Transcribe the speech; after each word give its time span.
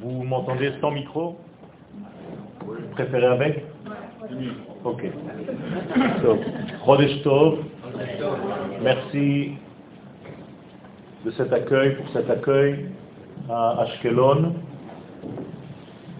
Vous 0.00 0.22
m'entendez 0.22 0.70
sans 0.80 0.92
micro? 0.92 1.38
Vous 2.64 2.74
préférez 2.92 3.26
avec? 3.26 3.64
Ok. 4.84 5.04
So, 6.22 6.38
Merci 8.82 9.52
de 11.24 11.30
cet 11.32 11.52
accueil, 11.52 11.96
pour 11.96 12.08
cet 12.10 12.30
accueil 12.30 12.86
à 13.48 13.80
Ashkelon 13.82 14.54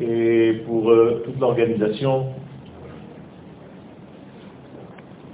et 0.01 0.63
pour 0.67 0.91
euh, 0.91 1.23
toute 1.25 1.39
l'organisation. 1.39 2.35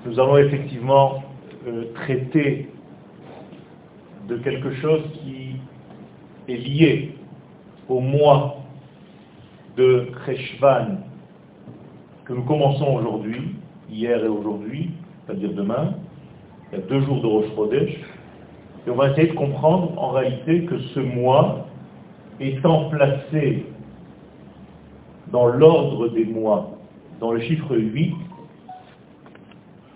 Nous 0.05 0.21
allons 0.21 0.37
effectivement 0.37 1.23
euh, 1.66 1.84
traiter 1.95 2.68
de 4.29 4.37
quelque 4.37 4.73
chose 4.75 5.03
qui 5.15 5.45
est 6.48 6.56
lié 6.56 7.14
au 7.88 8.00
mois 8.00 8.56
de 9.77 10.09
Kreshvan 10.14 10.98
que 12.24 12.32
nous 12.32 12.42
commençons 12.42 12.95
aujourd'hui, 12.95 13.55
hier 13.88 14.24
et 14.24 14.28
aujourd'hui, 14.28 14.91
c'est-à-dire 15.24 15.52
demain. 15.52 15.95
Il 16.72 16.78
y 16.78 16.82
a 16.82 16.84
deux 16.86 17.00
jours 17.02 17.22
de 17.22 17.27
Rosh 17.27 17.55
Chodesh. 17.55 17.95
Et 18.86 18.91
on 18.91 18.96
va 18.96 19.10
essayer 19.10 19.28
de 19.28 19.34
comprendre 19.34 19.92
en 19.96 20.10
réalité 20.10 20.64
que 20.64 20.78
ce 20.78 21.00
mois 21.00 21.66
étant 22.41 22.88
placé 22.88 23.66
dans 25.33 25.47
l'ordre 25.47 26.08
des 26.08 26.24
mois, 26.24 26.70
dans 27.20 27.33
le 27.33 27.41
chiffre 27.41 27.77
8, 27.77 28.14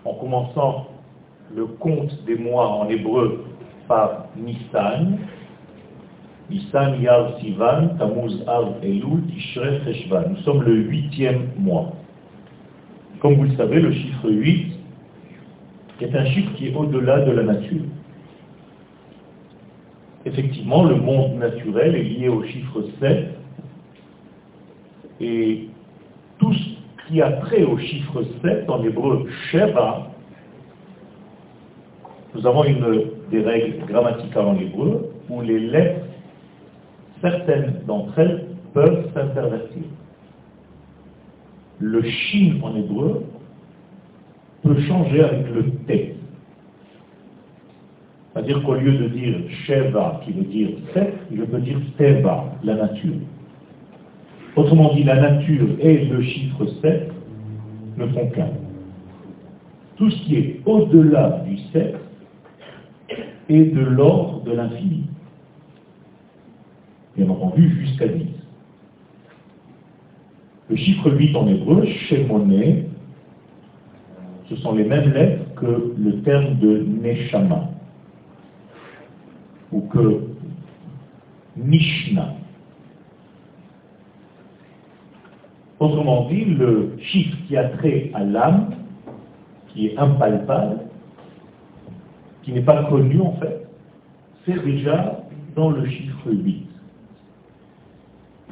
en 0.04 0.14
commençant 0.14 0.86
le 1.54 1.66
compte 1.66 2.24
des 2.24 2.36
mois 2.36 2.68
en 2.68 2.88
hébreu 2.88 3.44
par 3.88 4.26
Nissan, 4.36 5.18
Nissan, 6.50 7.00
Yav, 7.00 7.40
Sivan, 7.40 7.96
Tammuz, 7.98 8.42
Av, 8.46 8.74
Elul, 8.82 9.22
Tishrei, 9.28 9.80
Cheshvan. 9.84 10.30
Nous 10.30 10.42
sommes 10.42 10.62
le 10.62 10.74
huitième 10.74 11.50
mois. 11.56 11.92
Comme 13.20 13.34
vous 13.34 13.44
le 13.44 13.56
savez, 13.56 13.80
le 13.80 13.92
chiffre 13.92 14.28
8 14.28 14.72
est 16.00 16.16
un 16.16 16.24
chiffre 16.26 16.52
qui 16.56 16.68
est 16.68 16.74
au-delà 16.74 17.20
de 17.20 17.32
la 17.32 17.42
nature. 17.42 17.82
Effectivement, 20.24 20.84
le 20.84 20.96
monde 20.96 21.38
naturel 21.38 21.96
est 21.96 22.02
lié 22.02 22.28
au 22.28 22.42
chiffre 22.44 22.84
7 23.00 23.38
et 25.20 25.68
tout 26.38 26.52
ce 26.52 27.08
qui 27.08 27.20
a 27.20 27.32
trait 27.32 27.64
au 27.64 27.78
chiffre 27.78 28.24
7 28.42 28.68
en 28.68 28.82
hébreu 28.82 29.26
Sheva, 29.50 30.10
nous 32.34 32.46
avons 32.46 32.64
une 32.64 33.04
des 33.30 33.42
règles 33.42 33.84
grammaticales 33.86 34.46
en 34.46 34.56
hébreu 34.56 35.10
où 35.28 35.42
les 35.42 35.58
lettres 35.58 36.06
certaines 37.20 37.80
d'entre 37.86 38.18
elles 38.18 38.46
peuvent 38.72 39.10
s'intervertir. 39.14 39.82
Le 41.78 42.02
shin 42.02 42.60
en 42.62 42.76
hébreu 42.76 43.24
peut 44.62 44.80
changer 44.82 45.22
avec 45.22 45.48
le 45.54 45.70
t. 45.86 46.16
C'est-à-dire 48.32 48.62
qu'au 48.62 48.74
lieu 48.74 48.92
de 48.92 49.08
dire 49.08 49.36
Sheva, 49.66 50.20
qui 50.24 50.32
veut 50.32 50.44
dire 50.44 50.70
sept, 50.94 51.14
je 51.34 51.42
peux 51.42 51.58
dire 51.58 51.78
Teva, 51.98 52.44
la 52.62 52.74
nature. 52.74 53.14
Autrement 54.56 54.94
dit, 54.94 55.04
la 55.04 55.20
nature 55.20 55.68
et 55.80 56.04
le 56.06 56.22
chiffre 56.22 56.66
7 56.82 57.12
ne 57.96 58.06
font 58.06 58.26
qu'un. 58.30 58.48
Tout 59.96 60.10
ce 60.10 60.16
qui 60.24 60.36
est 60.36 60.60
au-delà 60.66 61.42
du 61.46 61.56
7 61.72 61.94
est 63.48 63.64
de 63.74 63.80
l'ordre 63.80 64.42
de 64.42 64.52
l'infini 64.52 65.09
bien 67.16 67.28
entendu 67.28 67.68
jusqu'à 67.80 68.08
10. 68.08 68.26
Le 70.70 70.76
chiffre 70.76 71.10
8 71.10 71.36
en 71.36 71.48
hébreu, 71.48 71.84
Shemone, 72.08 72.84
ce 74.48 74.56
sont 74.56 74.72
les 74.74 74.84
mêmes 74.84 75.12
lettres 75.12 75.54
que 75.56 75.94
le 75.98 76.22
terme 76.22 76.58
de 76.58 76.78
Neshama, 76.78 77.70
ou 79.72 79.80
que 79.82 80.26
Mishnah. 81.56 82.34
Autrement 85.78 86.28
dit, 86.28 86.44
le 86.44 86.96
chiffre 87.00 87.36
qui 87.46 87.56
a 87.56 87.68
trait 87.70 88.10
à 88.14 88.22
l'âme, 88.22 88.74
qui 89.68 89.86
est 89.86 89.98
impalpable, 89.98 90.80
qui 92.42 92.52
n'est 92.52 92.62
pas 92.62 92.84
connu 92.84 93.20
en 93.20 93.32
fait, 93.34 93.66
c'est 94.44 94.62
déjà 94.64 95.20
dans 95.56 95.70
le 95.70 95.86
chiffre 95.86 96.30
8. 96.30 96.69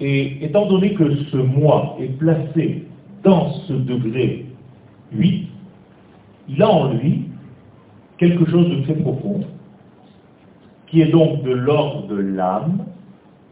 Et 0.01 0.45
étant 0.45 0.67
donné 0.67 0.95
que 0.95 1.17
ce 1.25 1.37
moi 1.37 1.97
est 2.01 2.17
placé 2.19 2.85
dans 3.25 3.51
ce 3.67 3.73
degré 3.73 4.47
8, 5.13 5.49
il 6.49 6.63
a 6.63 6.71
en 6.71 6.93
lui 6.95 7.25
quelque 8.17 8.49
chose 8.49 8.69
de 8.69 8.83
très 8.83 8.95
profond, 8.95 9.41
qui 10.87 11.03
est 11.03 11.11
donc 11.11 11.43
de 11.43 11.51
l'ordre 11.51 12.07
de 12.07 12.17
l'âme, 12.17 12.85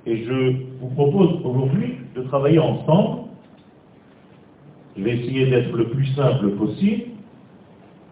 et 0.06 0.24
je 0.24 0.52
vous 0.80 0.88
propose 0.94 1.40
aujourd'hui 1.44 1.94
de 2.14 2.22
travailler 2.22 2.58
ensemble, 2.58 3.22
je 4.96 5.02
vais 5.02 5.18
essayer 5.18 5.46
d'être 5.46 5.72
le 5.76 5.88
plus 5.88 6.06
simple 6.14 6.50
possible, 6.50 7.02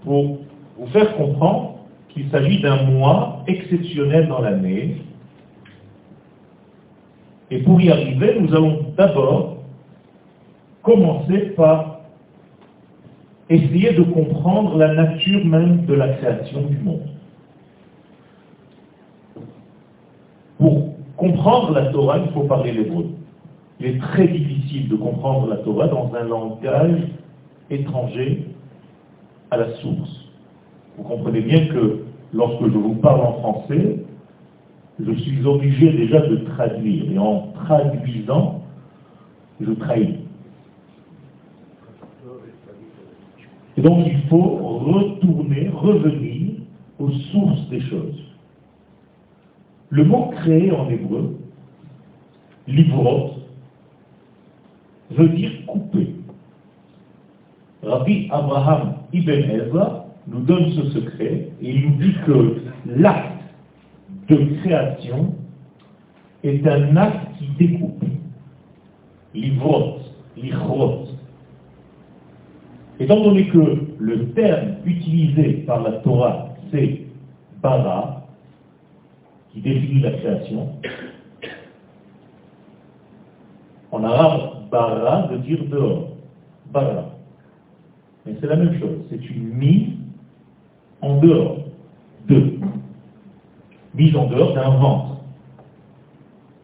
pour 0.05 0.39
vous 0.79 0.87
faire 0.89 1.17
comprendre 1.17 1.79
qu'il 2.11 2.29
s'agit 2.31 2.61
d'un 2.61 2.83
moi 2.85 3.43
exceptionnel 3.47 4.29
dans 4.29 4.41
l'année, 4.41 4.97
et 7.55 7.59
pour 7.59 7.81
y 7.81 7.89
arriver, 7.89 8.37
nous 8.41 8.53
allons 8.53 8.81
d'abord 8.97 9.59
commencer 10.83 11.39
par 11.57 12.01
essayer 13.49 13.93
de 13.93 14.03
comprendre 14.03 14.77
la 14.77 14.93
nature 14.93 15.45
même 15.45 15.85
de 15.87 15.95
la 15.95 16.09
création 16.15 16.63
du 16.63 16.77
monde. 16.79 17.07
Pour 20.59 20.95
comprendre 21.17 21.71
la 21.75 21.93
Torah, 21.93 22.19
il 22.19 22.33
faut 22.33 22.43
parler 22.43 22.73
l'hébreu. 22.73 23.07
Il 23.79 23.87
est 23.87 24.01
très 24.01 24.27
difficile 24.27 24.89
de 24.89 24.97
comprendre 24.97 25.47
la 25.47 25.59
Torah 25.59 25.87
dans 25.87 26.13
un 26.13 26.25
langage 26.25 27.03
étranger 27.71 28.49
à 29.53 29.59
la 29.59 29.73
source. 29.77 30.29
Vous 30.99 31.05
comprenez 31.05 31.41
bien 31.41 31.67
que 31.69 32.01
lorsque 32.33 32.65
je 32.65 32.79
vous 32.79 32.97
parle 32.97 33.21
en 33.21 33.33
français, 33.35 34.01
je 35.01 35.13
suis 35.13 35.45
obligé 35.47 35.93
déjà 35.93 36.21
de 36.21 36.37
traduire. 36.37 37.11
Et 37.11 37.19
en 37.19 37.53
traduisant, 37.65 38.63
je 39.61 39.73
trahis. 39.73 40.17
Et 43.77 43.83
donc 43.83 44.07
il 44.07 44.21
faut 44.29 44.41
retourner, 44.41 45.69
revenir 45.69 46.53
aux 46.99 47.11
sources 47.11 47.69
des 47.71 47.81
choses. 47.81 48.23
Le 49.91 50.05
mot 50.05 50.31
créé 50.31 50.71
en 50.73 50.89
hébreu, 50.89 51.37
livrot, 52.69 53.31
veut 55.11 55.29
dire 55.29 55.51
couper. 55.67 56.15
Rabbi 57.83 58.29
Abraham 58.31 58.95
Ibn 59.13 59.31
Ezra 59.31 60.07
nous 60.27 60.41
donne 60.41 60.71
ce 60.73 60.91
secret 60.91 61.49
et 61.61 61.71
il 61.71 61.91
nous 61.91 61.97
dit 61.97 62.15
que 62.27 62.57
l'acte 62.87 63.44
de 64.29 64.61
création 64.61 65.35
est 66.43 66.67
un 66.67 66.97
acte 66.97 67.39
qui 67.39 67.47
découpe. 67.59 68.05
Livrot, 69.35 69.99
l'ichrot. 70.37 71.07
Étant 73.01 73.21
donné 73.21 73.49
que 73.49 73.87
le 73.99 74.29
terme 74.31 74.77
utilisé 74.85 75.65
par 75.67 75.83
la 75.83 75.93
Torah, 75.93 76.51
c'est 76.71 77.01
bara, 77.61 78.27
qui 79.53 79.61
définit 79.61 80.01
la 80.01 80.13
création, 80.13 80.69
en 83.91 84.05
arabe, 84.05 84.69
bara 84.71 85.27
veut 85.29 85.39
dire 85.39 85.65
dehors. 85.71 86.09
Bara. 86.73 87.11
Mais 88.27 88.35
c'est 88.41 88.47
la 88.47 88.57
même 88.57 88.79
chose, 88.81 89.05
c'est 89.11 89.31
une 89.31 89.55
mise 89.55 89.89
en 91.01 91.19
dehors 91.19 91.59
de 92.29 92.59
mise 93.95 94.15
en 94.17 94.27
dehors 94.27 94.55
d'un 94.55 94.71
ventre, 94.71 95.17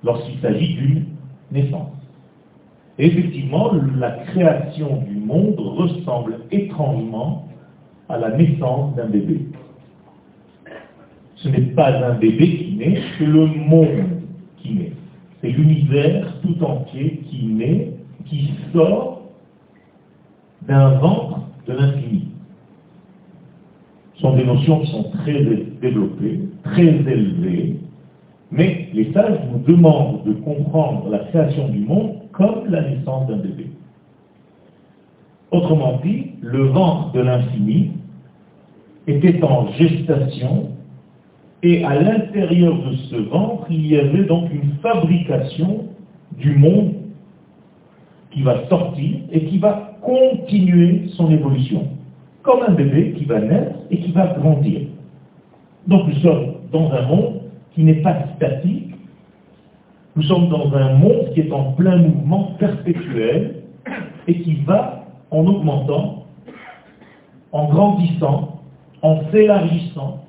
lorsqu'il 0.04 0.38
s'agit 0.40 0.74
d'une 0.74 1.04
naissance. 1.52 1.92
Effectivement, 2.98 3.72
la 3.98 4.10
création 4.10 5.02
du 5.08 5.16
monde 5.16 5.58
ressemble 5.58 6.40
étrangement 6.50 7.48
à 8.08 8.18
la 8.18 8.36
naissance 8.36 8.94
d'un 8.96 9.06
bébé. 9.06 9.40
Ce 11.36 11.48
n'est 11.48 11.72
pas 11.74 11.92
un 11.92 12.14
bébé 12.14 12.56
qui 12.58 12.74
naît, 12.76 13.00
c'est 13.16 13.26
le 13.26 13.46
monde 13.46 14.20
qui 14.58 14.74
naît. 14.74 14.92
C'est 15.40 15.48
l'univers 15.48 16.34
tout 16.42 16.62
entier 16.62 17.22
qui 17.30 17.46
naît, 17.46 17.94
qui 18.26 18.50
sort 18.74 19.22
d'un 20.62 20.98
ventre 20.98 21.40
de 21.66 21.72
l'infini. 21.72 22.29
Sont 24.20 24.36
des 24.36 24.44
notions 24.44 24.80
qui 24.80 24.90
sont 24.90 25.04
très 25.22 25.42
développées, 25.80 26.40
très 26.64 26.82
élevées, 26.82 27.76
Mais 28.50 28.88
les 28.92 29.12
sages 29.12 29.38
nous 29.50 29.60
demandent 29.60 30.24
de 30.24 30.32
comprendre 30.32 31.08
la 31.08 31.20
création 31.20 31.68
du 31.68 31.80
monde 31.80 32.16
comme 32.32 32.66
la 32.68 32.82
naissance 32.82 33.28
d'un 33.28 33.36
bébé. 33.36 33.68
Autrement 35.52 36.00
dit, 36.04 36.32
le 36.42 36.64
ventre 36.64 37.12
de 37.12 37.20
l'infini 37.20 37.92
était 39.06 39.42
en 39.42 39.72
gestation 39.72 40.68
et 41.62 41.84
à 41.84 42.00
l'intérieur 42.00 42.74
de 42.74 42.96
ce 42.96 43.16
ventre, 43.16 43.66
il 43.70 43.86
y 43.86 43.96
avait 43.98 44.24
donc 44.24 44.50
une 44.52 44.72
fabrication 44.82 45.84
du 46.38 46.56
monde 46.56 46.94
qui 48.30 48.42
va 48.42 48.66
sortir 48.68 49.16
et 49.30 49.44
qui 49.44 49.58
va 49.58 49.98
continuer 50.00 51.08
son 51.16 51.30
évolution, 51.30 51.88
comme 52.42 52.62
un 52.62 52.72
bébé 52.72 53.12
qui 53.16 53.24
va 53.24 53.40
naître 53.40 53.76
et 53.90 53.98
qui 54.00 54.12
va 54.12 54.28
grandir. 54.38 54.82
Donc 55.86 56.08
nous 56.08 56.20
sommes 56.20 56.54
dans 56.72 56.90
un 56.92 57.02
monde 57.02 57.40
qui 57.74 57.84
n'est 57.84 58.02
pas 58.02 58.16
statique, 58.36 58.94
nous 60.16 60.22
sommes 60.24 60.48
dans 60.48 60.72
un 60.74 60.94
monde 60.94 61.32
qui 61.34 61.40
est 61.40 61.52
en 61.52 61.72
plein 61.72 61.96
mouvement 61.96 62.56
perpétuel 62.58 63.62
et 64.26 64.42
qui 64.42 64.54
va 64.66 65.04
en 65.30 65.46
augmentant, 65.46 66.26
en 67.52 67.68
grandissant, 67.68 68.60
en 69.02 69.30
s'élargissant, 69.30 70.24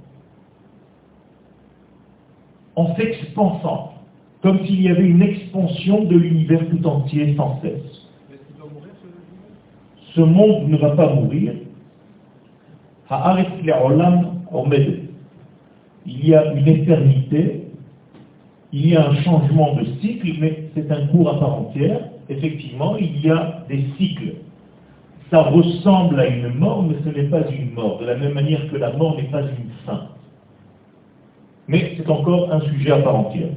en 2.76 2.96
s'expansant, 2.96 3.94
comme 4.42 4.66
s'il 4.66 4.82
y 4.82 4.90
avait 4.90 5.04
une 5.04 5.22
expansion 5.22 6.04
de 6.06 6.16
l'univers 6.16 6.68
tout 6.70 6.86
entier 6.88 7.36
sans 7.36 7.60
cesse. 7.62 8.08
Ce 10.16 10.22
monde 10.22 10.70
ne 10.70 10.78
va 10.78 10.92
pas 10.92 11.14
mourir. 11.14 11.54
Il 16.06 16.26
y 16.26 16.34
a 16.34 16.54
une 16.54 16.68
éternité, 16.68 17.68
il 18.72 18.88
y 18.88 18.96
a 18.96 19.10
un 19.10 19.16
changement 19.16 19.76
de 19.76 19.84
cycle, 20.00 20.30
mais 20.40 20.70
c'est 20.74 20.90
un 20.90 21.08
cours 21.08 21.30
à 21.30 21.40
part 21.40 21.60
entière. 21.60 22.00
Effectivement, 22.30 22.96
il 22.96 23.20
y 23.20 23.30
a 23.30 23.66
des 23.68 23.84
cycles. 23.98 24.36
Ça 25.30 25.42
ressemble 25.42 26.22
à 26.22 26.28
une 26.28 26.54
mort, 26.54 26.84
mais 26.84 26.96
ce 27.04 27.10
n'est 27.18 27.28
pas 27.28 27.42
une 27.50 27.74
mort, 27.74 28.00
de 28.00 28.06
la 28.06 28.16
même 28.16 28.34
manière 28.34 28.72
que 28.72 28.78
la 28.78 28.94
mort 28.94 29.18
n'est 29.18 29.24
pas 29.24 29.42
une 29.42 29.72
fin. 29.86 30.08
Mais 31.68 31.94
c'est 31.98 32.10
encore 32.10 32.54
un 32.54 32.62
sujet 32.62 32.92
à 32.92 33.00
part 33.00 33.16
entière. 33.16 33.50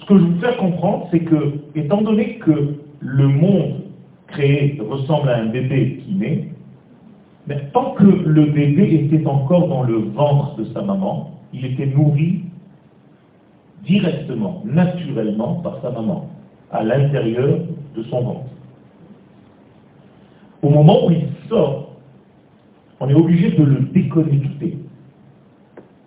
Ce 0.00 0.06
que 0.06 0.18
je 0.18 0.24
veux 0.24 0.40
faire 0.40 0.56
comprendre, 0.56 1.08
c'est 1.10 1.20
que, 1.20 1.52
étant 1.74 2.00
donné 2.00 2.36
que 2.36 2.76
le 3.00 3.28
monde 3.28 3.82
créé 4.26 4.80
ressemble 4.80 5.28
à 5.28 5.36
un 5.36 5.46
bébé 5.46 6.02
qui 6.02 6.14
naît, 6.14 6.48
mais 7.46 7.70
tant 7.72 7.92
que 7.92 8.04
le 8.04 8.46
bébé 8.46 9.06
était 9.06 9.26
encore 9.26 9.68
dans 9.68 9.82
le 9.84 9.98
ventre 9.98 10.56
de 10.56 10.64
sa 10.72 10.82
maman, 10.82 11.30
il 11.52 11.64
était 11.64 11.86
nourri 11.86 12.42
directement, 13.84 14.62
naturellement 14.64 15.54
par 15.56 15.80
sa 15.80 15.90
maman, 15.90 16.28
à 16.72 16.82
l'intérieur 16.82 17.58
de 17.94 18.02
son 18.04 18.20
ventre. 18.20 18.50
Au 20.62 20.70
moment 20.70 21.06
où 21.06 21.10
il 21.12 21.28
sort, 21.48 21.90
on 22.98 23.08
est 23.08 23.14
obligé 23.14 23.52
de 23.52 23.62
le 23.62 23.80
déconnecter. 23.92 24.78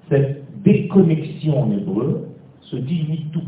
Cette 0.10 0.44
déconnexion 0.64 1.62
en 1.64 1.72
hébreu 1.72 2.28
se 2.62 2.76
dit 2.76 3.06
nituk, 3.08 3.44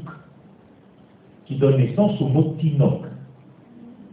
qui 1.46 1.56
donne 1.56 1.78
naissance 1.78 2.22
au 2.22 2.28
mot 2.28 2.56
tinok. 2.60 3.02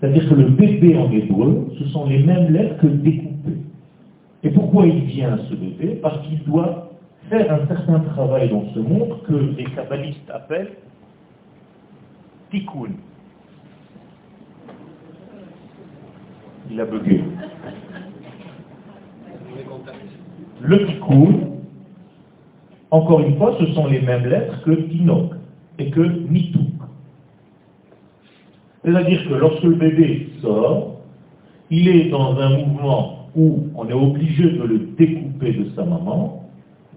C'est-à-dire 0.00 0.28
que 0.28 0.34
le 0.34 0.48
bébé 0.48 0.96
en 0.96 1.10
hébreu, 1.12 1.68
ce 1.78 1.84
sont 1.88 2.06
les 2.06 2.22
mêmes 2.22 2.52
lettres 2.52 2.78
que 2.78 2.86
découpées. 2.86 3.27
Et 4.44 4.50
pourquoi 4.50 4.86
il 4.86 5.04
vient 5.04 5.38
ce 5.48 5.54
bébé 5.54 5.98
Parce 6.02 6.20
qu'il 6.26 6.42
doit 6.44 6.90
faire 7.28 7.52
un 7.52 7.66
certain 7.66 8.00
travail 8.00 8.48
dans 8.50 8.64
ce 8.72 8.78
monde 8.78 9.22
que 9.26 9.34
les 9.34 9.64
kabbalistes 9.64 10.30
appellent 10.30 10.76
tikkun. 12.50 12.92
Il 16.70 16.80
a 16.80 16.84
bugué. 16.84 17.24
Le 20.60 20.86
tikkun, 20.86 21.48
encore 22.90 23.20
une 23.20 23.36
fois, 23.36 23.56
ce 23.58 23.66
sont 23.72 23.86
les 23.86 24.00
mêmes 24.00 24.26
lettres 24.26 24.62
que 24.62 24.70
tinok 24.70 25.32
et 25.78 25.90
que 25.90 26.00
nituk. 26.00 26.60
C'est-à-dire 28.84 29.28
que 29.28 29.34
lorsque 29.34 29.64
le 29.64 29.74
bébé 29.74 30.28
sort, 30.40 31.00
il 31.70 31.88
est 31.88 32.08
dans 32.08 32.38
un 32.38 32.56
mouvement 32.56 33.17
où 33.38 33.68
on 33.76 33.88
est 33.88 33.92
obligé 33.92 34.42
de 34.50 34.62
le 34.64 34.78
découper 34.98 35.52
de 35.52 35.70
sa 35.76 35.84
maman, 35.84 36.44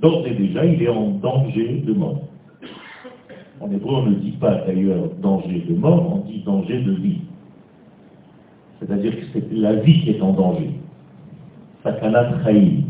d'ores 0.01 0.25
et 0.25 0.33
déjà, 0.33 0.65
il 0.65 0.81
est 0.81 0.89
en 0.89 1.11
danger 1.11 1.83
de 1.85 1.93
mort. 1.93 2.19
En 3.59 3.71
hébreu, 3.71 3.97
on 3.97 4.09
ne 4.09 4.15
dit 4.15 4.31
pas 4.31 4.55
d'ailleurs 4.65 5.09
danger 5.21 5.63
de 5.69 5.75
mort, 5.75 6.15
on 6.15 6.27
dit 6.27 6.41
danger 6.43 6.81
de 6.81 6.93
vie. 6.93 7.19
C'est-à-dire 8.79 9.15
que 9.15 9.25
c'est 9.33 9.53
la 9.53 9.75
vie 9.75 10.01
qui 10.01 10.09
est 10.09 10.21
en 10.21 10.33
danger. 10.33 10.71
Sakana 11.83 12.23
trahi. 12.23 12.85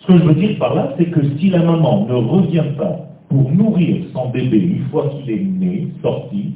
Ce 0.00 0.06
que 0.08 0.18
je 0.18 0.24
veux 0.24 0.34
dire 0.34 0.58
par 0.58 0.74
là, 0.74 0.92
c'est 0.98 1.06
que 1.06 1.20
si 1.38 1.50
la 1.50 1.62
maman 1.62 2.06
ne 2.06 2.14
revient 2.14 2.74
pas 2.76 3.08
pour 3.28 3.52
nourrir 3.52 4.04
son 4.12 4.30
bébé 4.30 4.58
une 4.58 4.84
fois 4.86 5.08
qu'il 5.10 5.30
est 5.30 5.44
né, 5.44 5.88
sorti, 6.02 6.54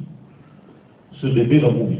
ce 1.13 1.27
bébé 1.27 1.59
va 1.59 1.71
mourir. 1.71 1.99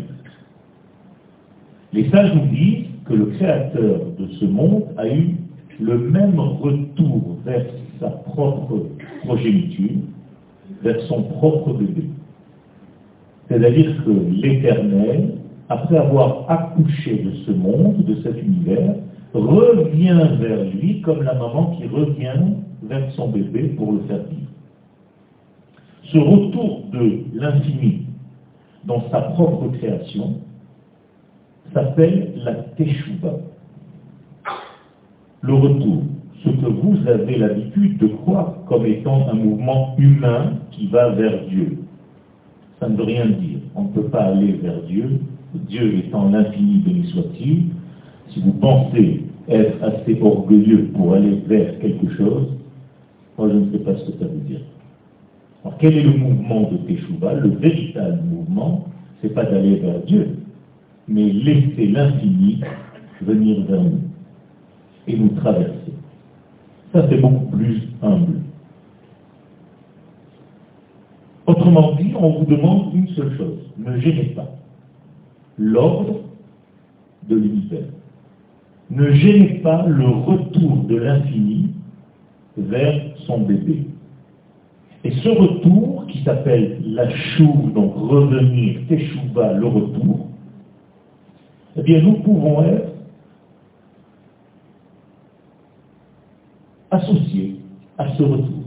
Les 1.93 2.09
sages 2.09 2.33
nous 2.33 2.47
disent 2.47 2.85
que 3.05 3.13
le 3.13 3.25
créateur 3.25 3.99
de 4.17 4.27
ce 4.39 4.45
monde 4.45 4.83
a 4.97 5.07
eu 5.07 5.35
le 5.79 5.97
même 5.97 6.39
retour 6.39 7.37
vers 7.45 7.65
sa 7.99 8.09
propre 8.09 8.85
progéniture, 9.25 9.97
vers 10.83 11.01
son 11.03 11.23
propre 11.23 11.73
bébé. 11.73 12.03
C'est-à-dire 13.49 14.03
que 14.05 14.11
l'Éternel, 14.41 15.33
après 15.67 15.97
avoir 15.97 16.49
accouché 16.49 17.23
de 17.23 17.31
ce 17.45 17.51
monde, 17.51 18.05
de 18.05 18.15
cet 18.23 18.41
univers, 18.41 18.95
revient 19.33 20.29
vers 20.39 20.63
lui 20.65 21.01
comme 21.01 21.23
la 21.23 21.33
maman 21.33 21.77
qui 21.77 21.87
revient 21.87 22.53
vers 22.83 23.11
son 23.13 23.29
bébé 23.29 23.73
pour 23.77 23.91
le 23.93 23.99
faire 24.07 24.23
vivre. 24.29 24.51
Ce 26.03 26.17
retour 26.17 26.83
de 26.91 27.19
l'infini 27.33 28.03
dans 28.85 29.03
sa 29.11 29.21
propre 29.21 29.67
création 29.77 30.35
s'appelle 31.73 32.33
la 32.43 32.53
Teshuvah. 32.53 33.39
Le 35.41 35.53
retour, 35.53 36.03
ce 36.43 36.49
que 36.49 36.65
vous 36.65 37.07
avez 37.07 37.37
l'habitude 37.37 37.97
de 37.97 38.07
croire 38.07 38.55
comme 38.67 38.85
étant 38.85 39.27
un 39.29 39.33
mouvement 39.33 39.95
humain 39.97 40.53
qui 40.71 40.87
va 40.87 41.09
vers 41.09 41.45
Dieu. 41.47 41.77
Ça 42.79 42.89
ne 42.89 42.95
veut 42.95 43.03
rien 43.03 43.25
dire. 43.27 43.59
On 43.75 43.83
ne 43.83 43.89
peut 43.89 44.05
pas 44.05 44.25
aller 44.25 44.53
vers 44.53 44.81
Dieu. 44.83 45.19
Dieu 45.53 45.97
étant 45.97 46.29
l'infini, 46.29 46.77
béni 46.77 47.07
soit-il. 47.07 47.63
Si 48.29 48.41
vous 48.41 48.53
pensez 48.53 49.23
être 49.49 49.83
assez 49.83 50.19
orgueilleux 50.21 50.89
pour 50.93 51.13
aller 51.13 51.41
vers 51.47 51.77
quelque 51.79 52.09
chose, 52.15 52.47
moi 53.37 53.49
je 53.49 53.57
ne 53.57 53.71
sais 53.71 53.79
pas 53.79 53.95
ce 53.95 54.11
que 54.11 54.19
ça 54.19 54.25
veut 54.25 54.39
dire. 54.47 54.61
Alors 55.63 55.77
quel 55.77 55.97
est 55.97 56.03
le 56.03 56.17
mouvement 56.17 56.69
de 56.71 56.77
Teshuvah? 56.77 57.33
Le 57.33 57.49
véritable 57.49 58.21
mouvement, 58.23 58.85
ce 59.21 59.27
n'est 59.27 59.33
pas 59.33 59.43
d'aller 59.43 59.75
vers 59.75 59.99
Dieu, 60.01 60.37
mais 61.11 61.31
laisser 61.31 61.87
l'infini 61.87 62.61
venir 63.21 63.65
vers 63.65 63.83
nous 63.83 63.99
et 65.07 65.17
nous 65.17 65.29
traverser. 65.29 65.93
Ça, 66.93 67.05
c'est 67.09 67.17
beaucoup 67.17 67.57
plus 67.57 67.83
humble. 68.01 68.39
Autrement 71.47 71.95
dit, 71.95 72.13
on 72.15 72.39
vous 72.39 72.45
demande 72.45 72.93
une 72.93 73.07
seule 73.09 73.35
chose, 73.37 73.59
ne 73.77 73.97
gênez 73.99 74.33
pas 74.35 74.49
l'ordre 75.57 76.21
de 77.27 77.35
l'univers. 77.35 77.89
Ne 78.89 79.11
gênez 79.11 79.59
pas 79.63 79.85
le 79.87 80.07
retour 80.07 80.83
de 80.83 80.95
l'infini 80.95 81.71
vers 82.57 83.01
son 83.25 83.41
bébé. 83.41 83.85
Et 85.03 85.11
ce 85.11 85.29
retour, 85.29 86.05
qui 86.07 86.23
s'appelle 86.23 86.81
la 86.85 87.09
chouve, 87.09 87.73
donc 87.73 87.95
revenir, 87.95 88.79
teshuva, 88.87 89.53
le 89.53 89.67
retour, 89.67 90.30
eh 91.77 91.81
bien 91.81 92.01
nous 92.01 92.13
pouvons 92.21 92.63
être 92.63 92.91
associés 96.91 97.55
à 97.97 98.13
ce 98.15 98.23
retour. 98.23 98.61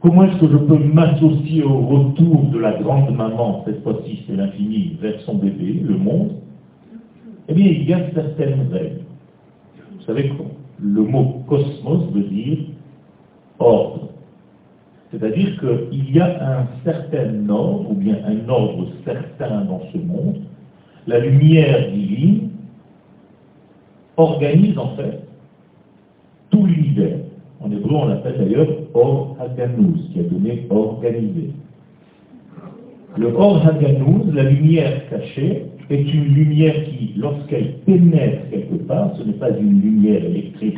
Comment 0.00 0.24
est-ce 0.24 0.40
que 0.40 0.48
je 0.48 0.56
peux 0.56 0.78
m'associer 0.78 1.64
au 1.64 1.78
retour 1.78 2.44
de 2.44 2.58
la 2.58 2.80
grande 2.80 3.14
maman, 3.14 3.62
cette 3.64 3.82
fois-ci 3.82 4.22
c'est 4.26 4.36
l'infini, 4.36 4.96
vers 5.00 5.20
son 5.22 5.34
bébé, 5.34 5.82
le 5.84 5.96
monde? 5.96 6.32
Eh 7.48 7.54
bien, 7.54 7.66
il 7.66 7.88
y 7.88 7.94
a 7.94 8.10
certaines 8.12 8.68
règles. 8.70 9.00
Vous 9.96 10.04
savez 10.04 10.28
quoi 10.28 10.46
Le 10.80 11.02
mot 11.02 11.42
cosmos 11.48 12.12
veut 12.12 12.24
dire 12.24 12.58
ordre. 13.58 14.08
C'est-à-dire 15.10 15.58
qu'il 15.58 16.14
y 16.14 16.20
a 16.20 16.60
un 16.60 16.66
certain 16.84 17.48
ordre, 17.48 17.90
ou 17.90 17.94
bien 17.94 18.18
un 18.26 18.48
ordre 18.48 18.88
certain 19.04 19.64
dans 19.64 19.80
ce 19.92 19.98
monde. 19.98 20.42
La 21.08 21.20
lumière 21.20 21.90
divine 21.90 22.50
organise 24.18 24.76
en 24.76 24.94
fait 24.94 25.22
tout 26.50 26.66
l'univers. 26.66 27.20
En 27.60 27.72
hébreu, 27.72 27.94
on 27.94 28.08
l'appelle 28.08 28.36
d'ailleurs 28.36 28.68
Or 28.92 29.34
Haganouz, 29.40 30.10
qui 30.12 30.20
a 30.20 30.24
donné 30.24 30.66
organisé. 30.68 31.50
Le 33.16 33.28
Or 33.28 33.66
Haganouz, 33.66 34.34
la 34.34 34.50
lumière 34.50 35.08
cachée, 35.08 35.64
est 35.88 36.12
une 36.12 36.34
lumière 36.34 36.84
qui, 36.84 37.14
lorsqu'elle 37.16 37.78
pénètre 37.86 38.50
quelque 38.50 38.82
part, 38.82 39.16
ce 39.16 39.22
n'est 39.22 39.32
pas 39.32 39.50
une 39.58 39.80
lumière 39.80 40.22
électrique. 40.22 40.76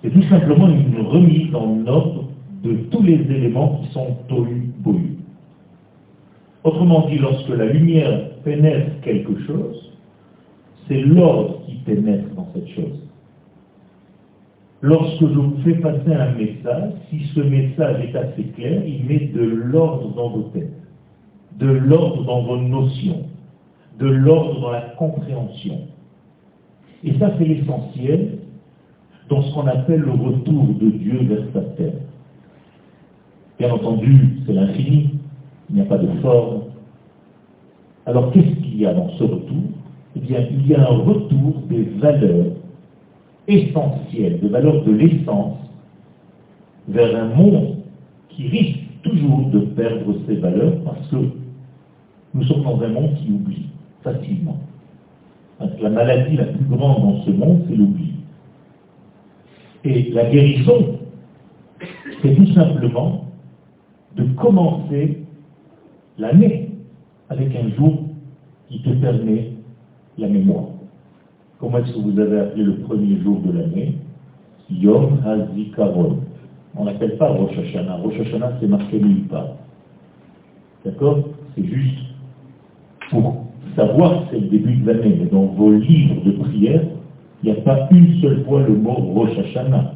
C'est 0.00 0.10
tout 0.10 0.22
simplement 0.30 0.68
une 0.68 1.04
remise 1.04 1.52
en 1.56 1.84
ordre 1.88 2.28
de 2.62 2.74
tous 2.92 3.02
les 3.02 3.14
éléments 3.14 3.80
qui 3.82 3.92
sont 3.92 4.16
bohu. 4.28 5.15
Autrement 6.66 7.06
dit, 7.08 7.18
lorsque 7.18 7.48
la 7.50 7.66
lumière 7.66 8.28
pénètre 8.42 9.00
quelque 9.02 9.38
chose, 9.46 9.92
c'est 10.88 11.00
l'ordre 11.00 11.60
qui 11.64 11.76
pénètre 11.76 12.28
dans 12.34 12.48
cette 12.52 12.66
chose. 12.70 13.02
Lorsque 14.80 15.20
je 15.20 15.38
vous 15.38 15.58
fais 15.62 15.74
passer 15.74 16.12
un 16.12 16.32
message, 16.32 16.90
si 17.08 17.20
ce 17.36 17.40
message 17.40 18.04
est 18.06 18.16
assez 18.16 18.42
clair, 18.56 18.82
il 18.84 19.04
met 19.04 19.26
de 19.26 19.42
l'ordre 19.44 20.12
dans 20.16 20.30
vos 20.30 20.42
têtes, 20.52 20.82
de 21.56 21.68
l'ordre 21.68 22.24
dans 22.24 22.42
vos 22.42 22.56
notions, 22.56 23.28
de 24.00 24.08
l'ordre 24.08 24.60
dans 24.60 24.72
la 24.72 24.82
compréhension. 24.98 25.82
Et 27.04 27.16
ça, 27.20 27.30
c'est 27.38 27.44
l'essentiel 27.44 28.38
dans 29.28 29.40
ce 29.40 29.54
qu'on 29.54 29.68
appelle 29.68 30.00
le 30.00 30.10
retour 30.10 30.64
de 30.80 30.90
Dieu 30.90 31.20
vers 31.28 31.44
sa 31.54 31.60
terre. 31.76 32.00
Bien 33.60 33.72
entendu, 33.72 34.40
c'est 34.44 34.52
l'infini, 34.52 35.10
il 35.68 35.76
n'y 35.76 35.82
a 35.82 35.84
pas 35.84 35.98
de 35.98 36.08
forme. 36.20 36.62
Alors 38.06 38.30
qu'est-ce 38.32 38.54
qu'il 38.60 38.80
y 38.80 38.86
a 38.86 38.94
dans 38.94 39.10
ce 39.10 39.24
retour? 39.24 39.62
Eh 40.14 40.20
bien, 40.20 40.46
il 40.50 40.66
y 40.66 40.74
a 40.74 40.80
un 40.80 40.96
retour 40.98 41.54
des 41.68 41.82
valeurs 41.98 42.52
essentielles, 43.48 44.40
des 44.40 44.48
valeurs 44.48 44.84
de 44.84 44.92
l'essence, 44.92 45.58
vers 46.88 47.16
un 47.16 47.34
monde 47.34 47.76
qui 48.30 48.48
risque 48.48 48.78
toujours 49.02 49.46
de 49.48 49.60
perdre 49.60 50.14
ses 50.26 50.36
valeurs 50.36 50.74
parce 50.84 51.06
que 51.08 51.16
nous 52.34 52.44
sommes 52.44 52.62
dans 52.62 52.80
un 52.82 52.88
monde 52.88 53.14
qui 53.16 53.32
oublie 53.32 53.66
facilement. 54.02 54.58
la 55.80 55.90
maladie 55.90 56.36
la 56.36 56.44
plus 56.44 56.64
grande 56.64 57.02
dans 57.02 57.22
ce 57.22 57.30
monde, 57.30 57.64
c'est 57.68 57.76
l'oubli. 57.76 58.12
Et 59.84 60.10
la 60.10 60.30
guérison, 60.30 60.98
c'est 62.22 62.34
tout 62.34 62.52
simplement 62.52 63.24
de 64.16 64.24
commencer 64.34 65.25
l'année 66.18 66.70
avec 67.28 67.48
un 67.54 67.68
jour 67.76 68.04
qui 68.68 68.82
te 68.82 68.90
permet 68.90 69.52
la 70.18 70.28
mémoire. 70.28 70.64
Comment 71.58 71.78
est-ce 71.78 71.92
que 71.92 71.98
vous 71.98 72.18
avez 72.18 72.38
appelé 72.38 72.64
le 72.64 72.76
premier 72.78 73.20
jour 73.22 73.40
de 73.40 73.52
l'année? 73.52 73.94
Yom 74.70 75.18
HaZikaron. 75.24 76.18
On 76.76 76.84
n'appelle 76.84 77.16
pas 77.16 77.28
Rosh 77.28 77.56
Hashanah. 77.56 77.96
Rosh 77.96 78.20
Hashanah, 78.20 78.52
c'est 78.60 78.66
marqué 78.66 79.00
nulle 79.00 79.24
part. 79.28 79.56
D'accord? 80.84 81.28
C'est 81.54 81.64
juste 81.64 81.98
pour 83.10 83.46
savoir 83.74 84.24
que 84.24 84.32
c'est 84.32 84.40
le 84.40 84.48
début 84.48 84.76
de 84.76 84.92
l'année. 84.92 85.16
Mais 85.20 85.26
dans 85.26 85.46
vos 85.46 85.72
livres 85.72 86.22
de 86.24 86.32
prière, 86.32 86.82
il 87.42 87.52
n'y 87.52 87.58
a 87.58 87.60
pas 87.62 87.88
une 87.90 88.20
seule 88.20 88.44
fois 88.44 88.62
le 88.62 88.74
mot 88.74 88.94
Rosh 88.94 89.38
Hashanah. 89.38 89.94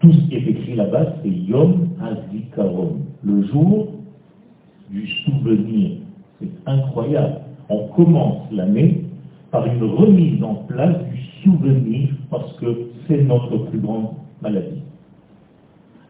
Tout 0.00 0.12
ce 0.12 0.18
qui 0.28 0.34
est 0.36 0.48
écrit 0.48 0.74
là-bas, 0.74 1.14
c'est 1.22 1.30
Yom 1.30 1.88
HaZikaron, 2.00 2.96
le 3.22 3.42
jour 3.46 3.93
du 4.90 5.06
souvenir. 5.24 5.98
C'est 6.40 6.50
incroyable. 6.66 7.40
On 7.68 7.88
commence 7.88 8.50
l'année 8.52 9.04
par 9.50 9.66
une 9.66 9.82
remise 9.82 10.42
en 10.42 10.54
place 10.54 10.96
du 11.10 11.20
souvenir 11.42 12.08
parce 12.30 12.52
que 12.54 12.88
c'est 13.06 13.22
notre 13.22 13.56
plus 13.56 13.78
grande 13.78 14.10
maladie. 14.42 14.82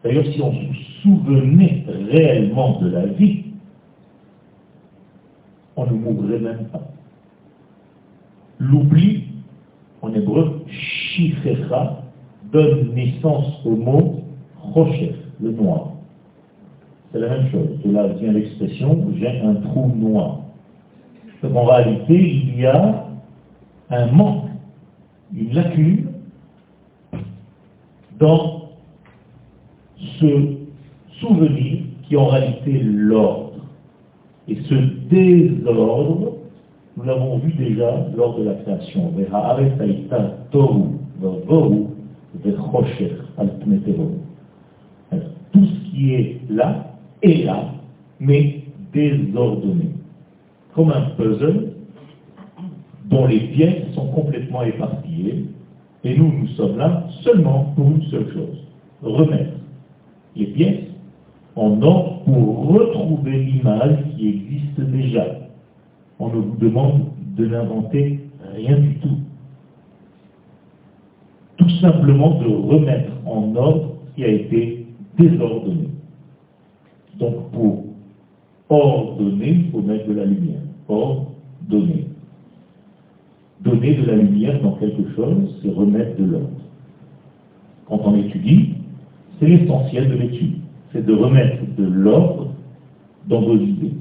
D'ailleurs, 0.03 0.25
si 0.33 0.41
on 0.41 0.51
se 0.51 1.01
souvenait 1.01 1.83
réellement 2.11 2.79
de 2.79 2.89
la 2.89 3.05
vie, 3.07 3.43
on 5.75 5.85
ne 5.85 5.91
mourrait 5.93 6.39
même 6.39 6.65
pas. 6.71 6.81
L'oubli, 8.59 9.23
en 10.01 10.13
hébreu, 10.13 10.61
shifrecha, 10.67 12.03
donne 12.51 12.93
naissance 12.93 13.65
au 13.65 13.75
mot 13.75 14.21
rocher, 14.61 15.15
le 15.41 15.51
noir. 15.51 15.94
C'est 17.15 17.21
la 17.21 17.29
même 17.29 17.49
chose. 17.49 17.69
De 17.85 17.91
là 17.93 18.07
vient 18.07 18.33
l'expression 18.33 19.07
j'ai 19.17 19.39
un 19.39 19.53
trou 19.53 19.89
noir. 19.95 20.41
Donc 21.41 21.55
en 21.55 21.63
réalité, 21.63 22.13
il 22.13 22.59
y 22.59 22.65
a 22.65 23.05
un 23.89 24.07
manque, 24.07 24.49
une 25.33 25.53
lacune 25.53 26.07
dans 28.19 28.63
ce 30.19 30.57
souvenir 31.21 31.83
qui 32.03 32.15
est 32.15 32.17
en 32.17 32.27
réalité 32.27 32.81
l'ordre. 32.83 33.61
Et 34.49 34.57
ce 34.67 34.75
désordre, 35.09 36.33
nous 36.97 37.03
l'avons 37.05 37.37
vu 37.37 37.53
déjà 37.53 38.07
lors 38.17 38.37
de 38.37 38.43
la 38.43 38.55
création. 38.55 39.13
Tout 45.53 45.65
ce 45.65 45.89
qui 45.91 46.13
est 46.13 46.41
là 46.49 46.91
est 47.21 47.43
là, 47.45 47.71
mais 48.19 48.63
désordonné. 48.93 49.89
Comme 50.73 50.91
un 50.91 51.09
puzzle 51.17 51.73
dont 53.05 53.27
les 53.27 53.39
pièces 53.39 53.93
sont 53.93 54.07
complètement 54.07 54.63
éparpillées, 54.63 55.45
et 56.03 56.17
nous, 56.17 56.31
nous 56.31 56.47
sommes 56.49 56.77
là 56.77 57.07
seulement 57.23 57.73
pour 57.75 57.87
une 57.87 58.03
seule 58.03 58.31
chose, 58.31 58.63
remettre 59.01 59.53
les 60.35 60.47
pièces 60.47 60.83
en 61.55 61.81
ordre 61.81 62.23
pour 62.25 62.67
retrouver 62.67 63.43
l'image 63.43 63.97
qui 64.15 64.27
existe 64.29 64.79
déjà. 64.91 65.25
On 66.19 66.27
ne 66.29 66.35
vous 66.35 66.57
demande 66.57 67.05
de 67.37 67.47
n'inventer 67.47 68.19
rien 68.53 68.77
du 68.77 68.95
tout. 68.99 69.17
Tout 71.57 71.69
simplement 71.81 72.39
de 72.41 72.47
remettre 72.47 73.11
en 73.25 73.55
ordre 73.55 73.95
ce 74.09 74.15
qui 74.15 74.23
a 74.23 74.27
été 74.27 74.85
désordonné. 75.17 75.89
Donc 77.19 77.51
pour 77.51 77.85
ordonner, 78.69 79.63
il 79.65 79.71
faut 79.71 79.81
mettre 79.81 80.07
de 80.07 80.13
la 80.13 80.25
lumière. 80.25 80.61
Ordonner. 80.87 82.07
Donner 83.61 83.95
de 83.95 84.05
la 84.05 84.15
lumière 84.15 84.61
dans 84.61 84.73
quelque 84.73 85.13
chose, 85.15 85.59
c'est 85.61 85.71
remettre 85.71 86.17
de 86.17 86.25
l'ordre. 86.25 86.49
Quand 87.87 88.01
on 88.03 88.15
étudie, 88.15 88.73
c'est 89.39 89.47
l'essentiel 89.47 90.09
de 90.09 90.15
l'étude. 90.15 90.55
C'est 90.91 91.05
de 91.05 91.13
remettre 91.13 91.57
de 91.77 91.85
l'ordre 91.85 92.47
dans 93.27 93.41
vos 93.41 93.57
idées. 93.57 93.93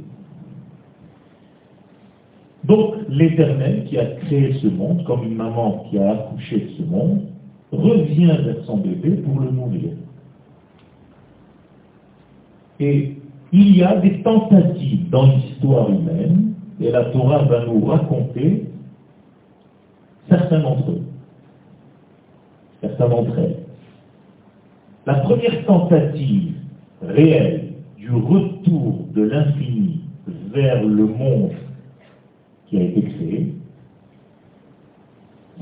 Donc 2.65 2.95
l'Éternel 3.09 3.85
qui 3.85 3.99
a 3.99 4.07
créé 4.07 4.55
ce 4.63 4.69
monde, 4.69 5.05
comme 5.05 5.25
une 5.25 5.35
maman 5.35 5.87
qui 5.91 5.99
a 5.99 6.13
accouché 6.13 6.61
de 6.61 6.69
ce 6.79 6.83
monde, 6.91 7.21
revient 7.73 8.37
vers 8.45 8.65
son 8.65 8.79
bébé 8.79 9.11
pour 9.17 9.41
le 9.41 9.51
nourrir. 9.51 9.91
Et 12.85 13.17
il 13.53 13.77
y 13.79 13.83
a 13.83 13.97
des 13.97 14.21
tentatives 14.23 15.09
dans 15.09 15.25
l'histoire 15.25 15.89
humaine, 15.89 16.53
et 16.81 16.91
la 16.91 17.07
Torah 17.07 17.45
va 17.45 17.65
nous 17.65 17.83
raconter 17.87 18.65
certains 20.29 20.61
d'entre 20.61 20.91
eux, 20.91 21.03
certains 22.83 23.09
d'entre 23.09 23.39
elles. 23.39 23.57
La 25.07 25.15
première 25.15 25.65
tentative 25.65 26.57
réelle 27.01 27.73
du 27.97 28.11
retour 28.11 29.07
de 29.15 29.23
l'infini 29.23 30.01
vers 30.53 30.85
le 30.85 31.07
monde 31.07 31.53
qui 32.67 32.77
a 32.79 32.83
été 32.83 33.03
créé, 33.03 33.55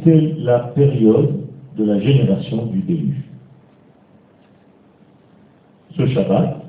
c'est 0.03 0.35
la 0.39 0.59
période 0.59 1.41
de 1.77 1.85
la 1.85 2.01
génération 2.01 2.67
du 2.67 2.81
déluge. 2.81 3.23
Ce 5.97 6.07
Shabbat, 6.07 6.62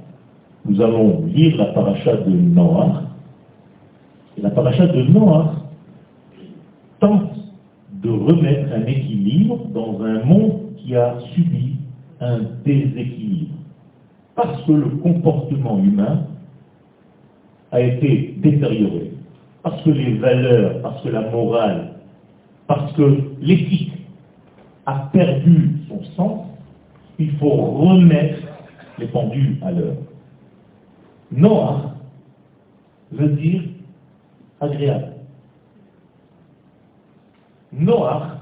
nous 0.66 0.82
allons 0.82 1.26
lire 1.26 1.58
la 1.58 1.66
paracha 1.68 2.16
de 2.18 2.32
Noah. 2.32 3.04
La 4.38 4.50
paracha 4.50 4.88
de 4.88 5.04
Noah 5.04 5.56
tente 7.00 7.32
de 8.02 8.10
remettre 8.10 8.74
un 8.74 8.86
équilibre 8.86 9.66
dans 9.74 10.02
un 10.02 10.24
monde 10.24 10.76
qui 10.78 10.96
a 10.96 11.18
subi 11.34 11.76
un 12.22 12.40
déséquilibre. 12.64 13.56
Parce 14.36 14.62
que 14.64 14.72
le 14.72 14.90
comportement 15.02 15.80
humain 15.80 16.28
a 17.72 17.82
été 17.82 18.36
détérioré. 18.38 19.12
Parce 19.64 19.82
que 19.84 19.90
les 19.90 20.14
valeurs, 20.14 20.82
parce 20.82 21.02
que 21.02 21.10
la 21.10 21.30
morale, 21.30 21.94
parce 22.68 22.92
que 22.94 23.20
l'éthique 23.42 23.94
a 24.86 25.10
perdu 25.12 25.80
son 25.90 26.04
sens, 26.16 26.46
il 27.20 27.32
faut 27.34 27.50
remettre 27.50 28.40
les 29.00 29.08
pendules 29.08 29.58
à 29.62 29.72
l'heure. 29.72 29.98
Noah 31.36 31.96
veut 33.12 33.30
dire 33.30 33.62
agréable. 34.60 35.14
Noah, 37.74 38.38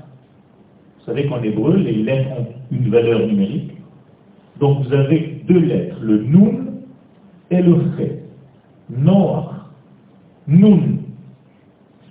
Vous 1.00 1.06
savez 1.06 1.26
qu'en 1.28 1.42
hébreu, 1.42 1.78
les 1.78 2.04
lettres 2.04 2.32
ont 2.38 2.48
une 2.72 2.90
valeur 2.90 3.26
numérique. 3.26 3.72
Donc 4.60 4.86
vous 4.86 4.94
avez 4.94 5.42
deux 5.48 5.60
lettres, 5.60 5.98
le 6.02 6.24
nun 6.24 6.66
et 7.50 7.62
le 7.62 7.76
chet. 7.98 8.24
Noach. 8.90 9.52
Nun, 10.48 10.98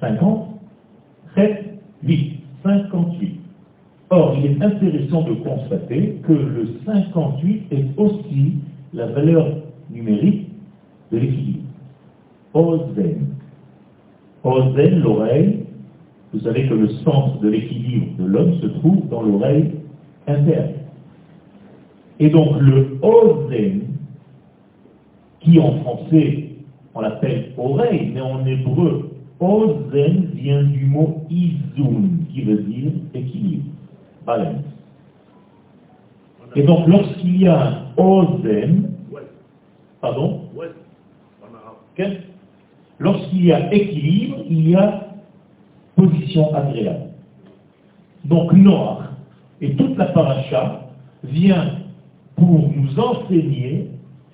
50. 0.00 0.60
Chet, 1.34 1.64
8. 2.02 2.40
58. 2.62 3.40
Or, 4.10 4.34
il 4.36 4.46
est 4.46 4.62
intéressant 4.62 5.22
de 5.22 5.34
constater 5.34 6.20
que 6.26 6.32
le 6.32 6.68
58 6.84 7.66
est 7.70 7.86
aussi 7.96 8.54
la 8.92 9.06
valeur 9.06 9.46
numérique 9.90 10.49
de 11.12 11.18
l'équilibre. 11.18 11.64
Ozen. 12.54 13.26
Ozen, 14.42 15.00
l'oreille, 15.00 15.64
vous 16.32 16.40
savez 16.40 16.66
que 16.68 16.74
le 16.74 16.88
centre 17.04 17.40
de 17.40 17.48
l'équilibre 17.48 18.16
de 18.18 18.24
l'homme 18.24 18.54
se 18.60 18.66
trouve 18.66 19.08
dans 19.08 19.22
l'oreille 19.22 19.72
interne. 20.26 20.74
Et 22.18 22.30
donc 22.30 22.60
le 22.60 22.98
Ozen, 23.02 23.82
qui 25.40 25.58
en 25.58 25.72
français 25.80 26.50
on 26.94 27.00
l'appelle 27.00 27.52
oreille, 27.56 28.10
mais 28.12 28.20
en 28.20 28.44
hébreu, 28.44 29.10
Ozen 29.38 30.30
vient 30.34 30.62
du 30.64 30.86
mot 30.86 31.24
izun, 31.30 32.26
qui 32.32 32.42
veut 32.42 32.58
dire 32.58 32.92
équilibre, 33.14 33.64
balance. 34.26 34.64
Et 36.56 36.62
donc 36.62 36.88
lorsqu'il 36.88 37.42
y 37.42 37.48
a 37.48 37.68
un 37.68 38.02
Ozen, 38.02 38.90
pardon? 40.00 40.42
Lorsqu'il 42.98 43.46
y 43.46 43.52
a 43.52 43.72
équilibre, 43.72 44.38
il 44.48 44.70
y 44.70 44.74
a 44.74 45.06
position 45.96 46.54
agréable. 46.54 47.10
Donc 48.24 48.52
Noir 48.52 49.12
et 49.60 49.74
toute 49.74 49.96
la 49.96 50.06
paracha 50.06 50.90
vient 51.24 51.72
pour 52.36 52.70
nous 52.74 52.98
enseigner 52.98 53.88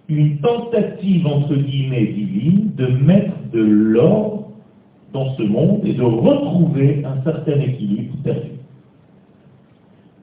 une 0.09 0.39
tentative 0.39 1.27
entre 1.27 1.55
guillemets 1.55 2.07
divine 2.07 2.73
de 2.77 2.87
mettre 2.87 3.35
de 3.53 3.61
l'ordre 3.61 4.49
dans 5.13 5.35
ce 5.37 5.43
monde 5.43 5.81
et 5.85 5.95
de 5.95 6.03
retrouver 6.03 7.05
un 7.05 7.23
certain 7.23 7.61
équilibre 7.61 8.15
perdu. 8.23 8.51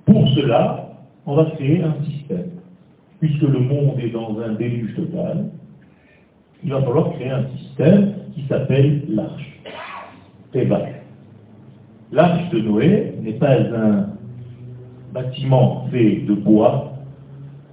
Pour 0.05 0.27
cela, 0.29 0.89
on 1.25 1.35
va 1.35 1.45
créer 1.45 1.81
un 1.81 1.95
système. 2.03 2.49
Puisque 3.19 3.41
le 3.41 3.59
monde 3.59 3.99
est 3.99 4.09
dans 4.09 4.37
un 4.39 4.53
déluge 4.53 4.95
total, 4.95 5.49
il 6.63 6.71
va 6.71 6.81
falloir 6.81 7.11
créer 7.13 7.29
un 7.29 7.45
système 7.57 8.13
qui 8.33 8.43
s'appelle 8.47 9.03
l'arche. 9.09 9.59
L'arche 12.11 12.49
de 12.51 12.59
Noé 12.59 13.13
n'est 13.21 13.33
pas 13.33 13.59
un 13.59 14.09
bâtiment 15.13 15.87
fait 15.91 16.21
de 16.27 16.33
bois 16.33 16.93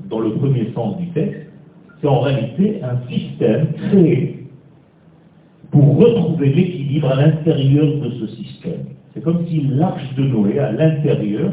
dans 0.09 0.21
le 0.21 0.33
premier 0.33 0.73
sens 0.75 0.97
du 0.99 1.09
texte, 1.09 1.47
c'est 2.01 2.09
en 2.09 2.21
réalité 2.21 2.81
un 2.83 3.07
système 3.09 3.73
créé 3.75 4.47
pour 5.71 5.99
retrouver 5.99 6.53
l'équilibre 6.53 7.11
à 7.11 7.17
l'intérieur 7.17 7.87
de 7.99 8.11
ce 8.11 8.27
système. 8.37 8.85
C'est 9.15 9.23
comme 9.23 9.47
si 9.47 9.61
l'arche 9.63 10.15
de 10.17 10.23
Noé, 10.25 10.59
à 10.59 10.73
l'intérieur, 10.73 11.53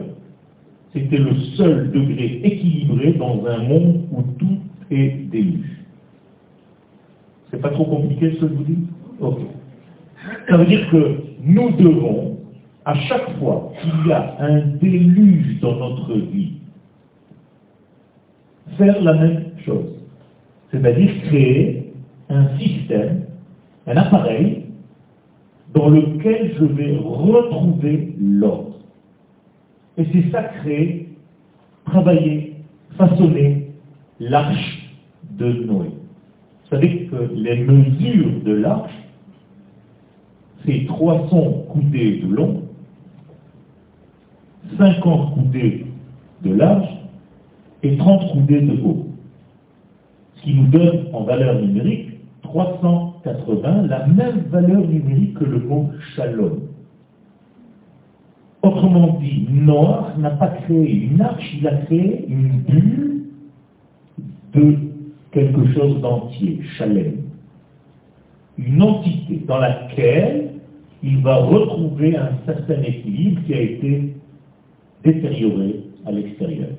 c'était 0.94 1.18
le 1.18 1.36
seul 1.56 1.92
degré 1.92 2.40
équilibré 2.44 3.14
dans 3.14 3.46
un 3.46 3.64
monde 3.64 4.06
où 4.12 4.24
tout 4.40 4.58
est 4.90 5.30
déluge. 5.30 5.77
C'est 7.52 7.62
pas 7.62 7.70
trop 7.70 7.86
compliqué 7.86 8.32
ce 8.32 8.42
que 8.42 8.48
je 8.48 8.54
vous 8.54 8.64
dis 8.64 8.78
Ok. 9.20 9.40
Ça 10.50 10.58
veut 10.58 10.66
dire 10.66 10.90
que 10.90 11.22
nous 11.44 11.72
devons, 11.72 12.38
à 12.86 12.96
chaque 12.96 13.38
fois 13.40 13.72
qu'il 13.82 14.10
y 14.10 14.14
a 14.14 14.36
un 14.40 14.60
déluge 14.82 15.60
dans 15.62 15.76
notre 15.76 16.14
vie, 16.14 16.54
faire 18.78 19.02
la 19.02 19.14
même 19.14 19.44
chose. 19.66 19.96
C'est-à-dire 20.72 21.10
créer 21.24 21.94
un 22.30 22.58
système, 22.58 23.24
un 23.88 23.98
appareil 23.98 24.66
dans 25.74 25.90
lequel 25.90 26.56
je 26.60 26.66
vais 26.66 26.98
retrouver 26.98 28.14
l'ordre. 28.20 28.76
Et 29.98 30.06
c'est 30.12 30.32
ça 30.32 30.44
créer, 30.44 31.10
travailler, 31.86 32.56
façonner 32.98 33.72
l'arche 34.20 34.92
de 35.38 35.66
Noé. 35.66 35.88
Savez 36.70 37.08
que 37.08 37.16
les 37.34 37.64
mesures 37.64 38.42
de 38.44 38.52
l'arche, 38.52 38.92
c'est 40.66 40.86
300 40.86 41.66
coudées 41.70 42.20
de 42.20 42.28
long, 42.28 42.64
50 44.78 45.34
coudées 45.34 45.86
de 46.44 46.54
large 46.54 46.90
et 47.84 47.96
30 47.96 48.32
coudées 48.34 48.62
de 48.62 48.82
haut. 48.84 49.08
Ce 50.36 50.42
qui 50.44 50.54
nous 50.56 50.68
donne 50.68 51.06
en 51.14 51.24
valeur 51.24 51.62
numérique 51.62 52.20
380, 52.44 53.88
la 53.88 54.08
même 54.08 54.40
valeur 54.50 54.82
numérique 54.82 55.36
que 55.36 55.46
le 55.46 55.60
mot 55.60 55.90
shalom. 56.16 56.62
Autrement 58.62 59.20
dit, 59.22 59.48
Noir 59.50 60.18
n'a 60.18 60.32
pas 60.32 60.48
créé 60.48 61.06
une 61.06 61.22
arche, 61.22 61.56
il 61.58 61.68
a 61.68 61.76
créé 61.84 62.26
une 62.28 62.60
bulle 62.68 63.24
de 64.54 64.87
quelque 65.38 65.72
chose 65.74 66.02
d'entier, 66.02 66.60
Shalem. 66.78 67.18
Une 68.58 68.82
entité 68.82 69.44
dans 69.48 69.60
laquelle 69.60 70.54
il 71.04 71.22
va 71.22 71.36
retrouver 71.36 72.18
un 72.18 72.32
certain 72.48 72.82
équilibre 72.82 73.42
qui 73.46 73.54
a 73.54 73.62
été 73.62 74.16
détérioré 75.04 75.76
à 76.08 76.12
l'extérieur. 76.12 76.70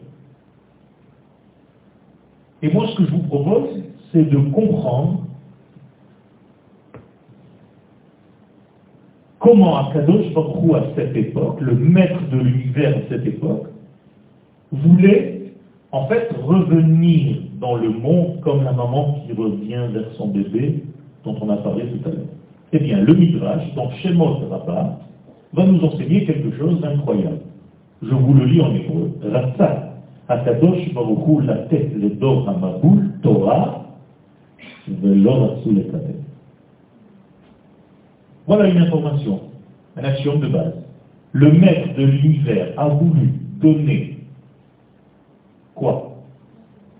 Et 2.62 2.72
moi, 2.72 2.88
ce 2.88 2.96
que 2.96 3.04
je 3.06 3.10
vous 3.12 3.22
propose, 3.22 3.84
c'est 4.10 4.28
de 4.28 4.38
comprendre 4.50 5.24
comment 9.38 9.88
Akadosh 9.88 10.34
Baruch 10.34 10.74
à 10.74 10.84
cette 10.96 11.16
époque, 11.16 11.60
le 11.60 11.76
maître 11.76 12.28
de 12.32 12.38
l'univers 12.38 12.96
à 12.96 13.00
cette 13.08 13.24
époque, 13.24 13.68
voulait 14.72 15.37
en 15.92 16.06
fait 16.06 16.28
revenir 16.42 17.36
dans 17.60 17.76
le 17.76 17.90
monde 17.90 18.40
comme 18.40 18.64
la 18.64 18.72
maman 18.72 19.20
qui 19.26 19.32
revient 19.32 19.92
vers 19.92 20.10
son 20.16 20.28
bébé 20.28 20.84
dont 21.24 21.36
on 21.40 21.50
a 21.50 21.56
parlé 21.56 21.84
tout 21.86 22.08
à 22.08 22.12
l'heure. 22.12 22.26
Eh 22.72 22.78
bien, 22.78 23.00
le 23.00 23.14
Midrash, 23.14 23.74
dans 23.74 23.90
Shemot 23.90 24.40
Rabbah, 24.50 24.98
va 25.54 25.64
nous 25.64 25.82
enseigner 25.84 26.24
quelque 26.26 26.56
chose 26.58 26.80
d'incroyable. 26.80 27.40
Je 28.02 28.14
vous 28.14 28.34
le 28.34 28.44
lis 28.44 28.60
en 28.60 28.74
hébreu. 28.74 29.10
Ratsa, 29.22 29.94
Akadosh 30.28 30.92
Baruch 30.92 31.44
la 31.44 31.56
tête 31.68 31.90
le 31.96 32.10
dor 32.10 32.48
Hamaboul, 32.48 33.10
Torah, 33.22 33.86
veloratsu 34.86 35.72
le 35.72 35.86
Voilà 38.46 38.68
une 38.68 38.78
information, 38.78 39.40
un 39.96 40.04
action 40.04 40.38
de 40.38 40.48
base. 40.48 40.74
Le 41.32 41.52
maître 41.52 41.94
de 41.96 42.04
l'univers 42.04 42.72
a 42.76 42.88
voulu 42.88 43.32
donner 43.60 44.17
quoi 45.78 46.12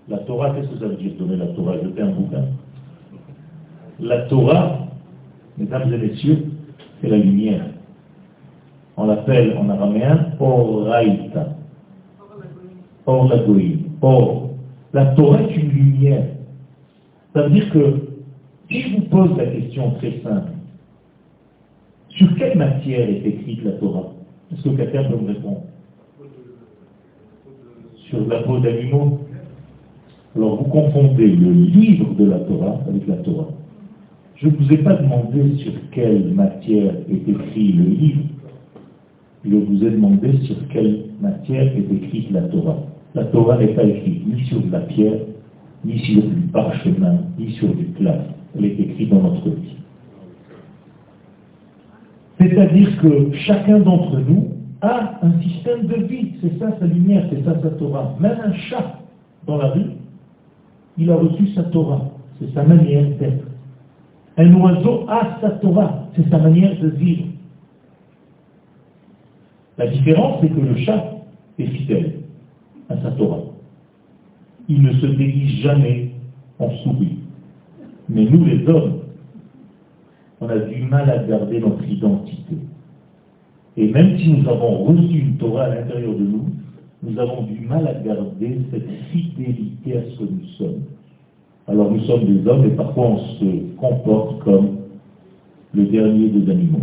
La 0.07 0.17
Torah, 0.19 0.51
qu'est-ce 0.55 0.69
que 0.69 0.79
ça 0.79 0.87
veut 0.87 0.95
dire 0.95 1.11
donner 1.19 1.35
la 1.35 1.47
Torah? 1.47 1.75
Jeter 1.83 2.01
un 2.01 2.11
bouquin. 2.11 2.45
La 3.99 4.21
Torah, 4.23 4.87
mesdames 5.57 5.93
et 5.93 5.97
messieurs, 5.97 6.45
c'est 7.01 7.09
la 7.09 7.17
lumière. 7.17 7.65
On 8.97 9.05
l'appelle 9.05 9.57
en 9.57 9.69
araméen 9.69 10.31
Oraita. 10.39 11.55
Or 13.05 13.27
la 13.27 13.37
Or, 14.01 14.49
la 14.93 15.05
Torah 15.07 15.41
est 15.41 15.55
une 15.55 15.69
lumière. 15.69 16.25
Ça 17.33 17.43
veut 17.43 17.49
dire 17.49 17.69
que 17.71 18.09
si 18.69 18.81
je 18.81 18.95
vous 18.95 19.01
pose 19.03 19.37
la 19.37 19.45
question 19.47 19.91
très 19.91 20.19
simple, 20.23 20.51
sur 22.09 22.35
quelle 22.35 22.57
matière 22.57 23.07
est 23.09 23.25
écrite 23.25 23.63
la 23.63 23.71
Torah? 23.73 24.11
Est-ce 24.51 24.63
que 24.63 24.69
quelqu'un 24.69 25.03
peut 25.05 25.17
me 25.17 25.27
répondre? 25.27 25.61
La 28.29 28.43
peau 28.43 28.59
d'animaux 28.59 29.19
Alors 30.35 30.57
vous 30.57 30.69
confondez 30.69 31.27
le 31.27 31.51
livre 31.51 32.13
de 32.13 32.25
la 32.25 32.39
Torah 32.39 32.79
avec 32.87 33.07
la 33.07 33.15
Torah. 33.17 33.49
Je 34.35 34.47
ne 34.47 34.51
vous 34.51 34.71
ai 34.71 34.77
pas 34.77 34.95
demandé 34.95 35.55
sur 35.57 35.73
quelle 35.91 36.31
matière 36.33 36.93
est 37.09 37.29
écrit 37.29 37.73
le 37.73 37.83
livre. 37.83 38.21
Je 39.43 39.55
vous 39.55 39.83
ai 39.83 39.91
demandé 39.91 40.37
sur 40.43 40.55
quelle 40.69 41.05
matière 41.19 41.63
est 41.63 41.93
écrite 41.93 42.31
la 42.31 42.43
Torah. 42.43 42.77
La 43.15 43.25
Torah 43.25 43.57
n'est 43.57 43.73
pas 43.73 43.83
écrite 43.83 44.25
ni 44.27 44.43
sur 44.45 44.61
de 44.61 44.71
la 44.71 44.81
pierre, 44.81 45.19
ni 45.83 45.97
sur 45.99 46.21
du 46.21 46.41
parchemin, 46.53 47.17
ni 47.37 47.51
sur 47.53 47.73
du 47.73 47.85
classe. 47.97 48.27
Elle 48.55 48.65
est 48.65 48.79
écrite 48.79 49.09
dans 49.09 49.21
notre 49.21 49.49
vie. 49.49 49.75
C'est-à-dire 52.39 53.01
que 53.01 53.31
chacun 53.33 53.79
d'entre 53.79 54.19
nous 54.19 54.58
a 54.81 55.19
un 55.21 55.41
système 55.41 55.87
de 55.87 55.95
vie. 56.03 56.33
C'est 56.41 56.57
ça 56.59 56.77
sa 56.79 56.85
lumière, 56.85 57.25
c'est 57.29 57.43
ça 57.43 57.59
sa 57.61 57.69
Torah. 57.71 58.15
Même 58.19 58.37
un 58.43 58.53
chat 58.53 58.99
dans 59.45 59.57
la 59.57 59.67
rue, 59.67 59.91
il 60.97 61.09
a 61.11 61.15
reçu 61.15 61.47
sa 61.53 61.63
Torah. 61.63 62.09
C'est 62.39 62.53
sa 62.53 62.63
manière 62.63 63.09
d'être. 63.17 63.45
Un 64.37 64.53
oiseau 64.53 65.05
a 65.09 65.37
sa 65.41 65.49
Torah, 65.51 66.07
c'est 66.15 66.29
sa 66.29 66.37
manière 66.37 66.79
de 66.79 66.89
vivre. 66.89 67.25
La 69.77 69.87
différence, 69.87 70.39
c'est 70.41 70.49
que 70.49 70.59
le 70.59 70.75
chat, 70.77 71.19
est 71.59 71.67
fidèle 71.67 72.21
à 72.89 73.01
sa 73.01 73.11
Torah. 73.11 73.41
Il 74.67 74.81
ne 74.81 74.93
se 74.93 75.05
déguise 75.05 75.61
jamais 75.61 76.11
en 76.59 76.69
souris. 76.83 77.17
Mais 78.07 78.25
nous, 78.25 78.45
les 78.45 78.67
hommes, 78.67 78.99
on 80.41 80.49
a 80.49 80.57
du 80.57 80.83
mal 80.83 81.09
à 81.09 81.23
garder 81.23 81.59
notre 81.59 81.83
identité. 81.83 82.57
Et 83.79 83.87
même 83.87 84.19
si 84.19 84.33
nous 84.33 84.49
avons 84.49 84.83
reçu 84.83 85.19
une 85.19 85.37
Torah 85.37 85.63
à 85.63 85.75
l'intérieur 85.75 86.13
de 86.13 86.25
nous, 86.25 86.47
nous 87.01 87.17
avons 87.17 87.43
du 87.43 87.61
mal 87.61 87.87
à 87.87 87.93
garder 87.93 88.59
cette 88.71 88.89
fidélité 89.09 89.95
à 89.95 90.01
ce 90.01 90.19
que 90.19 90.23
nous 90.23 90.47
sommes. 90.57 90.81
Alors 91.65 91.89
nous 91.89 92.01
sommes 92.01 92.25
des 92.25 92.45
hommes 92.45 92.65
et 92.65 92.75
parfois 92.75 93.11
on 93.11 93.17
se 93.39 93.45
comporte 93.77 94.43
comme 94.43 94.79
le 95.73 95.85
dernier 95.85 96.27
des 96.27 96.51
animaux. 96.51 96.81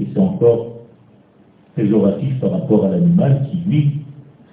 Et 0.00 0.06
c'est 0.10 0.18
encore 0.18 0.78
péjoratif 1.74 2.40
par 2.40 2.52
rapport 2.52 2.86
à 2.86 2.88
l'animal 2.88 3.46
qui, 3.50 3.58
lui, 3.68 3.90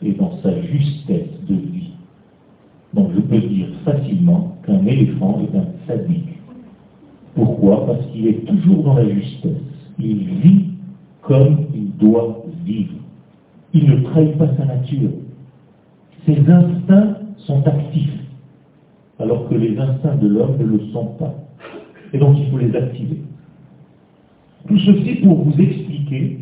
est 0.03 0.19
dans 0.19 0.37
sa 0.43 0.51
justesse 0.63 1.29
de 1.47 1.55
vie. 1.55 1.91
Donc 2.93 3.11
je 3.15 3.21
peux 3.21 3.39
dire 3.39 3.67
facilement 3.85 4.57
qu'un 4.65 4.85
éléphant 4.85 5.39
est 5.39 5.57
un 5.57 5.65
sadique. 5.87 6.41
Pourquoi? 7.35 7.85
Parce 7.85 8.05
qu'il 8.07 8.27
est 8.27 8.45
toujours 8.45 8.83
dans 8.83 8.95
la 8.95 9.07
justesse. 9.07 9.61
Il 9.97 10.17
vit 10.17 10.74
comme 11.25 11.65
il 11.73 11.91
doit 11.97 12.43
vivre. 12.63 12.95
Il 13.73 13.89
ne 13.89 14.03
trahit 14.03 14.37
pas 14.37 14.47
sa 14.57 14.65
nature. 14.65 15.09
Ses 16.25 16.39
instincts 16.49 17.17
sont 17.37 17.65
actifs, 17.67 18.19
alors 19.19 19.47
que 19.49 19.55
les 19.55 19.77
instincts 19.77 20.15
de 20.15 20.27
l'homme 20.27 20.57
ne 20.57 20.65
le 20.65 20.79
sont 20.91 21.07
pas. 21.19 21.33
Et 22.13 22.17
donc 22.17 22.37
il 22.39 22.49
faut 22.49 22.57
les 22.57 22.75
activer. 22.75 23.21
Tout 24.67 24.79
ceci 24.79 25.15
pour 25.15 25.43
vous 25.43 25.61
expliquer 25.61 26.39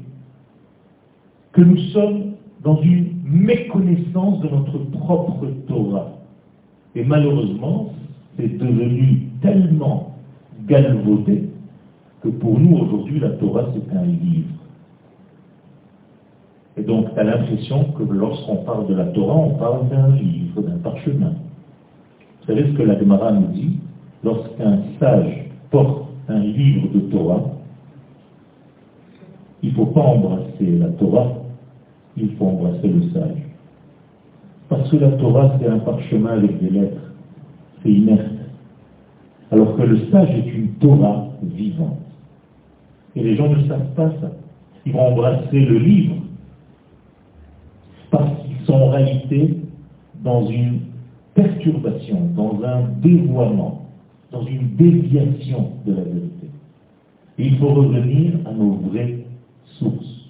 que 1.52 1.62
nous 1.62 1.78
sommes 1.92 2.34
dans 2.64 2.82
une 2.82 3.14
méconnaissance 3.26 4.40
de 4.42 4.50
notre 4.50 4.78
propre 4.92 5.48
Torah. 5.68 6.10
Et 6.96 7.04
malheureusement, 7.04 7.94
c'est 8.38 8.58
devenu 8.58 9.30
tellement 9.42 10.16
galvaudé 10.68 11.50
que 12.22 12.30
pour 12.30 12.60
nous 12.60 12.78
aujourd'hui 12.78 13.20
la 13.20 13.32
Torah 13.32 13.66
c'est 13.74 13.98
un 13.98 14.06
livre. 14.06 14.48
Et 16.78 16.82
donc 16.82 17.14
tu 17.14 17.20
as 17.20 17.24
l'impression 17.24 17.86
que 17.98 18.04
lorsqu'on 18.04 18.58
parle 18.58 18.88
de 18.88 18.96
la 18.96 19.06
Torah, 19.06 19.36
on 19.36 19.56
parle 19.56 19.90
d'un 19.90 20.10
livre, 20.16 20.62
d'un 20.62 20.78
parchemin. 20.78 21.34
Vous 22.42 22.48
savez 22.48 22.64
ce 22.72 22.78
que 22.78 22.84
la 22.84 22.98
Gemara 23.00 23.32
nous 23.32 23.48
dit 23.48 23.78
Lorsqu'un 24.24 24.80
sage 25.00 25.46
porte 25.70 26.08
un 26.30 26.40
livre 26.40 26.88
de 26.94 27.00
Torah, 27.12 27.44
il 29.62 29.70
ne 29.70 29.76
faut 29.76 29.86
pas 29.88 30.02
embrasser 30.02 30.78
la 30.80 30.88
Torah, 30.90 31.34
il 32.18 32.32
faut 32.36 32.46
embrasser 32.46 32.88
le 32.88 33.02
sage. 33.12 33.44
Parce 34.70 34.90
que 34.90 34.98
la 34.98 35.12
Torah, 35.12 35.56
c'est 35.60 35.68
un 35.68 35.80
parchemin 35.80 36.32
avec 36.32 36.60
des 36.62 36.70
lettres. 36.70 37.12
C'est 37.82 37.92
inerte. 37.92 38.32
Alors 39.52 39.76
que 39.76 39.84
le 39.84 40.00
sage 40.10 40.30
est 40.32 40.50
une 40.54 40.70
Torah 40.80 41.28
vivante. 41.44 42.00
Et 43.16 43.24
les 43.24 43.36
gens 43.36 43.50
ne 43.50 43.68
savent 43.68 43.94
pas 43.96 44.10
ça. 44.22 44.32
Ils 44.86 44.94
vont 44.94 45.08
embrasser 45.12 45.60
le 45.60 45.78
livre 45.78 46.16
parce 48.14 48.30
qu'ils 48.44 48.64
sont 48.68 48.74
en 48.74 48.90
réalité 48.92 49.58
dans 50.24 50.46
une 50.46 50.82
perturbation, 51.34 52.30
dans 52.36 52.62
un 52.64 52.84
dévoiement, 53.02 53.88
dans 54.32 54.46
une 54.46 54.76
déviation 54.76 55.72
de 55.88 55.94
la 55.96 56.04
vérité. 56.04 56.48
Et 57.40 57.48
il 57.48 57.58
faut 57.58 57.70
revenir 57.70 58.34
à 58.46 58.54
nos 58.54 58.74
vraies 58.74 59.26
sources. 59.80 60.30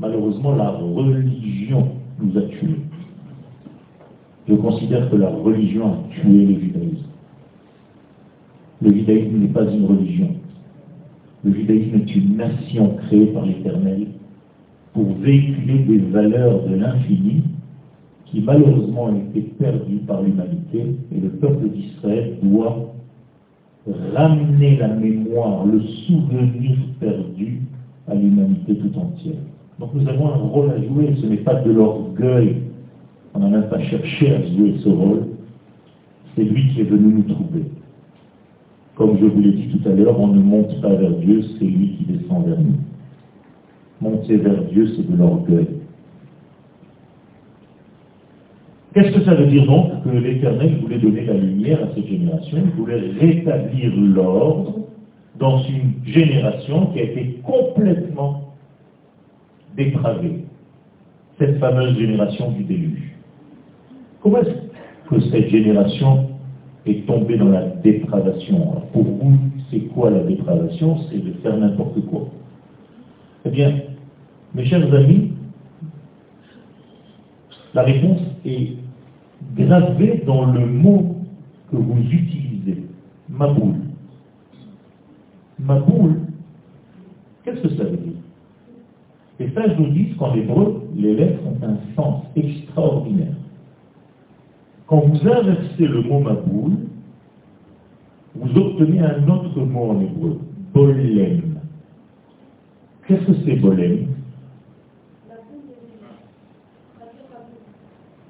Malheureusement, 0.00 0.56
la 0.56 0.70
religion 0.70 1.90
nous 2.20 2.36
a 2.36 2.42
tués. 2.42 2.80
Je 4.48 4.54
considère 4.54 5.08
que 5.10 5.16
la 5.16 5.30
religion 5.30 5.92
a 5.92 5.96
tué 6.10 6.44
le 6.44 6.60
judaïsme. 6.60 7.06
Le 8.82 8.92
judaïsme 8.94 9.36
n'est 9.38 9.48
pas 9.48 9.64
une 9.64 9.86
religion. 9.86 10.30
Le 11.44 11.54
judaïsme 11.54 11.94
est 12.00 12.16
une 12.16 12.36
nation 12.36 12.96
créée 13.06 13.26
par 13.26 13.46
l'Éternel 13.46 14.08
pour 14.98 15.14
véhiculer 15.20 15.78
des 15.84 15.98
valeurs 16.10 16.64
de 16.64 16.74
l'infini 16.74 17.42
qui 18.26 18.40
malheureusement 18.40 19.04
ont 19.04 19.16
été 19.16 19.42
perdues 19.56 20.00
par 20.08 20.22
l'humanité 20.22 20.86
et 21.14 21.20
le 21.20 21.28
peuple 21.28 21.68
d'Israël 21.68 22.36
doit 22.42 22.92
ramener 24.12 24.76
la 24.76 24.88
mémoire, 24.88 25.64
le 25.66 25.80
souvenir 25.82 26.76
perdu 26.98 27.60
à 28.08 28.16
l'humanité 28.16 28.74
tout 28.74 28.98
entière. 28.98 29.38
Donc 29.78 29.90
nous 29.94 30.08
avons 30.08 30.32
un 30.32 30.38
rôle 30.38 30.70
à 30.72 30.82
jouer, 30.82 31.14
ce 31.22 31.26
n'est 31.26 31.36
pas 31.36 31.62
de 31.62 31.70
l'orgueil, 31.70 32.56
on 33.34 33.38
n'a 33.38 33.50
même 33.50 33.68
pas 33.68 33.80
cherché 33.80 34.34
à 34.34 34.42
jouer 34.48 34.74
ce 34.82 34.88
rôle, 34.88 35.28
c'est 36.34 36.42
lui 36.42 36.70
qui 36.74 36.80
est 36.80 36.90
venu 36.90 37.12
nous 37.12 37.34
trouver. 37.34 37.62
Comme 38.96 39.16
je 39.20 39.26
vous 39.26 39.40
l'ai 39.42 39.52
dit 39.52 39.68
tout 39.68 39.88
à 39.88 39.92
l'heure, 39.92 40.18
on 40.18 40.26
ne 40.26 40.40
monte 40.40 40.80
pas 40.80 40.92
vers 40.92 41.12
Dieu, 41.18 41.44
c'est 41.56 41.66
lui 41.66 41.90
qui 41.98 42.04
descend 42.04 42.44
vers 42.44 42.58
nous. 42.58 42.87
Monter 44.00 44.36
vers 44.36 44.62
Dieu, 44.64 44.92
c'est 44.96 45.10
de 45.10 45.16
l'orgueil. 45.16 45.66
Qu'est-ce 48.94 49.14
que 49.16 49.24
ça 49.24 49.34
veut 49.34 49.46
dire 49.46 49.66
donc 49.66 50.02
que 50.02 50.08
l'Éternel 50.08 50.78
voulait 50.80 50.98
donner 50.98 51.24
la 51.24 51.34
lumière 51.34 51.78
à 51.82 51.94
cette 51.94 52.06
génération 52.06 52.58
Il 52.64 52.70
voulait 52.80 53.12
rétablir 53.20 53.92
l'ordre 53.96 54.74
dans 55.38 55.58
une 55.64 55.92
génération 56.04 56.86
qui 56.86 57.00
a 57.00 57.02
été 57.02 57.40
complètement 57.44 58.54
dépravée. 59.76 60.44
Cette 61.38 61.58
fameuse 61.58 61.96
génération 61.96 62.50
du 62.52 62.64
déluge. 62.64 63.12
Comment 64.20 64.38
est-ce 64.38 65.08
que 65.08 65.20
cette 65.30 65.48
génération 65.48 66.30
est 66.86 67.06
tombée 67.06 67.36
dans 67.36 67.50
la 67.50 67.66
dépravation? 67.66 68.82
Pour 68.92 69.04
vous, 69.04 69.36
c'est 69.70 69.80
quoi 69.94 70.10
la 70.10 70.20
dépravation? 70.20 70.96
C'est 71.10 71.24
de 71.24 71.32
faire 71.42 71.56
n'importe 71.56 72.00
quoi. 72.06 72.28
Eh 73.44 73.50
bien, 73.50 73.72
mes 74.54 74.64
chers 74.66 74.92
amis, 74.92 75.32
la 77.74 77.82
réponse 77.82 78.20
est 78.44 78.72
gravée 79.56 80.22
dans 80.26 80.46
le 80.46 80.66
mot 80.66 81.16
que 81.70 81.76
vous 81.76 82.00
utilisez, 82.10 82.82
maboul. 83.28 83.74
Maboul, 85.60 86.20
qu'est-ce 87.44 87.60
que 87.60 87.76
ça 87.76 87.84
veut 87.84 87.96
dire? 87.96 89.52
Ça, 89.54 89.68
je 89.68 89.74
vous 89.74 89.90
dis 89.90 90.14
qu'en 90.18 90.34
hébreu, 90.34 90.88
les 90.96 91.14
lettres 91.14 91.40
ont 91.46 91.64
un 91.64 91.76
sens 91.94 92.24
extraordinaire. 92.34 93.34
Quand 94.88 95.00
vous 95.00 95.28
inversez 95.28 95.86
le 95.86 96.02
mot 96.02 96.18
maboul, 96.20 96.72
vous 98.34 98.58
obtenez 98.58 99.00
un 99.00 99.28
autre 99.28 99.60
mot 99.60 99.90
en 99.90 100.00
hébreu, 100.00 100.40
bolem. 100.74 101.57
Qu'est-ce 103.08 103.24
que 103.24 103.32
c'est 103.46 103.56
bolem? 103.56 104.06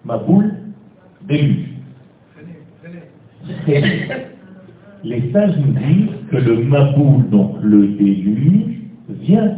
Ma 0.04 0.18
boule 0.18 0.54
déluge. 1.26 1.66
Les 5.04 5.32
sages 5.32 5.56
nous 5.58 5.72
disent 5.72 6.10
que 6.30 6.36
le 6.36 6.64
maboul, 6.64 7.28
donc 7.28 7.56
le 7.62 7.88
déluge, 7.88 8.82
vient 9.08 9.56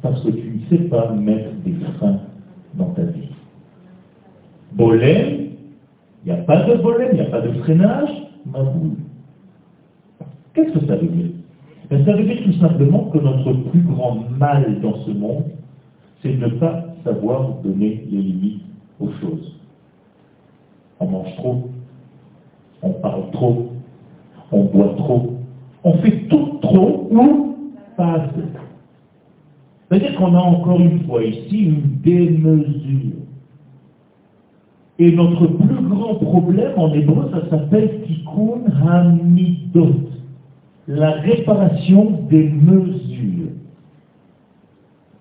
parce 0.00 0.22
que 0.22 0.30
tu 0.30 0.48
ne 0.48 0.60
sais 0.70 0.84
pas 0.84 1.12
mettre 1.12 1.52
des 1.64 1.74
freins 1.98 2.20
dans 2.74 2.90
ta 2.92 3.02
vie. 3.02 3.28
Bolem, 4.72 5.50
il 6.24 6.32
n'y 6.32 6.32
a 6.32 6.42
pas 6.42 6.64
de 6.64 6.76
bolem, 6.76 7.08
il 7.12 7.20
n'y 7.20 7.26
a 7.26 7.30
pas 7.30 7.42
de 7.42 7.52
freinage, 7.60 8.10
maboul. 8.46 8.92
Qu'est-ce 10.54 10.72
que 10.72 10.86
ça 10.86 10.96
veut 10.96 11.08
dire? 11.08 11.33
Ben, 11.90 12.04
Ça 12.04 12.12
veut 12.12 12.24
dire 12.24 12.42
tout 12.44 12.60
simplement 12.60 13.04
que 13.12 13.18
notre 13.18 13.52
plus 13.70 13.82
grand 13.82 14.18
mal 14.38 14.80
dans 14.80 14.96
ce 15.04 15.10
monde, 15.10 15.44
c'est 16.22 16.32
de 16.32 16.44
ne 16.44 16.50
pas 16.58 16.84
savoir 17.04 17.56
donner 17.62 18.06
les 18.10 18.22
limites 18.22 18.62
aux 19.00 19.10
choses 19.20 19.54
on 21.00 21.06
mange 21.06 21.36
trop, 21.36 21.70
on 22.82 22.90
parle 22.90 23.30
trop, 23.32 23.72
on 24.52 24.64
boit 24.64 24.94
trop, 24.96 25.34
on 25.82 25.92
fait 25.98 26.28
tout 26.28 26.58
trop 26.62 27.08
ou 27.10 27.56
pas 27.96 28.12
assez. 28.14 28.42
C'est-à-dire 29.88 30.16
qu'on 30.16 30.34
a 30.34 30.40
encore 30.40 30.80
une 30.80 31.04
fois 31.04 31.22
ici 31.24 31.58
une 31.58 32.00
démesure. 32.02 33.12
Et 34.98 35.12
notre 35.12 35.46
plus 35.46 35.88
grand 35.88 36.14
problème 36.16 36.72
en 36.76 36.92
hébreu, 36.92 37.30
ça 37.32 37.50
s'appelle 37.50 38.02
tikkun 38.06 38.62
hamidot, 38.88 40.08
la 40.86 41.12
réparation 41.12 42.26
des 42.28 42.48
mesures. 42.48 43.50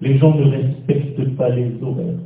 Les 0.01 0.17
gens 0.17 0.35
ne 0.35 0.49
respectent 0.49 1.35
pas 1.35 1.49
les 1.49 1.71
horaires. 1.81 2.19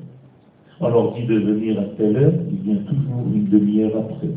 On 0.80 0.89
leur 0.89 1.13
dit 1.13 1.26
de 1.26 1.39
venir 1.39 1.80
à 1.80 1.84
telle 1.97 2.17
heure, 2.17 2.34
il 2.52 2.58
vient 2.60 2.82
toujours 2.84 3.34
une 3.34 3.47
demi-heure 3.50 3.97
après. 3.97 4.30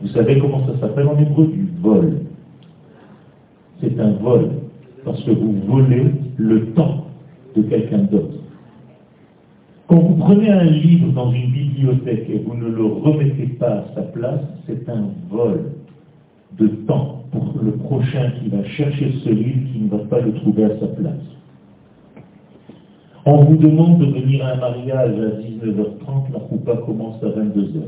Vous 0.00 0.08
savez 0.08 0.38
comment 0.38 0.66
ça 0.66 0.78
s'appelle 0.80 1.08
en 1.08 1.18
hébreu 1.18 1.46
Du 1.46 1.68
vol. 1.82 2.20
C'est 3.80 3.98
un 3.98 4.12
vol, 4.12 4.50
parce 5.04 5.22
que 5.24 5.30
vous 5.30 5.54
volez 5.66 6.06
le 6.36 6.66
temps. 6.72 7.06
de 7.56 7.62
quelqu'un 7.62 8.04
d'autre. 8.04 8.38
Quand 9.88 9.98
vous 9.98 10.14
prenez 10.14 10.48
un 10.50 10.62
livre 10.62 11.12
dans 11.12 11.32
une 11.32 11.50
bibliothèque 11.50 12.30
et 12.30 12.38
vous 12.38 12.54
ne 12.54 12.68
le 12.68 12.84
remettez 12.84 13.46
pas 13.58 13.70
à 13.70 13.84
sa 13.96 14.02
place, 14.02 14.40
c'est 14.66 14.88
un 14.88 15.08
vol 15.28 15.79
de 16.58 16.66
temps 16.86 17.24
pour 17.30 17.54
le 17.62 17.72
prochain 17.72 18.32
qui 18.40 18.48
va 18.48 18.64
chercher 18.64 19.12
ce 19.24 19.28
livre 19.28 19.72
qui 19.72 19.80
ne 19.80 19.88
va 19.88 19.98
pas 20.04 20.20
le 20.20 20.32
trouver 20.34 20.64
à 20.64 20.80
sa 20.80 20.86
place. 20.86 21.30
On 23.26 23.44
vous 23.44 23.56
demande 23.56 23.98
de 23.98 24.06
venir 24.06 24.44
à 24.44 24.52
un 24.52 24.56
mariage 24.56 25.12
à 25.20 25.40
19h30, 25.40 26.32
la 26.32 26.40
coupa 26.40 26.76
commence 26.78 27.22
à 27.22 27.26
22h. 27.26 27.82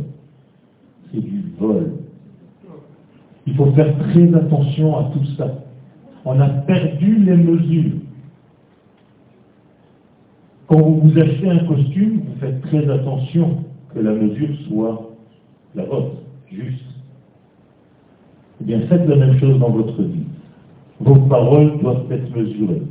C'est 1.11 1.21
du 1.21 1.45
vol. 1.59 1.93
Il 3.47 3.55
faut 3.55 3.73
faire 3.73 3.97
très 3.99 4.35
attention 4.35 4.97
à 4.97 5.11
tout 5.13 5.25
ça. 5.37 5.65
On 6.25 6.39
a 6.39 6.49
perdu 6.49 7.25
les 7.25 7.37
mesures. 7.37 7.93
Quand 10.69 10.81
vous 10.81 11.01
vous 11.01 11.19
achetez 11.19 11.51
un 11.51 11.65
costume, 11.67 12.21
vous 12.21 12.41
faites 12.41 12.61
très 12.63 12.89
attention 12.89 13.65
que 13.95 13.99
la 14.01 14.13
mesure 14.13 14.49
soit 14.69 15.11
la 15.75 15.85
vôtre, 15.85 16.17
juste. 16.51 16.92
Eh 18.63 18.65
bien, 18.65 18.81
faites 18.89 19.09
la 19.09 19.17
même 19.17 19.39
chose 19.41 19.59
dans 19.59 19.71
votre 19.71 20.01
vie. 20.03 20.25
Vos 21.01 21.17
paroles 21.17 21.81
doivent 21.81 22.13
être 22.13 22.37
mesurées. 22.37 22.83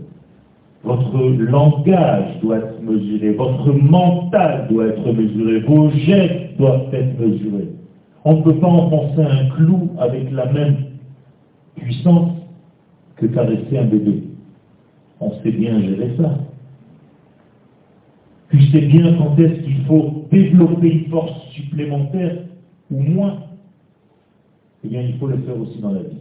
Votre 0.83 1.17
langage 1.39 2.39
doit 2.41 2.57
être 2.57 2.81
mesuré. 2.81 3.31
Votre 3.33 3.71
mental 3.71 4.67
doit 4.69 4.87
être 4.87 5.13
mesuré. 5.13 5.59
Vos 5.59 5.91
gestes 5.91 6.57
doivent 6.57 6.93
être 6.93 7.19
mesurés. 7.19 7.69
On 8.25 8.37
ne 8.37 8.41
peut 8.41 8.55
pas 8.55 8.67
enfoncer 8.67 9.21
un 9.21 9.49
clou 9.55 9.91
avec 9.97 10.29
la 10.31 10.51
même 10.51 10.75
puissance 11.75 12.31
que 13.15 13.27
caresser 13.27 13.77
un 13.77 13.85
bébé. 13.85 14.23
On 15.21 15.31
sait 15.41 15.51
bien 15.51 15.79
gérer 15.79 16.11
ça. 16.17 16.37
Tu 18.49 18.61
sais 18.71 18.81
bien 18.81 19.13
quand 19.13 19.39
est-ce 19.39 19.61
qu'il 19.63 19.85
faut 19.85 20.25
développer 20.31 20.91
une 20.91 21.05
force 21.09 21.31
supplémentaire 21.51 22.39
ou 22.91 23.01
moins. 23.01 23.37
Eh 24.83 24.87
bien, 24.87 25.01
il 25.01 25.17
faut 25.17 25.27
le 25.27 25.37
faire 25.37 25.59
aussi 25.59 25.79
dans 25.79 25.91
la 25.91 26.01
vie. 26.01 26.17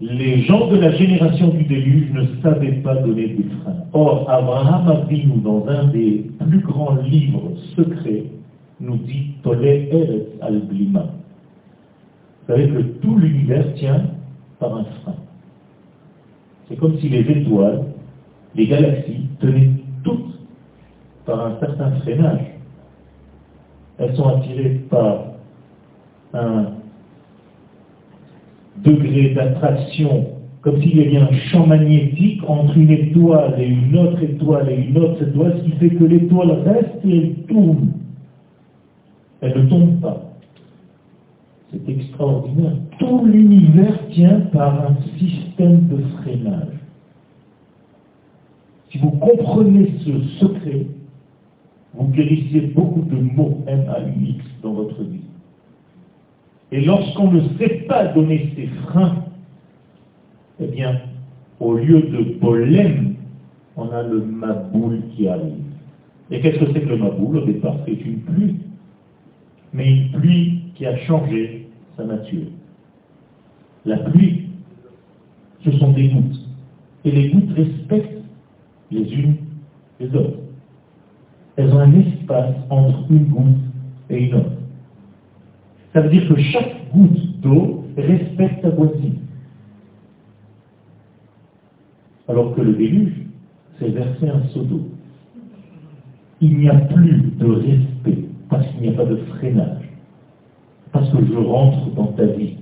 Les 0.00 0.42
gens 0.42 0.68
de 0.68 0.76
la 0.76 0.92
génération 0.92 1.48
du 1.48 1.64
déluge 1.64 2.12
ne 2.12 2.40
savaient 2.40 2.80
pas 2.82 2.94
donner 2.96 3.28
des 3.28 3.44
freins. 3.62 3.84
Or, 3.92 4.30
Abraham 4.30 4.88
a 4.88 5.12
nous 5.26 5.40
dans 5.40 5.66
un 5.66 5.88
des 5.88 6.30
plus 6.38 6.60
grands 6.60 6.94
livres 6.96 7.50
secrets, 7.76 8.24
nous 8.80 8.96
dit 8.98 9.32
Tolé 9.42 9.88
Eretz 9.90 10.28
al-Blima. 10.40 11.00
Vous 11.00 12.54
savez 12.54 12.68
que 12.68 12.80
tout 13.00 13.16
l'univers 13.16 13.74
tient 13.74 14.04
par 14.60 14.76
un 14.76 14.84
frein. 15.02 15.16
C'est 16.68 16.76
comme 16.76 16.96
si 17.00 17.08
les 17.08 17.28
étoiles, 17.28 17.86
les 18.54 18.66
galaxies, 18.68 19.26
tenaient 19.40 19.70
toutes 20.04 20.38
par 21.26 21.44
un 21.44 21.58
certain 21.58 21.90
freinage. 22.02 22.46
Elles 23.98 24.14
sont 24.14 24.28
attirées 24.28 24.80
par 24.88 25.24
un 26.34 26.77
degré 28.84 29.34
d'attraction, 29.34 30.26
comme 30.60 30.80
s'il 30.80 30.96
y 30.96 31.06
avait 31.06 31.16
un 31.18 31.32
champ 31.50 31.66
magnétique 31.66 32.42
entre 32.46 32.76
une 32.76 32.90
étoile 32.90 33.54
et 33.58 33.66
une 33.66 33.96
autre 33.96 34.22
étoile 34.22 34.70
et 34.70 34.76
une 34.88 34.98
autre 34.98 35.22
étoile, 35.22 35.54
ce 35.58 35.64
qui 35.64 35.76
fait 35.78 35.90
que 35.90 36.04
l'étoile 36.04 36.50
reste 36.64 37.04
et 37.04 37.16
elle 37.16 37.34
tourne. 37.46 37.92
Elle 39.40 39.64
ne 39.64 39.68
tombe 39.68 40.00
pas. 40.00 40.24
C'est 41.70 41.88
extraordinaire. 41.88 42.72
Tout 42.98 43.26
l'univers 43.26 44.08
tient 44.10 44.40
par 44.52 44.86
un 44.86 44.96
système 45.18 45.86
de 45.88 45.98
freinage. 46.18 46.78
Si 48.90 48.98
vous 48.98 49.10
comprenez 49.10 49.92
ce 49.98 50.18
secret, 50.40 50.86
vous 51.94 52.06
guérissez 52.08 52.72
beaucoup 52.74 53.02
de 53.02 53.16
mots 53.16 53.62
M-A-U-X 53.66 54.44
dans 54.62 54.72
votre 54.72 55.02
vie. 55.02 55.27
Et 56.70 56.82
lorsqu'on 56.82 57.30
ne 57.32 57.40
sait 57.58 57.84
pas 57.88 58.06
donner 58.06 58.52
ses 58.54 58.66
freins, 58.84 59.24
eh 60.60 60.66
bien, 60.66 61.00
au 61.60 61.74
lieu 61.74 62.02
de 62.02 62.38
pollen, 62.40 63.14
on 63.76 63.90
a 63.90 64.02
le 64.02 64.20
maboule 64.20 65.00
qui 65.14 65.28
arrive. 65.28 65.64
Et 66.30 66.40
qu'est-ce 66.40 66.58
que 66.58 66.72
c'est 66.72 66.80
que 66.80 66.88
le 66.88 66.98
maboule? 66.98 67.38
Au 67.38 67.44
départ, 67.44 67.76
c'est 67.86 67.92
une 67.92 68.20
pluie. 68.20 68.56
Mais 69.72 69.90
une 69.90 70.10
pluie 70.10 70.62
qui 70.74 70.86
a 70.86 70.96
changé 70.98 71.68
sa 71.96 72.04
nature. 72.04 72.46
La 73.84 73.96
pluie, 73.98 74.48
ce 75.64 75.72
sont 75.72 75.92
des 75.92 76.08
gouttes. 76.08 76.40
Et 77.04 77.10
les 77.10 77.30
gouttes 77.30 77.50
respectent 77.54 78.24
les 78.90 79.12
unes 79.14 79.36
les 80.00 80.14
autres. 80.14 80.38
Elles 81.56 81.72
ont 81.72 81.80
un 81.80 82.00
espace 82.00 82.54
entre 82.70 83.04
une 83.10 83.24
goutte 83.24 83.58
et 84.10 84.26
une 84.26 84.34
autre. 84.34 84.57
Ça 85.92 86.00
veut 86.00 86.10
dire 86.10 86.28
que 86.28 86.40
chaque 86.40 86.90
goutte 86.92 87.40
d'eau 87.40 87.84
respecte 87.96 88.62
sa 88.62 88.70
voisine. 88.70 89.18
Alors 92.28 92.54
que 92.54 92.60
le 92.60 92.74
déluge, 92.74 93.14
c'est 93.78 93.88
verser 93.88 94.28
un 94.28 94.42
seau 94.48 94.62
d'eau. 94.62 94.88
Il 96.40 96.58
n'y 96.58 96.68
a 96.68 96.74
plus 96.74 97.32
de 97.38 97.46
respect 97.46 98.24
parce 98.48 98.66
qu'il 98.68 98.82
n'y 98.82 98.88
a 98.88 98.92
pas 98.92 99.06
de 99.06 99.16
freinage. 99.16 99.88
Parce 100.92 101.10
que 101.10 101.24
je 101.24 101.36
rentre 101.36 101.90
dans 101.94 102.12
ta 102.12 102.26
vie. 102.26 102.56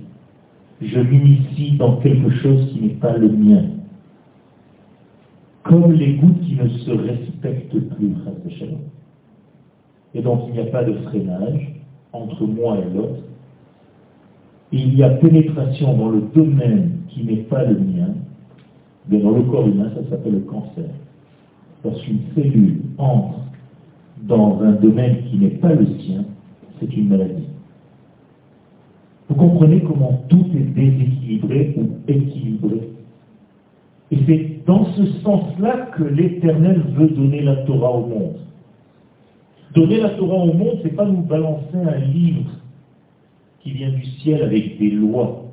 Je 0.81 0.99
m'initie 0.99 1.77
dans 1.77 1.97
quelque 1.97 2.29
chose 2.29 2.71
qui 2.71 2.81
n'est 2.81 2.95
pas 2.95 3.17
le 3.17 3.29
mien. 3.29 3.63
Comme 5.63 5.91
les 5.91 6.13
gouttes 6.15 6.41
qui 6.41 6.55
ne 6.55 6.69
se 6.69 6.91
respectent 6.91 7.79
plus, 7.95 8.13
et 10.13 10.21
donc 10.21 10.43
il 10.47 10.53
n'y 10.53 10.59
a 10.59 10.71
pas 10.71 10.83
de 10.83 10.93
freinage, 10.93 11.76
entre 12.13 12.45
moi 12.45 12.77
et 12.79 12.95
l'autre, 12.95 13.21
il 14.71 14.95
y 14.95 15.03
a 15.03 15.09
pénétration 15.09 15.95
dans 15.97 16.09
le 16.09 16.21
domaine 16.33 16.91
qui 17.09 17.23
n'est 17.23 17.43
pas 17.43 17.63
le 17.63 17.79
mien, 17.79 18.09
mais 19.09 19.19
dans 19.19 19.31
le 19.31 19.43
corps 19.43 19.67
humain, 19.67 19.89
ça 19.95 20.09
s'appelle 20.09 20.33
le 20.33 20.39
cancer. 20.41 20.89
Lorsqu'une 21.85 22.19
cellule 22.35 22.81
entre 22.97 23.39
dans 24.23 24.59
un 24.61 24.73
domaine 24.73 25.23
qui 25.29 25.37
n'est 25.37 25.49
pas 25.49 25.73
le 25.73 25.85
sien, 25.99 26.25
c'est 26.79 26.95
une 26.95 27.09
maladie. 27.09 27.47
Vous 29.29 29.35
comprenez 29.35 29.81
comment 29.81 30.21
tout 30.29 30.45
est 30.55 30.73
déséquilibré 30.73 31.75
ou 31.77 31.89
équilibré? 32.07 32.89
Et 34.11 34.17
c'est 34.25 34.65
dans 34.65 34.85
ce 34.93 35.05
sens-là 35.21 35.89
que 35.97 36.03
l'Éternel 36.03 36.81
veut 36.95 37.09
donner 37.09 37.41
la 37.41 37.57
Torah 37.57 37.91
au 37.91 38.05
monde. 38.07 38.37
Donner 39.73 39.99
la 39.99 40.09
Torah 40.11 40.37
au 40.37 40.53
monde, 40.53 40.79
ce 40.81 40.87
n'est 40.87 40.93
pas 40.93 41.05
nous 41.05 41.21
balancer 41.21 41.75
un 41.75 41.97
livre 41.97 42.51
qui 43.61 43.71
vient 43.71 43.89
du 43.89 44.05
ciel 44.21 44.43
avec 44.43 44.79
des 44.79 44.91
lois. 44.91 45.43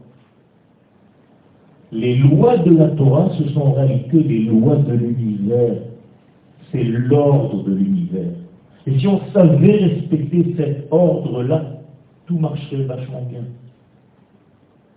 Les 1.91 2.17
lois 2.17 2.59
de 2.59 2.77
la 2.77 2.89
Torah, 2.91 3.31
ce 3.39 3.49
sont 3.51 3.61
en 3.61 3.73
réalité 3.73 4.23
les 4.23 4.45
lois 4.45 4.77
de 4.77 4.93
l'univers. 4.93 5.77
C'est 6.71 6.85
l'ordre 6.85 7.63
de 7.65 7.75
l'univers. 7.75 8.33
Et 8.87 8.99
si 8.99 9.07
on 9.07 9.21
savait 9.33 9.77
respecter 9.77 10.55
cet 10.57 10.89
ordre-là, 10.93 11.65
tout 12.27 12.39
marcherait 12.39 12.85
vachement 12.85 13.23
bien. 13.29 13.45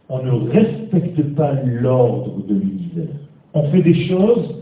On 0.10 0.24
ne 0.24 0.50
respecte 0.50 1.22
pas 1.36 1.54
l'ordre 1.64 2.46
de 2.48 2.56
l'univers. 2.56 3.16
On 3.54 3.70
fait 3.72 3.82
des 3.82 4.08
choses 4.08 4.56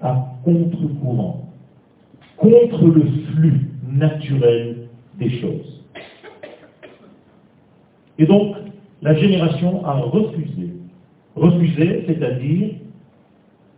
à 0.00 0.34
contre-courant, 0.44 1.44
contre 2.38 2.84
le 2.86 3.04
flux 3.32 3.69
naturel 3.92 4.88
des 5.18 5.30
choses. 5.40 5.82
Et 8.18 8.26
donc, 8.26 8.56
la 9.02 9.14
génération 9.14 9.84
a 9.84 9.94
refusé. 9.94 10.68
Refusé, 11.34 12.04
c'est-à-dire, 12.06 12.68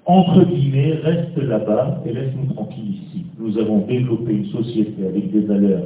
entre 0.05 0.45
guillemets, 0.45 0.95
reste 0.95 1.37
là-bas 1.37 2.03
et 2.07 2.13
laisse-nous 2.13 2.53
tranquilles 2.55 2.97
ici. 3.07 3.27
Nous 3.39 3.57
avons 3.59 3.87
développé 3.87 4.33
une 4.33 4.47
société 4.47 5.07
avec 5.07 5.31
des 5.31 5.41
valeurs 5.41 5.85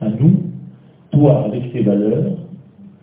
à 0.00 0.08
nous, 0.08 0.44
toi 1.10 1.44
avec 1.44 1.72
tes 1.72 1.82
valeurs, 1.82 2.32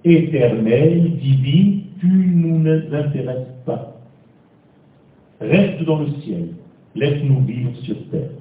éternelles, 0.03 1.11
divines, 1.17 1.81
tu 1.99 2.07
nous 2.07 2.67
intéresses 2.67 3.53
pas. 3.65 3.95
Reste 5.39 5.83
dans 5.83 5.99
le 5.99 6.07
ciel, 6.23 6.47
laisse-nous 6.95 7.41
vivre 7.41 7.75
sur 7.83 7.95
terre. 8.09 8.40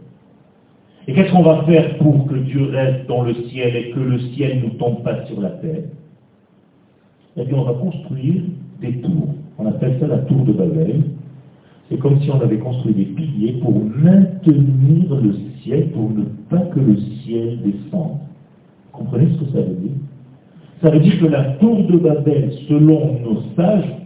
Et 1.08 1.12
qu'est-ce 1.12 1.32
qu'on 1.32 1.42
va 1.42 1.64
faire 1.64 1.96
pour 1.98 2.26
que 2.26 2.34
Dieu 2.34 2.70
reste 2.70 3.06
dans 3.08 3.22
le 3.22 3.34
ciel 3.48 3.74
et 3.74 3.90
que 3.90 4.00
le 4.00 4.18
ciel 4.34 4.62
ne 4.62 4.70
tombe 4.70 5.02
pas 5.02 5.24
sur 5.26 5.40
la 5.40 5.50
terre? 5.50 5.84
Eh 7.36 7.44
bien, 7.44 7.58
on 7.58 7.64
va 7.64 7.74
construire 7.74 8.42
des 8.80 8.92
tours. 9.00 9.34
On 9.58 9.66
appelle 9.66 9.98
ça 10.00 10.06
la 10.06 10.18
tour 10.18 10.44
de 10.44 10.52
Babel. 10.52 11.02
C'est 11.88 11.98
comme 11.98 12.20
si 12.20 12.30
on 12.30 12.40
avait 12.40 12.58
construit 12.58 12.94
des 12.94 13.04
piliers 13.04 13.54
pour 13.62 13.74
maintenir 13.74 15.14
le 15.14 15.34
ciel, 15.62 15.90
pour 15.90 16.10
ne 16.10 16.24
pas 16.48 16.64
que 16.66 16.80
le 16.80 16.96
ciel 16.96 17.58
descende. 17.64 18.18
Vous 18.92 18.98
comprenez 18.98 19.28
ce 19.32 19.44
que 19.44 19.50
ça 19.52 19.62
veut 19.62 19.76
dire? 19.76 19.92
Ça 20.82 20.90
veut 20.90 21.00
dire 21.00 21.18
que 21.20 21.26
la 21.26 21.44
tour 21.54 21.84
de 21.84 21.98
Babel, 21.98 22.52
selon 22.68 23.20
nos 23.20 23.42
sages, 23.56 23.96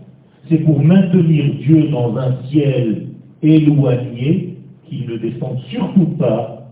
c'est 0.49 0.59
pour 0.59 0.83
maintenir 0.83 1.55
Dieu 1.61 1.89
dans 1.89 2.17
un 2.17 2.37
ciel 2.51 3.07
éloigné 3.43 4.57
qu'il 4.87 5.07
ne 5.09 5.17
descende 5.17 5.59
surtout 5.71 6.07
pas 6.19 6.64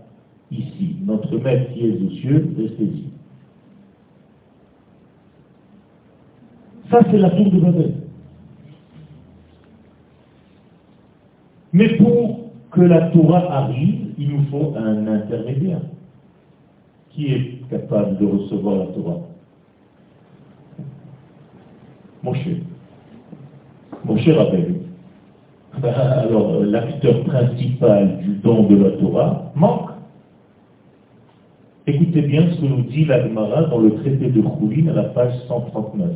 ici. 0.51 0.95
Notre 1.05 1.37
maître 1.37 1.73
qui 1.73 1.87
est 1.87 2.01
aux 2.01 2.11
cieux, 2.11 2.55
restez-y. 2.57 3.03
Ça, 6.89 6.99
c'est 7.09 7.17
la 7.17 7.29
tour 7.31 7.51
de 7.51 7.59
Babel. 7.59 7.93
Mais 11.73 11.89
pour 11.97 12.51
que 12.71 12.81
la 12.81 13.09
Torah 13.09 13.51
arrive, 13.51 14.13
il 14.17 14.29
nous 14.29 14.43
faut 14.51 14.73
un 14.77 15.07
intermédiaire. 15.07 15.81
Qui 17.09 17.27
est 17.33 17.69
capable 17.69 18.17
de 18.17 18.25
recevoir 18.25 18.75
la 18.77 18.85
Torah 18.87 19.19
Moshe. 22.23 22.47
Moshe 24.05 24.29
rappelle. 24.29 24.75
Alors, 25.83 26.63
l'acteur 26.63 27.23
principal 27.23 28.19
du 28.19 28.35
don 28.35 28.63
de 28.63 28.75
la 28.75 28.91
Torah 28.91 29.51
manque. 29.55 29.92
Écoutez 31.85 32.21
bien 32.21 32.49
ce 32.49 32.61
que 32.61 32.65
nous 32.65 32.83
dit 32.83 33.03
l'Agmara 33.03 33.63
dans 33.63 33.79
le 33.79 33.95
traité 33.95 34.29
de 34.29 34.41
Choulin 34.41 34.87
à 34.87 34.93
la 34.93 35.03
page 35.03 35.33
139. 35.49 36.11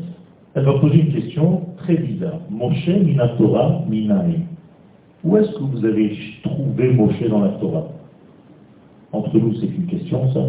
Elle 0.56 0.64
va 0.64 0.80
poser 0.80 1.02
une 1.02 1.12
question 1.12 1.62
très 1.76 1.98
bizarre. 1.98 2.40
Moshe 2.50 2.88
mina 2.88 3.28
Torah 3.38 3.84
minaï. 3.90 4.40
Où 5.26 5.36
est-ce 5.36 5.52
que 5.52 5.64
vous 5.64 5.84
avez 5.84 6.18
trouvé 6.44 6.94
Moshe 6.94 7.22
dans 7.30 7.42
la 7.42 7.50
Torah? 7.50 7.88
Entre 9.12 9.38
nous, 9.38 9.56
c'est 9.56 9.66
une 9.66 9.88
question, 9.88 10.32
ça. 10.32 10.40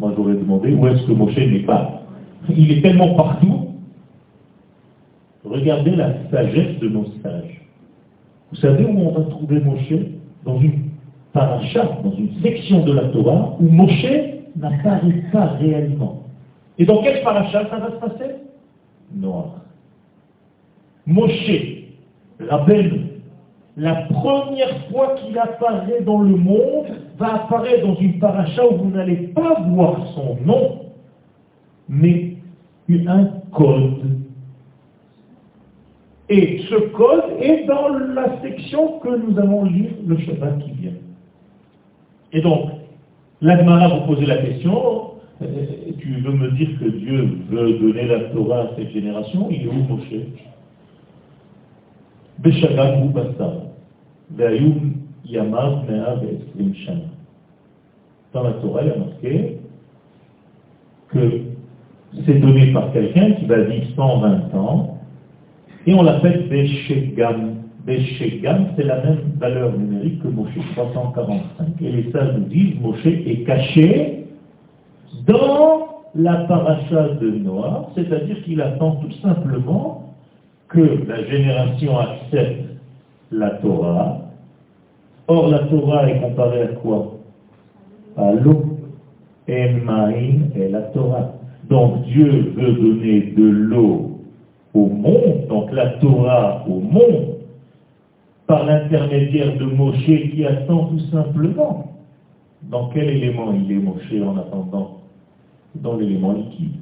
Moi, 0.00 0.12
j'aurais 0.16 0.34
demandé 0.34 0.74
où 0.74 0.88
est-ce 0.88 1.06
que 1.06 1.12
Moshe 1.12 1.36
n'est 1.36 1.60
pas? 1.60 2.02
Il 2.48 2.72
est 2.72 2.82
tellement 2.82 3.14
partout. 3.14 3.68
Regardez 5.44 5.94
la 5.94 6.28
sagesse 6.32 6.80
de 6.80 6.88
nos 6.88 7.06
sages. 7.22 7.62
Vous 8.50 8.56
savez 8.56 8.84
où 8.86 8.98
on 8.98 9.12
va 9.12 9.22
trouver 9.30 9.60
Moshe? 9.60 9.94
Dans 10.44 10.58
une 10.58 10.85
paracha, 11.36 11.84
dans 12.02 12.12
une 12.16 12.40
section 12.42 12.84
de 12.84 12.92
la 12.92 13.08
Torah, 13.10 13.56
où 13.60 13.68
Moshe 13.68 14.06
n'apparaît 14.56 15.22
pas 15.30 15.46
réellement. 15.60 16.22
Et 16.78 16.86
dans 16.86 17.02
quel 17.02 17.22
paracha 17.22 17.68
ça 17.68 17.76
va 17.76 17.90
se 17.90 17.96
passer? 17.96 18.34
Noir. 19.14 19.60
Moshe, 21.06 21.50
rappelle 22.40 23.02
la 23.76 23.94
première 24.06 24.86
fois 24.90 25.14
qu'il 25.16 25.38
apparaît 25.38 26.00
dans 26.00 26.22
le 26.22 26.36
monde, 26.36 26.86
va 27.18 27.34
apparaître 27.34 27.86
dans 27.86 27.96
une 27.96 28.18
paracha 28.18 28.66
où 28.66 28.76
vous 28.76 28.90
n'allez 28.90 29.28
pas 29.28 29.60
voir 29.68 30.06
son 30.14 30.38
nom, 30.44 30.80
mais 31.88 32.32
un 32.88 33.26
code. 33.52 34.20
Et 36.28 36.62
ce 36.70 36.74
code 36.92 37.24
est 37.40 37.66
dans 37.66 37.88
la 37.88 38.40
section 38.40 38.98
que 39.00 39.16
nous 39.16 39.38
allons 39.38 39.64
lire 39.64 39.90
le 40.06 40.18
Shabbat 40.18 40.58
qui 40.60 40.70
vient. 40.72 40.92
Et 42.36 42.42
donc, 42.42 42.68
l'Agmara 43.40 43.88
vous 43.88 44.06
posait 44.12 44.26
la 44.26 44.36
question, 44.36 45.12
tu 45.40 46.20
veux 46.20 46.32
me 46.32 46.50
dire 46.50 46.68
que 46.78 46.84
Dieu 46.84 47.38
veut 47.48 47.78
donner 47.78 48.06
la 48.06 48.20
Torah 48.24 48.60
à 48.60 48.68
cette 48.76 48.90
génération 48.90 49.48
Il 49.50 49.62
est 49.62 49.68
où 49.68 49.72
Moshe 49.72 50.12
Beshagat 52.40 52.98
ou 52.98 53.12
Ve'ayum 54.32 54.96
Yamav 55.24 55.90
Mea 55.90 56.16
Ve'esrim 56.16 56.74
Shana. 56.74 57.00
Dans 58.34 58.42
la 58.42 58.52
Torah, 58.52 58.82
il 58.82 58.88
y 58.88 58.90
a 58.90 58.96
marqué 58.98 59.56
que 61.08 61.40
c'est 62.26 62.38
donné 62.38 62.70
par 62.74 62.92
quelqu'un 62.92 63.32
qui 63.32 63.46
va 63.46 63.62
vivre 63.62 63.86
120 63.96 64.54
ans, 64.54 64.98
et 65.86 65.94
on 65.94 66.02
l'appelle 66.02 66.50
Beshegam. 67.86 68.66
Beshegam, 68.66 68.66
c'est 68.76 68.84
la 68.84 69.02
même 69.02 69.18
valeur 69.38 69.72
numérique 69.72 70.22
que 70.22 70.28
Moshe, 70.28 70.58
345. 70.74 71.80
Et 71.80 71.92
les 71.92 72.10
sages 72.10 72.34
nous 72.36 72.44
disent, 72.44 72.80
Moshe 72.80 73.06
est 73.06 73.46
caché 73.46 74.26
dans 75.26 75.86
la 76.14 76.36
paracha 76.44 77.08
de 77.20 77.30
Noah, 77.30 77.90
c'est-à-dire 77.94 78.42
qu'il 78.44 78.60
attend 78.60 78.96
tout 78.96 79.12
simplement 79.22 80.14
que 80.68 81.04
la 81.06 81.24
génération 81.26 81.98
accepte 81.98 82.64
la 83.30 83.50
Torah. 83.50 84.18
Or, 85.28 85.48
la 85.48 85.60
Torah 85.60 86.08
est 86.08 86.20
comparée 86.20 86.62
à 86.62 86.68
quoi? 86.68 87.14
À 88.16 88.32
l'eau. 88.32 88.76
Emmaïn 89.48 90.50
est 90.56 90.68
la 90.68 90.82
Torah. 90.82 91.34
Donc 91.68 92.02
Dieu 92.02 92.52
veut 92.56 92.72
donner 92.72 93.32
de 93.36 93.44
l'eau 93.44 94.20
au 94.74 94.86
monde, 94.86 95.46
donc 95.48 95.72
la 95.72 95.90
Torah 96.00 96.64
au 96.68 96.80
monde, 96.80 97.35
par 98.46 98.64
l'intermédiaire 98.64 99.56
de 99.56 99.64
Moshe 99.64 100.04
qui 100.04 100.44
attend 100.44 100.86
tout 100.86 101.00
simplement. 101.10 101.92
Dans 102.62 102.88
quel 102.88 103.08
élément 103.08 103.52
il 103.52 103.70
est 103.70 103.80
Moshe 103.80 104.12
en 104.24 104.36
attendant 104.36 105.02
Dans 105.76 105.96
l'élément 105.96 106.32
liquide. 106.32 106.72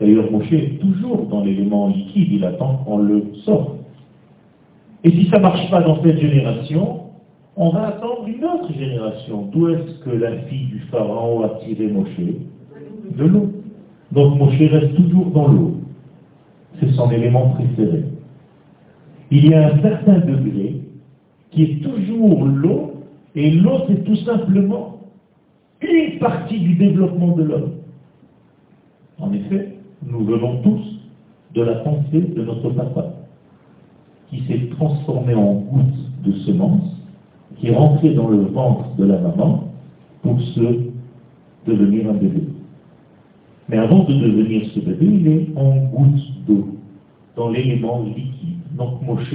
D'ailleurs, 0.00 0.30
Moshe 0.30 0.52
est 0.52 0.78
toujours 0.80 1.26
dans 1.26 1.42
l'élément 1.42 1.88
liquide, 1.88 2.32
il 2.32 2.44
attend 2.44 2.76
qu'on 2.84 2.98
le 2.98 3.24
sorte. 3.44 3.76
Et 5.04 5.10
si 5.10 5.28
ça 5.28 5.38
ne 5.38 5.42
marche 5.42 5.70
pas 5.70 5.82
dans 5.82 6.02
cette 6.02 6.18
génération, 6.18 7.00
on 7.56 7.70
va 7.70 7.88
attendre 7.88 8.26
une 8.26 8.44
autre 8.44 8.72
génération. 8.72 9.48
D'où 9.52 9.68
est-ce 9.68 10.00
que 10.00 10.10
la 10.10 10.38
fille 10.42 10.66
du 10.66 10.80
pharaon 10.90 11.42
a 11.44 11.48
tiré 11.64 11.86
Moshe 11.86 12.18
De 13.16 13.24
l'eau. 13.24 13.50
Donc 14.12 14.38
Moshe 14.38 14.58
reste 14.58 14.94
toujours 14.94 15.26
dans 15.26 15.48
l'eau. 15.48 15.74
C'est 16.80 16.90
son 16.92 17.10
élément 17.10 17.50
préféré. 17.50 18.02
Il 19.36 19.50
y 19.50 19.54
a 19.54 19.66
un 19.66 19.82
certain 19.82 20.20
degré 20.20 20.76
qui 21.50 21.62
est 21.64 21.82
toujours 21.82 22.44
l'eau, 22.44 22.92
et 23.34 23.50
l'eau 23.50 23.80
c'est 23.88 24.04
tout 24.04 24.14
simplement 24.18 25.00
une 25.82 26.20
partie 26.20 26.60
du 26.60 26.76
développement 26.76 27.34
de 27.36 27.42
l'homme. 27.42 27.72
En 29.18 29.32
effet, 29.32 29.76
nous 30.06 30.24
venons 30.24 30.62
tous 30.62 31.00
de 31.52 31.62
la 31.62 31.74
pensée 31.80 32.20
de 32.20 32.44
notre 32.44 32.70
papa 32.70 33.06
qui 34.30 34.38
s'est 34.46 34.68
transformé 34.76 35.34
en 35.34 35.54
goutte 35.54 36.22
de 36.24 36.32
semence, 36.46 36.96
qui 37.56 37.70
est 37.70 37.74
rentré 37.74 38.14
dans 38.14 38.28
le 38.28 38.42
ventre 38.42 38.94
de 38.96 39.04
la 39.04 39.18
maman 39.18 39.64
pour 40.22 40.40
se 40.40 40.60
devenir 41.66 42.08
un 42.08 42.14
bébé. 42.14 42.44
Mais 43.68 43.78
avant 43.78 44.04
de 44.04 44.14
devenir 44.14 44.64
ce 44.72 44.78
bébé, 44.78 45.06
il 45.06 45.26
est 45.26 45.48
en 45.56 45.74
goutte 45.88 46.22
d'eau, 46.46 46.68
dans 47.34 47.50
l'élément 47.50 48.04
liquide. 48.04 48.53
Donc 48.74 49.02
Moshe, 49.02 49.34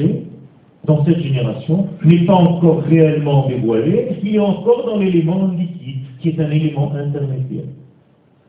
dans 0.86 1.04
cette 1.06 1.20
génération, 1.20 1.88
n'est 2.04 2.26
pas 2.26 2.36
encore 2.36 2.82
réellement 2.84 3.48
dévoilé, 3.48 4.18
il 4.22 4.36
est 4.36 4.40
encore 4.40 4.86
dans 4.86 4.98
l'élément 4.98 5.48
liquide, 5.48 6.04
qui 6.20 6.30
est 6.30 6.40
un 6.40 6.52
élément 6.52 6.92
intermédiaire. 6.94 7.66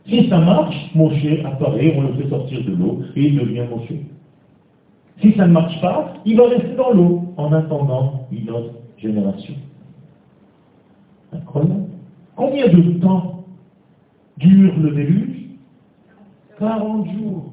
Si 0.09 0.29
ça 0.29 0.39
marche, 0.39 0.91
Moshe 0.95 1.25
apparaît, 1.45 1.95
on 1.97 2.03
le 2.03 2.13
fait 2.15 2.29
sortir 2.29 2.65
de 2.65 2.75
l'eau, 2.75 3.01
et 3.15 3.27
il 3.27 3.39
devient 3.39 3.65
Moshe. 3.71 3.93
Si 5.21 5.33
ça 5.37 5.47
ne 5.47 5.53
marche 5.53 5.81
pas, 5.81 6.15
il 6.25 6.37
va 6.37 6.49
rester 6.49 6.75
dans 6.77 6.93
l'eau 6.93 7.23
en 7.37 7.53
attendant 7.53 8.27
une 8.33 8.51
autre 8.51 8.75
génération. 8.97 9.55
Incroyable. 11.33 11.85
Combien 12.35 12.69
de 12.69 12.99
temps 13.01 13.45
dure 14.39 14.73
le 14.79 14.91
déluge? 14.93 15.37
40 16.59 17.07
jours. 17.13 17.53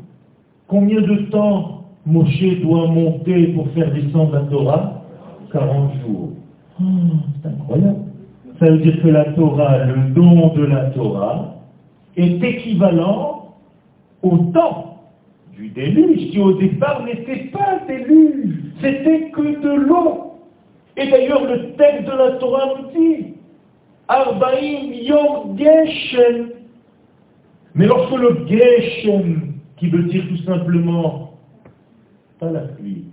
Combien 0.67 1.01
de 1.01 1.15
temps 1.29 1.76
Moshe 2.07 2.61
doit 2.61 2.87
monter 2.87 3.47
pour 3.47 3.67
faire 3.71 3.93
descendre 3.93 4.31
la 4.33 4.41
Torah 4.43 5.03
40 5.51 5.91
jours. 6.01 6.29
Ah, 6.79 6.83
c'est 7.41 7.49
incroyable. 7.49 7.99
Ça 8.59 8.71
veut 8.71 8.77
dire 8.77 9.01
que 9.01 9.09
la 9.09 9.25
Torah, 9.33 9.85
le 9.85 10.13
don 10.13 10.53
de 10.53 10.65
la 10.65 10.85
Torah, 10.91 11.55
est 12.15 12.41
équivalent 12.41 13.55
au 14.23 14.37
temps 14.53 15.01
du 15.53 15.67
déluge, 15.69 16.31
qui 16.31 16.39
au 16.39 16.53
départ 16.53 17.03
n'était 17.03 17.49
pas 17.51 17.79
déluge, 17.87 18.55
c'était 18.81 19.29
que 19.31 19.61
de 19.61 19.87
l'eau. 19.87 20.33
Et 20.95 21.09
d'ailleurs, 21.09 21.43
le 21.43 21.73
texte 21.73 22.05
de 22.05 22.17
la 22.17 22.31
Torah 22.37 22.69
nous 22.77 22.99
dit, 22.99 23.25
Arbaïm 24.07 24.93
Yom 24.93 25.57
Geshem. 25.57 26.51
Mais 27.75 27.85
lorsque 27.85 28.17
le 28.17 28.47
Geshem, 28.47 29.55
qui 29.75 29.89
veut 29.89 30.03
dire 30.03 30.23
tout 30.29 30.43
simplement, 30.43 31.26
pas 32.39 32.51
la 32.51 32.61
pluie, 32.61 33.05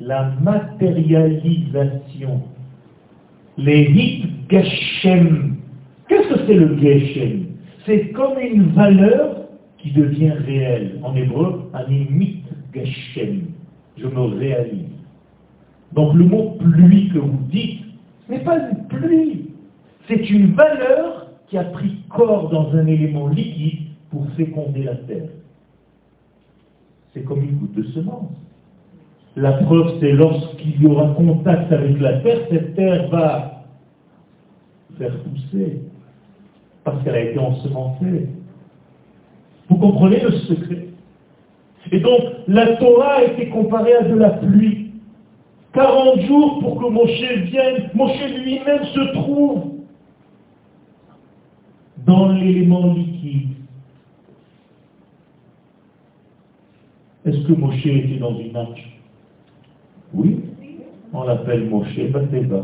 la 0.00 0.34
matérialisation, 0.42 2.42
les 3.56 3.84
hit 3.84 4.26
Geshem. 4.50 5.56
Qu'est-ce 6.08 6.28
que 6.28 6.46
c'est 6.46 6.54
le 6.54 6.76
Geshem? 6.78 7.46
C'est 7.84 8.10
comme 8.10 8.38
une 8.38 8.70
valeur 8.72 9.48
qui 9.78 9.92
devient 9.92 10.30
réel. 10.30 10.98
En 11.02 11.14
hébreu, 11.14 11.70
animit 11.72 12.42
geshem. 12.74 13.46
Je 13.96 14.06
me 14.06 14.38
réalise. 14.38 14.84
Donc 15.92 16.14
le 16.14 16.24
mot 16.24 16.56
pluie 16.58 17.10
que 17.10 17.18
vous 17.18 17.46
dites, 17.50 17.80
ce 18.26 18.32
n'est 18.32 18.44
pas 18.44 18.58
une 18.58 18.86
pluie. 18.88 19.50
C'est 20.08 20.28
une 20.30 20.52
valeur 20.52 21.28
qui 21.48 21.58
a 21.58 21.64
pris 21.64 21.96
corps 22.10 22.50
dans 22.50 22.72
un 22.72 22.86
élément 22.86 23.28
liquide 23.28 23.88
pour 24.10 24.26
féconder 24.36 24.84
la 24.84 24.96
terre. 24.96 25.28
C'est 27.16 27.22
comme 27.22 27.42
une 27.42 27.56
goutte 27.56 27.74
de 27.74 27.82
semence. 27.92 28.30
La 29.36 29.52
preuve, 29.52 29.94
c'est 30.00 30.12
lorsqu'il 30.12 30.82
y 30.82 30.86
aura 30.86 31.14
contact 31.14 31.72
avec 31.72 31.98
la 31.98 32.18
terre, 32.18 32.40
cette 32.50 32.74
terre 32.74 33.08
va 33.08 33.64
faire 34.98 35.16
pousser, 35.22 35.80
parce 36.84 37.02
qu'elle 37.02 37.14
a 37.14 37.20
été 37.20 37.38
ensemencée. 37.38 38.28
Vous 39.70 39.76
comprenez 39.78 40.20
le 40.20 40.30
secret? 40.30 40.88
Et 41.90 42.00
donc, 42.00 42.20
la 42.48 42.76
Torah 42.76 43.14
a 43.14 43.24
été 43.24 43.48
comparée 43.48 43.94
à 43.94 44.02
de 44.02 44.14
la 44.14 44.30
pluie. 44.30 44.90
40 45.72 46.20
jours 46.20 46.58
pour 46.60 46.78
que 46.82 46.90
Moshe 46.90 47.50
vienne. 47.50 47.90
Moshe 47.94 48.30
lui-même 48.44 48.84
se 48.84 49.12
trouve 49.14 49.64
dans 52.04 52.28
l'élément 52.28 52.92
liquide. 52.92 53.55
Est-ce 57.26 57.44
que 57.48 57.52
Moshe 57.54 57.84
était 57.84 58.18
dans 58.18 58.38
une 58.38 58.54
arche 58.56 58.98
Oui. 60.14 60.40
On 61.12 61.24
l'appelle 61.24 61.68
Moshe 61.68 61.98
Bateva. 62.12 62.62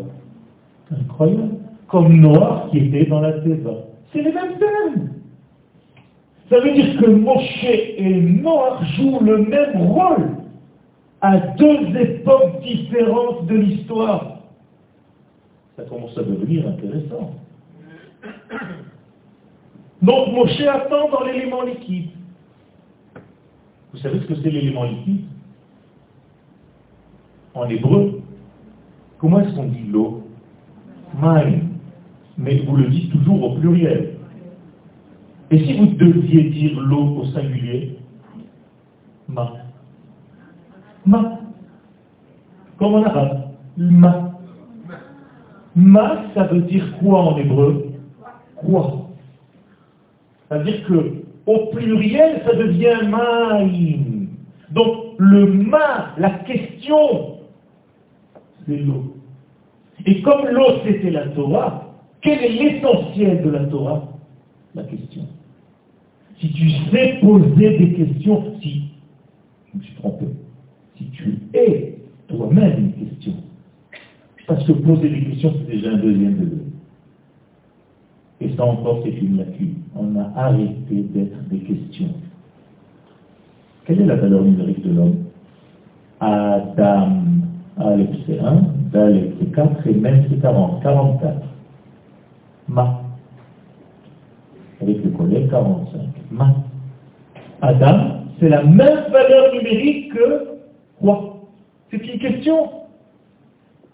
Incroyable. 0.91 1.57
Comme 1.89 2.21
Noah 2.21 2.69
qui 2.71 2.79
était 2.79 3.07
dans 3.07 3.21
la 3.21 3.33
Teva. 3.41 3.75
C'est 4.13 4.23
les 4.23 4.33
mêmes 4.33 4.59
termes. 4.59 5.09
Ça 6.49 6.61
veut 6.61 6.73
dire 6.73 7.01
que 7.01 7.11
Moshe 7.11 7.65
et 7.65 8.21
Noah 8.21 8.79
jouent 8.97 9.21
le 9.21 9.39
même 9.39 9.77
rôle 9.77 10.31
à 11.23 11.39
deux 11.39 11.97
époques 11.99 12.61
différentes 12.63 13.47
de 13.47 13.57
l'histoire. 13.57 14.43
Ça 15.77 15.85
commence 15.85 16.17
à 16.17 16.23
devenir 16.23 16.69
intéressant. 16.69 17.33
Donc 20.03 20.33
Moshe 20.33 20.61
attend 20.61 21.09
dans 21.11 21.25
l'élément 21.25 21.63
liquide. 21.63 22.11
Vous 23.93 23.99
savez 23.99 24.21
ce 24.21 24.27
que 24.27 24.35
c'est 24.37 24.51
l'élément 24.51 24.85
liquide? 24.85 25.25
En 27.55 27.69
hébreu, 27.69 28.23
comment 29.19 29.41
est-ce 29.41 29.55
qu'on 29.55 29.69
dit 29.69 29.85
l'eau? 29.91 30.27
Maï. 31.21 31.63
Mais 32.39 32.61
vous 32.61 32.77
le 32.77 32.89
dites 32.89 33.13
toujours 33.13 33.43
au 33.43 33.59
pluriel. 33.59 34.15
Et 35.51 35.59
si 35.59 35.77
vous 35.77 35.87
deviez 35.87 36.45
dire 36.45 36.81
l'eau 36.81 37.19
au 37.19 37.27
singulier? 37.27 37.99
Ma. 39.29 39.53
Ma. 41.05 41.41
Comme 42.79 42.95
en 42.95 43.03
arabe. 43.05 43.51
Ma. 43.77 44.33
Ma, 45.77 46.23
ça 46.35 46.45
veut 46.45 46.63
dire 46.63 46.97
quoi 46.99 47.21
en 47.21 47.37
hébreu? 47.37 47.93
Quoi? 48.57 49.09
C'est-à-dire 50.49 50.87
que 50.87 51.22
au 51.47 51.67
pluriel, 51.67 52.43
ça 52.45 52.55
devient 52.55 53.09
maïm. 53.09 54.29
Donc 54.71 55.15
le 55.19 55.47
ma, 55.47 56.15
la 56.19 56.31
question, 56.31 57.39
c'est 58.67 58.77
l'eau. 58.77 59.17
Et 60.07 60.23
comme 60.23 60.47
l'eau 60.49 60.81
c'était 60.85 61.11
la 61.11 61.29
Torah, 61.29 61.95
quel 62.21 62.39
est 62.39 62.49
l'essentiel 62.51 63.43
de 63.43 63.51
la 63.51 63.65
Torah? 63.67 64.09
La 64.75 64.85
question. 64.85 65.27
Si 66.41 66.53
tu 66.53 66.71
sais 66.91 67.19
poser 67.21 67.79
des 67.79 67.93
questions, 67.95 68.59
si, 68.61 68.91
je 69.73 69.79
me 69.79 69.83
suis 69.83 69.95
trompé, 69.95 70.27
si 70.97 71.05
tu 71.11 71.39
es 71.55 71.99
toi-même 72.29 72.79
une 72.79 73.07
question, 73.07 73.35
parce 74.47 74.65
que 74.67 74.73
poser 74.73 75.09
des 75.09 75.25
questions, 75.25 75.55
c'est 75.59 75.77
déjà 75.77 75.91
un 75.91 75.99
deuxième 75.99 76.35
degré. 76.35 76.72
Et 78.43 78.57
ça 78.57 78.65
encore, 78.65 79.01
c'est 79.05 79.11
une 79.11 79.39
lacune. 79.39 79.75
On 79.95 80.17
a 80.19 80.33
arrêté 80.37 81.03
d'être 81.15 81.49
des 81.49 81.59
questions. 81.61 82.09
Quelle 83.85 84.01
est 84.01 84.07
la 84.07 84.17
valeur 84.17 84.43
numérique 84.43 84.83
de 84.85 84.93
l'homme? 84.93 85.17
Adam, 86.21 87.09
Aleph 87.79 88.11
c'est 88.27 88.39
1, 88.41 88.63
Dalek 88.93 89.33
c'est 89.39 89.53
4 89.53 89.87
et 89.87 89.95
même 89.95 90.25
c'est 90.29 90.41
40. 90.41 90.83
44. 90.83 91.37
Ma. 92.69 93.03
Avec 94.81 95.05
le 95.05 95.11
collègue 95.11 95.49
45. 95.51 96.01
Ma. 96.33 96.55
Adam, 97.61 98.25
c'est 98.41 98.49
la 98.49 98.65
même 98.65 99.05
valeur 99.13 99.53
numérique 99.55 100.13
que 100.15 100.49
quoi 101.01 101.37
C'est 101.93 102.05
une 102.05 102.19
question. 102.19 102.71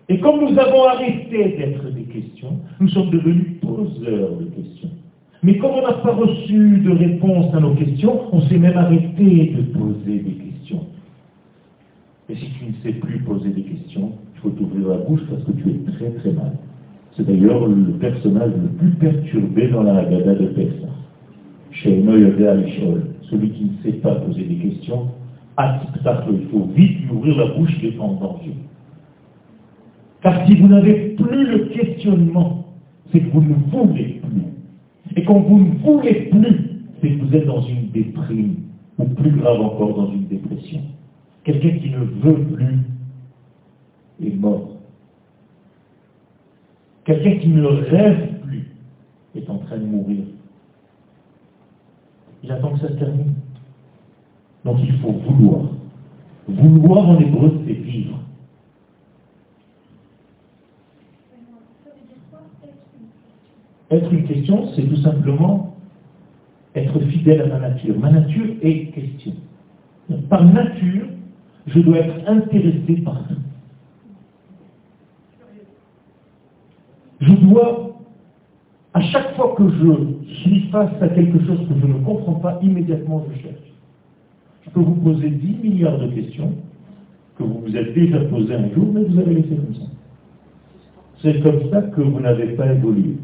Et 0.09 0.19
comme 0.21 0.41
nous 0.41 0.59
avons 0.59 0.85
arrêté 0.85 1.57
d'être 1.59 1.91
des 1.91 2.05
questions, 2.05 2.57
nous 2.81 2.89
sommes 2.89 3.11
devenus 3.11 3.61
poseurs 3.61 4.37
de 4.39 4.45
questions. 4.45 4.91
Mais 5.43 5.57
comme 5.59 5.73
on 5.73 5.83
n'a 5.83 5.95
pas 5.95 6.15
reçu 6.15 6.79
de 6.79 6.91
réponse 6.91 7.55
à 7.55 7.61
nos 7.61 7.75
questions, 7.75 8.23
on 8.33 8.41
s'est 8.43 8.59
même 8.59 8.77
arrêté 8.77 9.55
de 9.57 9.63
poser 9.79 10.19
des 10.19 10.33
questions. 10.33 10.87
Et 12.29 12.35
si 12.35 12.51
tu 12.59 12.67
ne 12.67 12.73
sais 12.83 12.99
plus 12.99 13.21
poser 13.21 13.51
des 13.51 13.63
questions, 13.63 14.13
il 14.35 14.41
faut 14.41 14.51
t'ouvrir 14.51 14.89
la 14.89 14.97
bouche 14.99 15.23
parce 15.31 15.43
que 15.45 15.53
tu 15.53 15.71
es 15.71 15.93
très 15.93 16.11
très 16.11 16.33
mal. 16.33 16.53
C'est 17.17 17.27
d'ailleurs 17.27 17.67
le 17.67 17.93
personnage 17.99 18.53
le 18.61 18.69
plus 18.79 18.91
perturbé 18.91 19.69
dans 19.69 19.83
la 19.83 19.99
Haggadah 19.99 20.35
de 20.35 20.47
Pessah. 20.47 20.87
Chez 21.71 22.03
Alishol, 22.49 23.03
celui 23.23 23.51
qui 23.51 23.65
ne 23.65 23.83
sait 23.83 23.99
pas 23.99 24.15
poser 24.17 24.43
des 24.43 24.57
questions, 24.57 25.09
il 25.61 26.47
faut 26.51 26.69
vite 26.75 27.01
lui 27.01 27.11
ouvrir 27.11 27.37
la 27.39 27.47
bouche, 27.55 27.77
il 27.83 27.89
est 27.89 27.99
en 27.99 28.15
danger. 28.15 28.55
Car 30.23 30.47
si 30.47 30.57
vous 30.57 30.69
n'avez 30.69 31.17
plus 31.17 31.47
le 31.47 31.59
questionnement, 31.67 32.68
c'est 33.13 33.21
que 33.21 33.31
vous 33.31 33.43
ne 33.43 33.55
voulez 33.71 34.21
plus. 34.23 35.17
Et 35.17 35.25
quand 35.25 35.41
vous 35.41 35.59
ne 35.59 35.75
voulez 35.79 36.29
plus, 36.31 36.69
c'est 37.01 37.11
que 37.11 37.25
vous 37.25 37.35
êtes 37.35 37.47
dans 37.47 37.63
une 37.63 37.91
déprime, 37.91 38.57
ou 38.99 39.05
plus 39.05 39.31
grave 39.31 39.61
encore, 39.61 39.95
dans 39.95 40.13
une 40.13 40.27
dépression. 40.27 40.81
Quelqu'un 41.45 41.79
qui 41.79 41.91
ne 41.91 41.99
veut 41.99 42.45
plus 42.55 42.79
est 44.23 44.35
mort. 44.35 44.77
Quelqu'un 47.05 47.39
qui 47.39 47.49
ne 47.49 47.65
rêve 47.65 48.41
plus 48.43 48.67
est 49.35 49.49
en 49.49 49.59
train 49.59 49.79
de 49.79 49.87
mourir. 49.87 50.25
Il 52.43 52.53
attend 52.53 52.73
que 52.73 52.81
ça 52.81 52.89
se 52.89 52.95
termine. 52.95 53.35
Donc 54.65 54.77
il 54.83 54.93
faut 54.99 55.13
vouloir. 55.13 55.71
Vouloir 56.49 57.09
en 57.09 57.19
hébreu, 57.19 57.61
c'est 57.67 57.73
vivre. 57.73 58.21
Être 63.91 64.13
une 64.13 64.25
question, 64.25 64.69
c'est 64.75 64.83
tout 64.83 65.01
simplement 65.03 65.77
être 66.75 66.99
fidèle 67.01 67.43
à 67.43 67.47
ma 67.47 67.59
nature. 67.59 67.99
Ma 67.99 68.11
nature 68.11 68.47
est 68.63 68.87
question. 68.93 69.33
Par 70.29 70.45
nature, 70.45 71.07
je 71.67 71.81
dois 71.81 71.99
être 71.99 72.29
intéressé 72.29 72.97
par 73.05 73.27
tout. 73.29 73.35
Je 77.21 77.33
dois, 77.33 77.99
à 78.95 79.01
chaque 79.01 79.35
fois 79.35 79.55
que 79.57 79.69
je 79.69 80.35
suis 80.41 80.69
face 80.71 80.91
à 81.01 81.09
quelque 81.09 81.45
chose 81.45 81.59
que 81.69 81.75
je 81.81 81.87
ne 81.87 82.05
comprends 82.05 82.35
pas, 82.35 82.59
immédiatement 82.63 83.25
je 83.29 83.43
cherche. 83.43 83.73
Je 84.65 84.71
peux 84.71 84.81
vous 84.81 84.95
poser 84.97 85.31
10 85.31 85.57
milliards 85.63 85.99
de 85.99 86.09
questions 86.09 86.53
que 87.37 87.43
vous 87.43 87.61
vous 87.67 87.77
êtes 87.77 87.95
déjà 87.95 88.21
posées 88.21 88.55
un 88.55 88.69
jour, 88.75 88.87
mais 88.93 89.05
vous 89.05 89.19
avez 89.19 89.35
laissé 89.35 89.57
comme 89.57 89.75
ça. 89.75 89.91
C'est 91.23 91.41
comme 91.43 91.71
ça 91.71 91.83
que 91.83 92.01
vous 92.01 92.21
n'avez 92.21 92.55
pas 92.55 92.73
évolué. 92.73 93.17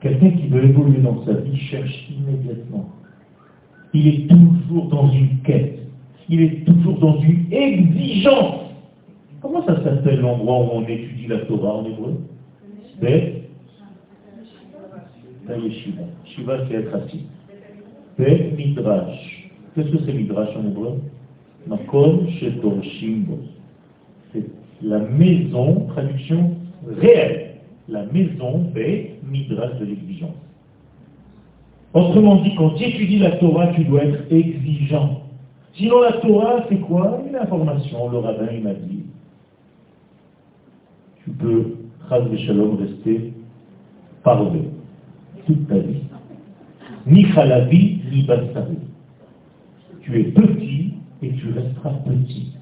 Quelqu'un 0.00 0.30
qui 0.30 0.48
veut 0.48 0.64
évoluer 0.64 1.00
dans 1.00 1.24
sa 1.24 1.34
vie 1.34 1.56
cherche 1.56 2.08
immédiatement. 2.10 2.88
Il 3.92 4.06
est 4.08 4.28
toujours 4.28 4.88
dans 4.88 5.10
une 5.10 5.38
quête. 5.44 5.78
Il 6.28 6.40
est 6.40 6.64
toujours 6.64 6.98
dans 6.98 7.20
une 7.20 7.52
exigence. 7.52 8.70
Comment 9.42 9.66
ça 9.66 9.82
s'appelle 9.82 10.20
l'endroit 10.20 10.60
où 10.60 10.68
on 10.74 10.82
étudie 10.82 11.26
la 11.26 11.38
Torah 11.38 11.76
en 11.76 11.84
hébreu? 11.84 12.14
Bet 13.00 13.40
Yeshiva. 15.48 16.02
Shiva, 16.24 16.58
c'est 16.68 16.74
être 16.74 16.94
assis. 16.94 17.26
Midrash. 18.18 19.50
Qu'est-ce 19.74 19.90
que 19.90 19.98
c'est 20.06 20.12
Midrash 20.12 20.56
en 20.56 20.66
hébreu? 20.68 21.00
Makom 21.66 22.28
Shetorshimbo. 22.38 23.38
C'est 24.32 24.44
la 24.82 24.98
maison, 24.98 25.86
traduction 25.88 26.52
réelle 26.86 27.49
la 27.90 28.04
maison 28.06 28.70
fait 28.72 29.18
midrash 29.24 29.78
de 29.80 29.84
l'exigence. 29.84 30.36
Autrement 31.92 32.36
dit, 32.36 32.54
quand 32.56 32.70
tu 32.70 32.84
étudies 32.84 33.18
la 33.18 33.32
Torah, 33.32 33.68
tu 33.74 33.84
dois 33.84 34.04
être 34.04 34.32
exigeant. 34.32 35.22
Sinon, 35.74 36.00
la 36.02 36.12
Torah, 36.12 36.64
c'est 36.68 36.80
quoi? 36.80 37.20
Une 37.28 37.34
information. 37.34 38.08
Le 38.10 38.18
rabbin, 38.18 38.46
il 38.52 38.62
m'a 38.62 38.74
dit, 38.74 39.04
tu 41.24 41.30
peux, 41.30 41.76
Chaz 42.08 42.22
Shalom, 42.46 42.76
rester 42.76 43.32
parlé 44.22 44.60
toute 45.46 45.66
ta 45.68 45.78
vie. 45.78 46.02
Ni 47.06 47.24
chalavi, 47.32 48.00
ni 48.12 48.22
basari. 48.22 48.78
Tu 50.02 50.20
es 50.20 50.24
petit 50.24 50.94
et 51.22 51.32
tu 51.32 51.52
resteras 51.52 51.94
petit. 52.04 52.52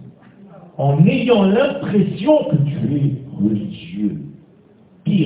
En 0.78 1.04
ayant 1.06 1.42
l'impression 1.44 2.44
que 2.50 2.56
tu 2.56 2.96
es 2.96 3.12
religieux 3.42 4.27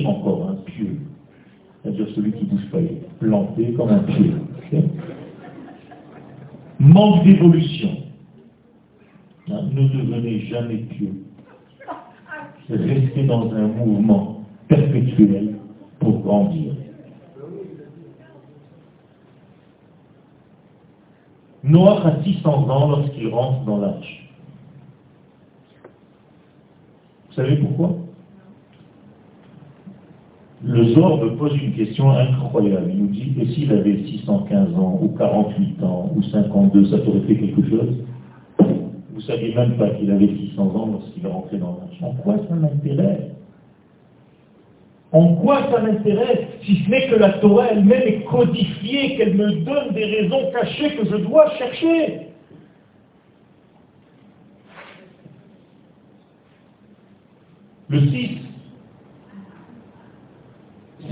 encore, 0.05 0.49
un 0.49 0.55
pieu. 0.65 0.97
C'est-à-dire 1.81 2.07
celui 2.15 2.31
qui 2.33 2.45
ne 2.45 2.49
bouge 2.51 2.69
pas, 2.71 2.77
planté 3.19 3.73
comme 3.73 3.89
un 3.89 3.99
pieu. 3.99 4.33
Manque 6.79 7.23
d'évolution. 7.23 7.89
Hein, 9.49 9.61
ne 9.73 9.87
devenez 9.87 10.39
jamais 10.47 10.77
pieux. 10.77 11.23
Restez 12.69 13.25
dans 13.25 13.51
un 13.53 13.67
mouvement 13.67 14.45
perpétuel 14.67 15.55
pour 15.99 16.19
grandir. 16.21 16.73
Noah 21.63 22.05
a 22.05 22.23
600 22.23 22.69
ans 22.69 22.89
lorsqu'il 22.89 23.27
rentre 23.29 23.63
dans 23.65 23.77
l'arche. 23.77 24.29
Vous 27.29 27.33
savez 27.35 27.55
pourquoi? 27.57 28.02
Le 30.65 30.83
me 30.85 31.35
pose 31.35 31.57
une 31.61 31.73
question 31.73 32.09
incroyable. 32.11 32.89
Il 32.93 32.99
nous 33.01 33.07
dit, 33.07 33.33
et 33.41 33.47
s'il 33.47 33.71
avait 33.71 34.01
615 34.05 34.73
ans, 34.75 34.97
ou 35.01 35.09
48 35.09 35.83
ans, 35.83 36.09
ou 36.15 36.23
52, 36.23 36.85
ça 36.85 36.99
t'aurait 36.99 37.19
fait 37.21 37.35
quelque 37.35 37.69
chose? 37.69 37.97
Vous 38.59 39.17
ne 39.17 39.21
saviez 39.21 39.53
même 39.53 39.77
pas 39.77 39.89
qu'il 39.89 40.09
avait 40.09 40.27
600 40.27 40.63
ans 40.63 40.89
lorsqu'il 40.93 41.25
est 41.25 41.29
rentré 41.29 41.57
dans 41.57 41.77
l'arche. 41.79 42.01
En 42.01 42.13
quoi 42.13 42.37
ça 42.47 42.55
m'intéresse? 42.55 43.31
En 45.11 45.35
quoi 45.35 45.69
ça 45.69 45.81
m'intéresse 45.81 46.47
si 46.63 46.77
ce 46.83 46.89
n'est 46.89 47.07
que 47.07 47.15
la 47.15 47.33
Torah 47.33 47.67
elle-même 47.71 48.01
est 48.01 48.23
codifiée, 48.23 49.17
qu'elle 49.17 49.35
me 49.35 49.65
donne 49.65 49.93
des 49.93 50.05
raisons 50.05 50.49
cachées 50.53 50.95
que 50.95 51.05
je 51.05 51.17
dois 51.17 51.49
chercher? 51.57 52.29
Le 57.89 57.99
6, 58.07 58.42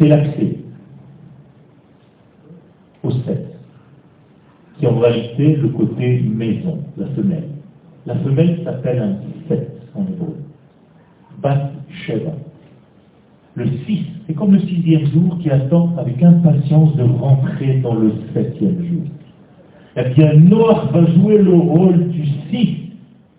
c'est 0.01 0.07
l'accès 0.07 0.55
au 3.03 3.11
7, 3.11 3.55
qui 4.79 4.87
en 4.87 4.97
réalité 4.97 5.55
le 5.55 5.67
côté 5.69 6.21
maison, 6.21 6.79
la 6.97 7.05
femelle. 7.07 7.49
La 8.07 8.15
femelle 8.15 8.61
s'appelle 8.63 8.99
un 8.99 9.47
7 9.47 9.81
en 9.93 10.01
hébreu. 10.01 10.37
Bat 11.39 11.71
Sheva. 11.89 12.31
Le 13.53 13.67
6, 13.85 13.99
c'est 14.25 14.33
comme 14.33 14.53
le 14.53 14.59
sixième 14.61 15.05
jour 15.07 15.37
qui 15.39 15.51
attend 15.51 15.93
avec 15.97 16.23
impatience 16.23 16.95
de 16.95 17.03
rentrer 17.03 17.79
dans 17.83 17.93
le 17.93 18.13
septième 18.33 18.83
jour. 18.83 19.03
Eh 19.97 20.09
bien, 20.15 20.33
Noah 20.33 20.89
va 20.93 21.05
jouer 21.11 21.37
le 21.37 21.53
rôle 21.53 22.07
du 22.07 22.25
6 22.49 22.77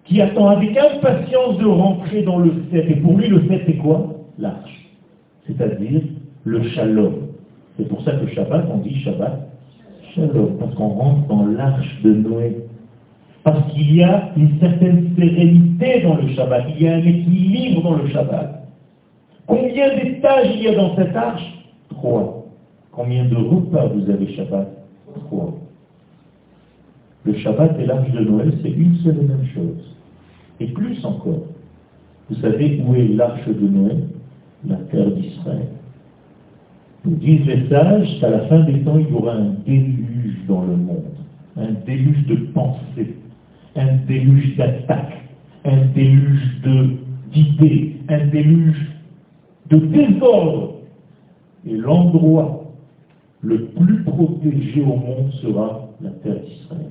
qui 0.04 0.20
attend 0.20 0.48
avec 0.48 0.76
impatience 0.76 1.58
de 1.58 1.66
rentrer 1.66 2.22
dans 2.22 2.38
le 2.38 2.52
7. 2.70 2.88
Et 2.88 2.96
pour 2.96 3.16
lui, 3.16 3.28
le 3.28 3.48
7, 3.48 3.62
c'est 3.66 3.78
quoi? 3.78 4.14
L'arche. 4.38 4.90
C'est-à-dire 5.46 6.02
le 6.44 6.62
shalom. 6.70 7.14
C'est 7.76 7.88
pour 7.88 8.02
ça 8.02 8.12
que 8.12 8.26
Shabbat, 8.28 8.66
on 8.72 8.78
dit 8.78 9.00
Shabbat 9.00 9.48
Shalom, 10.14 10.58
parce 10.58 10.74
qu'on 10.74 10.88
rentre 10.88 11.26
dans 11.28 11.46
l'arche 11.46 12.02
de 12.02 12.12
Noé. 12.12 12.58
Parce 13.44 13.72
qu'il 13.72 13.96
y 13.96 14.02
a 14.02 14.30
une 14.36 14.58
certaine 14.60 15.14
sérénité 15.16 16.02
dans 16.02 16.16
le 16.16 16.28
Shabbat, 16.28 16.64
il 16.76 16.82
y 16.82 16.88
a 16.88 16.94
un 16.94 16.98
équilibre 16.98 17.82
dans 17.82 17.96
le 17.96 18.08
Shabbat. 18.08 18.68
Combien 19.46 19.96
d'étages 19.96 20.50
il 20.54 20.62
y 20.62 20.68
a 20.68 20.74
dans 20.74 20.94
cette 20.96 21.16
arche? 21.16 21.64
Trois. 21.90 22.46
Combien 22.92 23.24
de 23.24 23.36
repas 23.36 23.86
vous 23.86 24.08
avez 24.10 24.32
Shabbat? 24.34 24.68
Trois. 25.26 25.54
Le 27.24 27.34
Shabbat 27.34 27.78
et 27.80 27.86
l'arche 27.86 28.10
de 28.10 28.20
Noël, 28.20 28.52
c'est 28.62 28.70
une 28.70 28.96
seule 28.96 29.18
et 29.18 29.24
même 29.24 29.46
chose. 29.54 29.96
Et 30.60 30.66
plus 30.66 31.04
encore. 31.04 31.46
Vous 32.28 32.36
savez 32.36 32.82
où 32.86 32.94
est 32.94 33.08
l'arche 33.08 33.46
de 33.48 33.68
Noël 33.68 34.04
La 34.68 34.76
terre 34.76 35.10
d'Israël. 35.10 35.68
Nous 37.04 37.16
disent 37.16 37.46
les 37.46 37.68
sages 37.68 38.20
qu'à 38.20 38.30
la 38.30 38.40
fin 38.46 38.60
des 38.60 38.80
temps, 38.80 38.98
il 38.98 39.08
y 39.08 39.12
aura 39.12 39.34
un 39.34 39.54
déluge 39.66 40.36
dans 40.46 40.62
le 40.62 40.76
monde. 40.76 41.02
Un 41.56 41.72
déluge 41.84 42.26
de 42.26 42.36
pensée, 42.54 43.16
un 43.76 43.96
déluge 44.06 44.56
d'attaque, 44.56 45.24
un 45.64 45.86
déluge 45.94 46.62
d'idées, 47.32 47.96
un 48.08 48.26
déluge 48.28 48.86
de 49.70 49.78
désordre. 49.78 50.74
Et 51.66 51.76
l'endroit 51.76 52.72
le 53.42 53.66
plus 53.66 54.02
protégé 54.04 54.80
au 54.82 54.96
monde 54.96 55.32
sera 55.42 55.88
la 56.00 56.10
terre 56.10 56.40
d'Israël. 56.40 56.90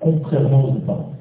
Contrairement 0.00 0.70
aux 0.70 0.76
apparences. 0.76 1.14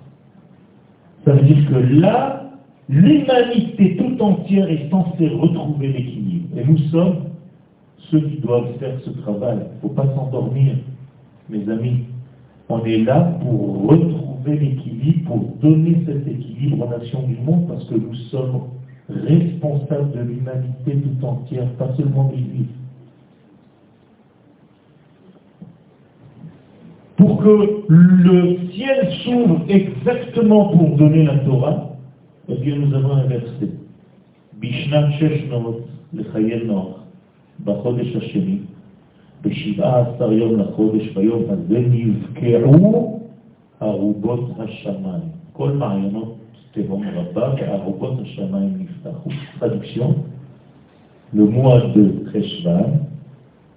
Ça 1.26 1.34
veut 1.34 1.44
dire 1.44 1.70
que 1.70 1.76
là, 1.76 2.52
l'humanité 2.90 3.96
tout 3.98 4.22
entière 4.22 4.70
est 4.70 4.90
censée 4.90 5.28
retrouver 5.30 5.90
l'équilibre. 5.90 6.58
Et 6.58 6.66
nous 6.66 6.78
sommes 6.90 7.16
ceux 8.14 8.22
qui 8.22 8.38
doivent 8.38 8.78
faire 8.80 8.96
ce 9.04 9.10
travail. 9.10 9.58
Il 9.58 9.76
ne 9.76 9.82
faut 9.82 9.90
pas 9.90 10.06
s'endormir, 10.14 10.76
mes 11.50 11.68
amis. 11.70 12.04
On 12.70 12.84
est 12.86 13.00
là 13.00 13.38
pour 13.42 13.90
retrouver 13.90 14.60
l'équilibre, 14.60 15.26
pour 15.26 15.40
donner 15.62 16.04
cet 16.06 16.28
équilibre 16.28 16.86
aux 16.86 16.90
nations 16.90 17.24
du 17.24 17.36
monde, 17.38 17.68
parce 17.68 17.84
que 17.86 17.96
nous 17.96 18.14
sommes 18.30 18.62
responsables 19.10 20.12
de 20.12 20.20
l'humanité 20.22 20.96
tout 20.96 21.26
entière, 21.26 21.68
pas 21.74 21.94
seulement 21.98 22.30
des 22.30 22.38
juifs. 22.38 22.68
Pour 27.18 27.38
que 27.42 27.84
le 27.88 28.58
ciel 28.72 29.10
s'ouvre 29.24 29.62
exactement 29.70 30.70
pour 30.70 30.98
donner 30.98 31.24
la 31.24 31.40
Torah, 31.40 31.90
eh 32.48 32.56
bien 32.56 32.76
nous 32.76 32.94
avons 32.94 33.14
inversé. 33.14 33.72
Bishnan 34.60 35.12
Shesh 35.14 35.46
le 36.14 36.24
Chayel 36.32 36.68
Noach 36.68 37.03
le 51.34 51.46
mois 51.46 51.82
de 51.96 52.12
Cheshvan, 52.32 53.08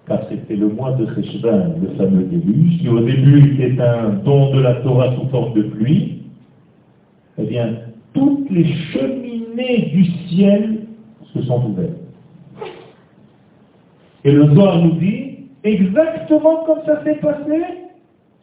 car 0.06 0.20
c'était 0.28 0.56
le 0.56 0.68
mois 0.68 0.92
de 0.92 1.06
Cheshvan, 1.14 1.74
le 1.80 1.88
fameux 1.96 2.24
déluge, 2.24 2.80
qui 2.80 2.88
au 2.88 3.00
début 3.00 3.60
est 3.62 3.80
un 3.80 4.10
don 4.24 4.54
de 4.54 4.60
la 4.60 4.74
Torah 4.76 5.14
sous 5.16 5.28
forme 5.28 5.54
de 5.54 5.62
pluie, 5.62 6.22
eh 7.38 7.44
bien, 7.44 7.76
toutes 8.12 8.50
les 8.50 8.64
cheminées 8.92 9.90
du 9.92 10.04
ciel 10.28 10.86
se 11.34 11.42
sont 11.42 11.70
ouvertes. 11.70 12.05
Et 14.26 14.32
le 14.32 14.52
Zohar 14.56 14.84
nous 14.84 14.96
dit, 14.96 15.38
exactement 15.62 16.64
comme 16.64 16.80
ça 16.84 17.02
s'est 17.04 17.20
passé 17.20 17.62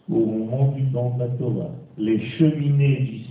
au 0.10 0.26
moment 0.26 0.72
du 0.78 0.84
don 0.84 1.12
de 1.16 1.20
la 1.20 1.28
Torah. 1.28 1.72
Les 1.98 2.20
cheminées 2.20 3.02
du 3.02 3.24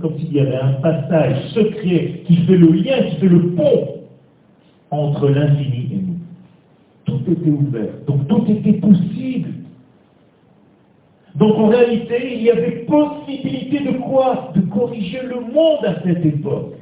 comme 0.00 0.18
s'il 0.18 0.32
y 0.32 0.40
avait 0.40 0.56
un 0.56 0.72
passage 0.80 1.36
secret 1.50 2.22
qui 2.24 2.36
fait 2.36 2.56
le 2.56 2.68
lien, 2.68 3.02
qui 3.10 3.16
fait 3.16 3.28
le 3.28 3.50
pont 3.50 3.88
entre 4.90 5.28
l'infini 5.28 5.88
et 5.92 5.96
nous. 5.96 6.16
Tout 7.04 7.30
était 7.30 7.50
ouvert, 7.50 7.92
donc 8.06 8.26
tout 8.28 8.44
était 8.48 8.80
possible. 8.80 9.50
Donc 11.34 11.56
en 11.56 11.68
réalité, 11.68 12.36
il 12.36 12.42
y 12.44 12.50
avait 12.50 12.86
possibilité 12.86 13.80
de 13.80 13.98
quoi? 13.98 14.52
De 14.56 14.62
corriger 14.62 15.20
le 15.22 15.40
monde 15.40 15.84
à 15.84 16.02
cette 16.02 16.24
époque. 16.24 16.79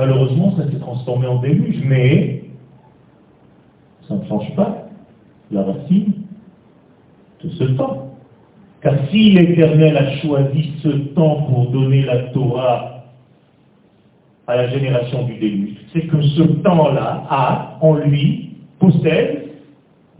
Malheureusement, 0.00 0.56
ça 0.56 0.64
s'est 0.70 0.78
transformé 0.78 1.26
en 1.26 1.40
déluge, 1.40 1.82
mais 1.84 2.44
ça 4.08 4.14
ne 4.14 4.24
change 4.28 4.56
pas 4.56 4.88
la 5.50 5.62
racine 5.62 6.14
de 7.44 7.50
ce 7.50 7.64
temps. 7.64 8.14
Car 8.80 8.94
si 9.10 9.32
l'Éternel 9.32 9.98
a 9.98 10.16
choisi 10.22 10.72
ce 10.82 10.88
temps 10.88 11.42
pour 11.42 11.66
donner 11.66 12.00
la 12.00 12.18
Torah 12.30 13.04
à 14.46 14.56
la 14.56 14.68
génération 14.70 15.24
du 15.24 15.34
déluge, 15.34 15.76
c'est 15.92 16.06
que 16.06 16.22
ce 16.22 16.44
temps-là 16.44 17.26
a 17.28 17.76
en 17.82 17.96
lui, 17.96 18.56
possède 18.78 19.50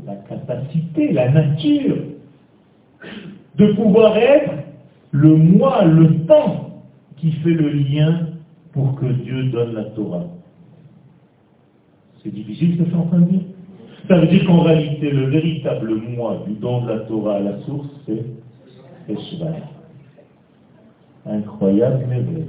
la 0.05 0.17
capacité, 0.17 1.11
la 1.13 1.31
nature 1.31 1.97
de 3.57 3.73
pouvoir 3.73 4.15
être 4.19 4.53
le 5.13 5.37
moi, 5.37 5.87
le 5.87 6.27
temps 6.27 6.83
qui 7.17 7.33
fait 7.33 7.49
le 7.49 7.71
lien 7.71 8.27
pour 8.73 8.95
que 8.97 9.07
Dieu 9.07 9.45
donne 9.45 9.75
la 9.75 9.85
Torah. 9.85 10.25
C'est 12.23 12.33
difficile 12.33 12.75
ce 12.75 12.79
que 12.79 12.85
je 12.85 12.89
suis 12.91 12.99
en 12.99 13.07
train 13.07 13.21
de 13.21 13.31
dire 13.31 13.41
ça 14.11 14.19
veut 14.19 14.27
dire 14.27 14.45
qu'en 14.45 14.63
réalité, 14.63 15.09
le 15.09 15.27
véritable 15.27 15.95
moi 15.95 16.43
du 16.45 16.55
don 16.55 16.83
de 16.83 16.89
la 16.89 16.99
Torah 17.01 17.37
à 17.37 17.41
la 17.41 17.61
source, 17.61 17.87
c'est 18.07 18.25
Eshvan. 19.09 19.55
Incroyable, 21.25 22.07
mais 22.09 22.21
vrai. 22.21 22.45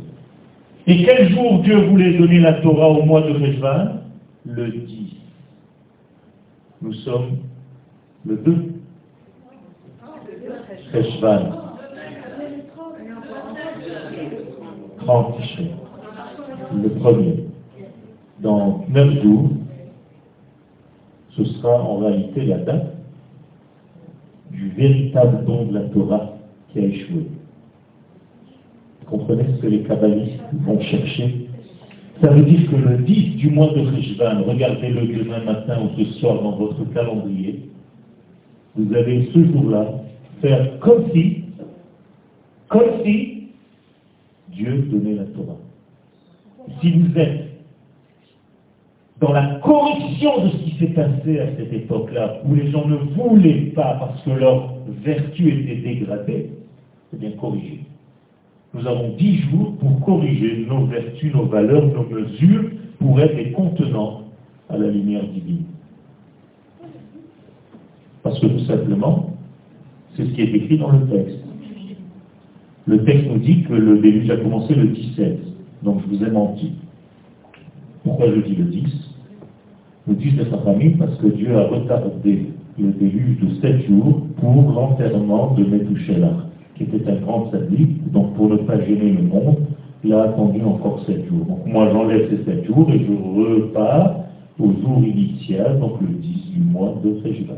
Et 0.88 1.06
quel 1.06 1.30
jour 1.30 1.60
Dieu 1.62 1.78
voulait 1.88 2.18
donner 2.18 2.40
la 2.40 2.54
Torah 2.62 2.90
au 2.90 3.04
mois 3.04 3.22
de 3.22 3.40
Eshvan 3.46 4.02
Le 4.44 4.72
10. 4.72 5.14
Nous 6.82 6.94
sommes 6.94 7.38
le 8.26 8.38
2. 8.38 8.56
Eshvan. 10.96 11.62
30 15.06 15.36
Le 16.74 16.90
premier. 16.90 17.46
Dans 18.40 18.86
9 18.90 19.22
jours, 19.24 19.50
ce 21.32 21.44
sera 21.46 21.82
en 21.82 21.98
réalité 21.98 22.46
la 22.46 22.58
date 22.60 22.96
du 24.52 24.62
du 24.62 24.70
véritable 24.70 25.46
don 25.46 25.66
de 25.66 25.74
la 25.74 25.82
Torah 25.82 26.38
qui 26.72 26.80
a 26.80 26.84
échoué. 26.84 27.26
Vous 29.00 29.18
comprenez 29.18 29.46
ce 29.56 29.62
que 29.62 29.68
les 29.68 29.82
kabbalistes 29.84 30.40
vont 30.66 30.80
chercher? 30.82 31.48
Ça 32.22 32.28
veut 32.28 32.44
dire 32.44 32.70
que 32.70 32.76
le 32.76 32.98
10 33.00 33.36
du 33.38 33.50
mois 33.50 33.74
de 33.74 33.80
Rishvan, 33.80 34.44
regardez-le 34.46 35.08
demain 35.18 35.44
matin 35.44 35.80
ou 35.84 35.98
ce 35.98 36.06
soir 36.20 36.42
dans 36.42 36.52
votre 36.52 36.84
calendrier, 36.94 37.62
vous 38.76 38.94
allez 38.94 39.30
ce 39.34 39.44
jour-là 39.46 39.88
faire 40.42 40.80
comme 40.80 41.10
si, 41.12 41.44
comme 42.68 43.04
si 43.04 43.48
Dieu 44.50 44.88
donnait 44.92 45.16
la 45.16 45.26
Torah. 45.26 45.58
Si 46.80 46.92
vous 46.92 47.18
êtes 47.18 47.52
dans 49.20 49.34
la 49.34 49.60
correction 49.64 50.46
de 50.46 50.50
ce 50.50 50.58
qui 50.58 50.78
s'est 50.80 50.94
passé 50.94 51.40
à 51.40 51.56
cette 51.56 51.72
époque-là, 51.72 52.40
où 52.46 52.56
les 52.56 52.72
gens 52.72 52.88
ne 52.88 52.96
voulaient 52.96 53.72
pas 53.76 53.96
parce 54.00 54.22
que 54.24 54.32
leur 54.32 54.74
vertu 55.04 55.50
était 55.50 55.76
dégradée, 55.76 56.50
c'est 57.10 57.20
bien 57.20 57.32
corrigé. 57.32 57.82
Nous 58.74 58.88
avons 58.88 59.16
dix 59.18 59.38
jours 59.50 59.76
pour 59.78 60.02
corriger 60.06 60.66
nos 60.68 60.86
vertus, 60.86 61.34
nos 61.34 61.46
valeurs, 61.46 61.86
nos 61.86 62.08
mesures, 62.08 62.72
pour 63.00 63.20
être 63.20 63.36
des 63.36 63.52
contenants 63.52 64.24
à 64.70 64.78
la 64.78 64.88
lumière 64.88 65.24
divine. 65.24 65.66
Parce 68.24 68.40
que 68.40 68.48
tout 68.48 68.66
simplement, 68.66 69.36
c'est 70.16 70.26
ce 70.26 70.30
qui 70.32 70.42
est 70.42 70.54
écrit 70.54 70.78
dans 70.78 70.92
le 70.92 71.08
texte. 71.08 71.38
Le 72.88 73.04
texte 73.04 73.28
nous 73.28 73.40
dit 73.40 73.64
que 73.64 73.74
le 73.74 74.00
déluge 74.00 74.30
a 74.30 74.38
commencé 74.38 74.74
le 74.74 74.88
17. 74.88 75.51
Donc 75.84 76.02
je 76.02 76.16
vous 76.16 76.24
ai 76.24 76.30
menti. 76.30 76.74
Pourquoi 78.04 78.28
je 78.34 78.42
dis 78.42 78.56
le 78.56 78.66
10 78.66 78.84
Le 80.08 80.16
10 80.16 80.32
de 80.38 80.46
sa 80.46 80.58
famille 80.60 80.92
parce 80.92 81.16
que 81.18 81.28
Dieu 81.28 81.58
a 81.58 81.68
retardé 81.68 82.48
le 82.80 82.92
déluge 82.94 83.40
de 83.40 83.62
7 83.62 83.88
jours 83.88 84.22
pour 84.40 84.72
l'enterrement 84.72 85.54
de 85.56 85.64
Methuselah, 85.66 86.46
qui 86.76 86.84
était 86.84 87.10
un 87.10 87.16
grand 87.18 87.52
sadique. 87.52 88.12
Donc 88.12 88.34
pour 88.36 88.50
ne 88.50 88.58
pas 88.58 88.80
gêner 88.82 89.12
le 89.12 89.24
monde, 89.24 89.58
il 90.04 90.14
a 90.14 90.24
attendu 90.24 90.62
encore 90.64 91.04
7 91.06 91.28
jours. 91.28 91.46
Donc 91.46 91.66
moi 91.66 91.90
j'enlève 91.92 92.30
ces 92.30 92.44
7 92.46 92.66
jours 92.66 92.90
et 92.92 93.00
je 93.00 93.12
repars 93.12 94.16
au 94.60 94.72
jour 94.82 95.04
initial, 95.04 95.80
donc 95.80 96.02
le 96.02 96.08
10 96.08 96.52
du 96.54 96.60
mois 96.62 96.96
de 97.04 97.14
Féjvan. 97.22 97.56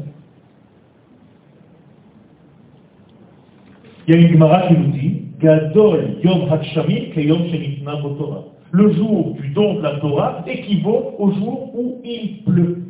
Il 4.07 4.13
y 4.13 4.17
a 4.17 4.21
une 4.21 4.33
Gemara 4.33 4.67
qui 4.67 4.73
nous 4.73 4.91
dit 4.91 5.21
Torah. 8.17 8.43
Le 8.71 8.91
jour 8.93 9.33
du 9.33 9.49
don 9.49 9.75
de 9.75 9.81
la 9.81 9.99
Torah 9.99 10.43
équivaut 10.47 11.15
au 11.19 11.31
jour 11.31 11.75
où 11.75 12.01
il 12.03 12.43
pleut. 12.43 12.83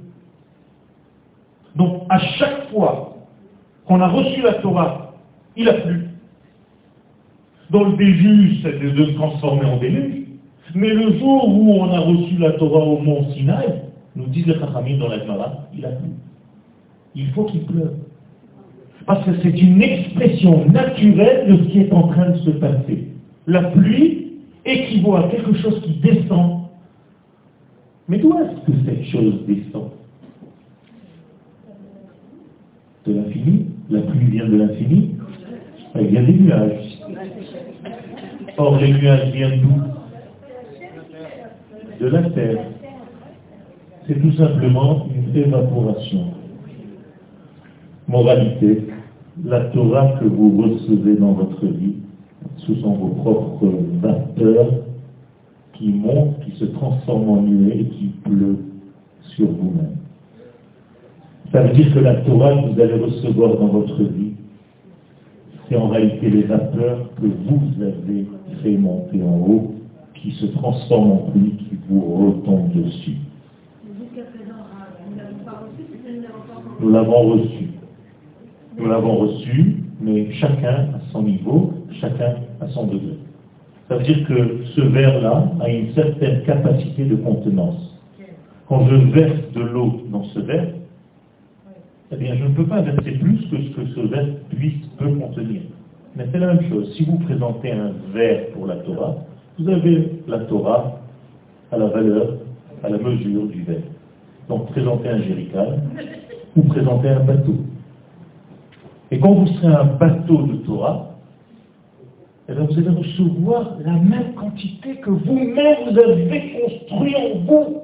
Donc 1.75 2.03
à 2.09 2.19
chaque 2.19 2.69
fois 2.69 3.17
qu'on 3.85 3.99
a 3.99 4.07
reçu 4.07 4.41
la 4.41 4.53
Torah, 4.55 5.13
il 5.57 5.67
a 5.67 5.73
plu. 5.73 6.07
Dans 7.69 7.83
le 7.83 7.97
déluge, 7.97 8.59
c'est 8.61 8.79
de 8.79 9.05
se 9.05 9.11
transformer 9.11 9.65
en 9.65 9.77
déluge. 9.77 10.27
Mais 10.75 10.89
le 10.89 11.17
jour 11.17 11.47
où 11.47 11.73
on 11.73 11.91
a 11.91 11.99
reçu 11.99 12.37
la 12.37 12.53
Torah 12.53 12.83
au 12.83 12.99
mont 12.99 13.29
Sinaï, 13.31 13.81
nous 14.15 14.27
disent 14.27 14.47
les 14.47 14.59
Chachamim 14.59 14.97
dans 14.97 15.07
la 15.07 15.19
Gemara, 15.19 15.67
il 15.73 15.85
a 15.85 15.89
plu. 15.89 16.09
Il 17.15 17.31
faut 17.31 17.45
qu'il 17.45 17.65
pleuve. 17.65 17.95
Parce 19.05 19.25
que 19.25 19.31
c'est 19.41 19.61
une 19.61 19.81
expression 19.81 20.65
naturelle 20.69 21.47
de 21.49 21.57
ce 21.57 21.69
qui 21.69 21.79
est 21.81 21.93
en 21.93 22.07
train 22.07 22.29
de 22.29 22.37
se 22.37 22.51
passer. 22.51 23.07
La 23.47 23.63
pluie 23.63 24.31
équivaut 24.65 25.15
à 25.15 25.27
quelque 25.29 25.53
chose 25.55 25.81
qui 25.81 25.99
descend. 25.99 26.61
Mais 28.07 28.17
d'où 28.17 28.33
est-ce 28.39 28.71
que 28.71 28.77
cette 28.85 29.05
chose 29.05 29.45
descend? 29.45 29.89
De 33.05 33.13
l'infini? 33.13 33.65
La 33.89 34.01
pluie 34.01 34.25
vient 34.27 34.47
de 34.47 34.55
l'infini? 34.55 35.15
Elle 35.95 36.07
vient 36.07 36.23
des 36.23 36.33
nuages. 36.33 36.99
Or, 38.57 38.79
les 38.79 38.93
nuages 38.93 39.31
viennent 39.31 39.59
d'où? 39.61 39.81
De 41.99 42.07
la 42.07 42.23
terre. 42.29 42.65
C'est 44.07 44.21
tout 44.21 44.33
simplement 44.33 45.07
une 45.13 45.35
évaporation. 45.35 46.32
Moralité, 48.07 48.83
la 49.45 49.61
Torah 49.65 50.19
que 50.19 50.25
vous 50.25 50.61
recevez 50.61 51.15
dans 51.15 51.33
votre 51.33 51.65
vie, 51.65 51.95
ce 52.57 52.75
sont 52.75 52.93
vos 52.93 53.15
propres 53.21 53.71
vapeurs 54.01 54.71
qui 55.73 55.89
montent, 55.89 56.39
qui 56.41 56.51
se 56.57 56.65
transforment 56.65 57.29
en 57.29 57.41
nuée 57.41 57.79
et 57.79 57.85
qui 57.85 58.05
pleut 58.23 58.57
sur 59.35 59.47
vous-même. 59.47 59.95
Ça 61.51 61.61
veut 61.61 61.73
dire 61.73 61.93
que 61.93 61.99
la 61.99 62.15
Torah 62.15 62.55
que 62.55 62.73
vous 62.73 62.81
allez 62.81 62.95
recevoir 62.95 63.57
dans 63.57 63.67
votre 63.67 64.03
vie, 64.03 64.33
c'est 65.69 65.77
en 65.77 65.87
réalité 65.87 66.29
les 66.29 66.43
vapeurs 66.43 67.09
que 67.21 67.25
vous 67.25 67.81
avez 67.81 68.27
fait 68.61 68.77
monter 68.77 69.21
en 69.23 69.37
haut, 69.39 69.75
qui 70.15 70.31
se 70.31 70.45
transforment 70.47 71.11
en 71.11 71.17
pluie, 71.31 71.55
qui 71.57 71.77
vous 71.89 72.01
retombent 72.01 72.71
dessus. 72.73 73.17
Nous 76.79 76.91
l'avons 76.91 77.29
reçu. 77.29 77.62
Nous 78.77 78.87
l'avons 78.87 79.17
reçu, 79.17 79.83
mais 80.01 80.31
chacun 80.33 80.87
à 80.95 80.99
son 81.11 81.23
niveau, 81.23 81.73
chacun 82.01 82.35
à 82.59 82.67
son 82.69 82.87
degré. 82.87 83.17
Ça 83.87 83.97
veut 83.97 84.03
dire 84.03 84.25
que 84.27 84.63
ce 84.75 84.81
verre-là 84.81 85.51
a 85.59 85.69
une 85.69 85.93
certaine 85.93 86.41
capacité 86.43 87.05
de 87.05 87.15
contenance. 87.15 87.99
Quand 88.67 88.87
je 88.87 88.95
verse 88.95 89.51
de 89.53 89.61
l'eau 89.61 90.01
dans 90.11 90.23
ce 90.23 90.39
verre, 90.39 90.69
eh 92.11 92.15
bien, 92.15 92.35
je 92.35 92.45
ne 92.45 92.53
peux 92.53 92.65
pas 92.65 92.81
verser 92.81 93.11
plus 93.11 93.37
que 93.49 93.57
ce 93.61 93.69
que 93.75 93.85
ce 93.87 93.99
verre 94.07 94.27
puisse, 94.49 94.85
peut 94.97 95.13
contenir. 95.15 95.61
Mais 96.15 96.25
c'est 96.31 96.39
la 96.39 96.53
même 96.53 96.69
chose. 96.69 96.93
Si 96.95 97.05
vous 97.05 97.17
présentez 97.17 97.71
un 97.71 97.91
verre 98.13 98.47
pour 98.53 98.67
la 98.67 98.77
Torah, 98.77 99.15
vous 99.59 99.69
avez 99.69 100.11
la 100.27 100.39
Torah 100.39 100.99
à 101.71 101.77
la 101.77 101.87
valeur, 101.87 102.37
à 102.83 102.89
la 102.89 102.97
mesure 102.97 103.47
du 103.47 103.63
verre. 103.63 103.81
Donc, 104.47 104.67
présentez 104.71 105.09
un 105.09 105.21
jérical 105.21 105.79
ou 106.55 106.63
présentez 106.63 107.09
un 107.09 107.21
bateau. 107.21 107.55
Et 109.13 109.19
quand 109.19 109.31
vous 109.31 109.45
serez 109.45 109.67
un 109.67 109.83
bateau 109.83 110.41
de 110.41 110.55
Torah, 110.65 111.11
eh 112.49 112.53
vous 112.53 112.79
allez 112.79 112.89
recevoir 112.89 113.77
la 113.85 113.91
même 113.91 114.33
quantité 114.33 114.95
que 114.95 115.11
vous-même 115.11 115.91
vous 115.91 115.99
avez 115.99 116.59
construit 116.59 117.15
en 117.15 117.37
vous. 117.45 117.83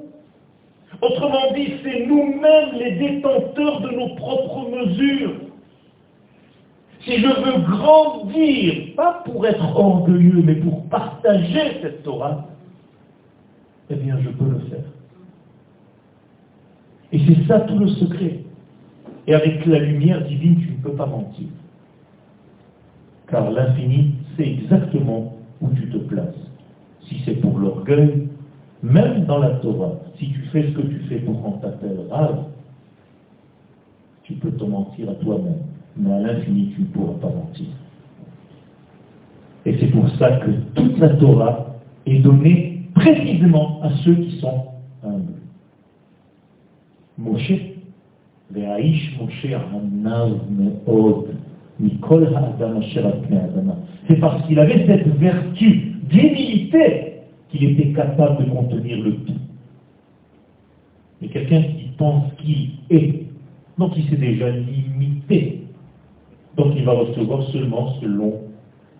Autrement 1.00 1.52
dit, 1.54 1.74
c'est 1.84 2.04
nous-mêmes 2.06 2.74
les 2.80 2.96
détenteurs 2.96 3.80
de 3.80 3.90
nos 3.90 4.16
propres 4.16 4.70
mesures. 4.70 5.34
Si 7.02 7.18
je 7.18 7.28
veux 7.28 7.62
grandir, 7.76 8.96
pas 8.96 9.22
pour 9.24 9.46
être 9.46 9.76
orgueilleux, 9.76 10.42
mais 10.44 10.56
pour 10.56 10.82
partager 10.86 11.78
cette 11.80 12.02
Torah, 12.02 12.44
eh 13.88 13.94
bien 13.94 14.18
je 14.20 14.30
peux 14.30 14.50
le 14.50 14.58
faire. 14.68 14.84
Et 17.12 17.20
c'est 17.20 17.46
ça 17.46 17.60
tout 17.60 17.78
le 17.78 17.86
secret. 17.86 18.40
Et 19.28 19.34
avec 19.34 19.64
la 19.64 19.78
lumière 19.78 20.24
divine, 20.26 20.69
ne 20.80 20.84
peux 20.84 20.96
pas 20.96 21.06
mentir. 21.06 21.46
Car 23.28 23.50
l'infini 23.50 24.14
sait 24.36 24.48
exactement 24.48 25.34
où 25.60 25.68
tu 25.70 25.88
te 25.88 25.98
places. 25.98 26.34
Si 27.06 27.20
c'est 27.24 27.34
pour 27.34 27.58
l'orgueil, 27.58 28.28
même 28.82 29.24
dans 29.26 29.38
la 29.38 29.50
Torah, 29.56 29.92
si 30.18 30.30
tu 30.30 30.40
fais 30.52 30.62
ce 30.68 30.72
que 30.72 30.82
tu 30.82 30.98
fais 31.08 31.18
pour 31.18 31.42
qu'on 31.42 31.52
t'appelle 31.58 32.00
rave, 32.10 32.44
tu 34.22 34.34
peux 34.34 34.50
te 34.52 34.64
mentir 34.64 35.10
à 35.10 35.14
toi-même. 35.14 35.62
Mais 35.96 36.12
à 36.12 36.20
l'infini, 36.20 36.72
tu 36.74 36.82
ne 36.82 36.86
pourras 36.86 37.18
pas 37.20 37.34
mentir. 37.34 37.66
Et 39.66 39.76
c'est 39.78 39.88
pour 39.88 40.08
ça 40.16 40.36
que 40.38 40.50
toute 40.74 40.98
la 40.98 41.10
Torah 41.10 41.66
est 42.06 42.20
donnée 42.20 42.88
précisément 42.94 43.80
à 43.82 43.90
ceux 44.04 44.14
qui 44.14 44.38
sont 44.38 44.64
humbles. 45.04 45.34
Moshe 47.18 47.52
c'est 54.08 54.20
parce 54.20 54.46
qu'il 54.46 54.58
avait 54.58 54.86
cette 54.86 55.06
vertu 55.18 55.92
d'humilité 56.08 57.12
qu'il 57.50 57.64
était 57.64 57.92
capable 57.92 58.44
de 58.44 58.50
contenir 58.50 59.02
le 59.02 59.14
tout. 59.16 59.32
Mais 61.20 61.28
quelqu'un 61.28 61.62
qui 61.62 61.90
pense 61.96 62.32
qu'il 62.38 62.70
est, 62.90 63.26
donc 63.78 63.92
il 63.96 64.08
s'est 64.08 64.16
déjà 64.16 64.50
limité. 64.50 65.62
Donc 66.56 66.72
il 66.76 66.84
va 66.84 66.92
recevoir 66.92 67.42
seulement 67.50 67.94
selon 68.00 68.40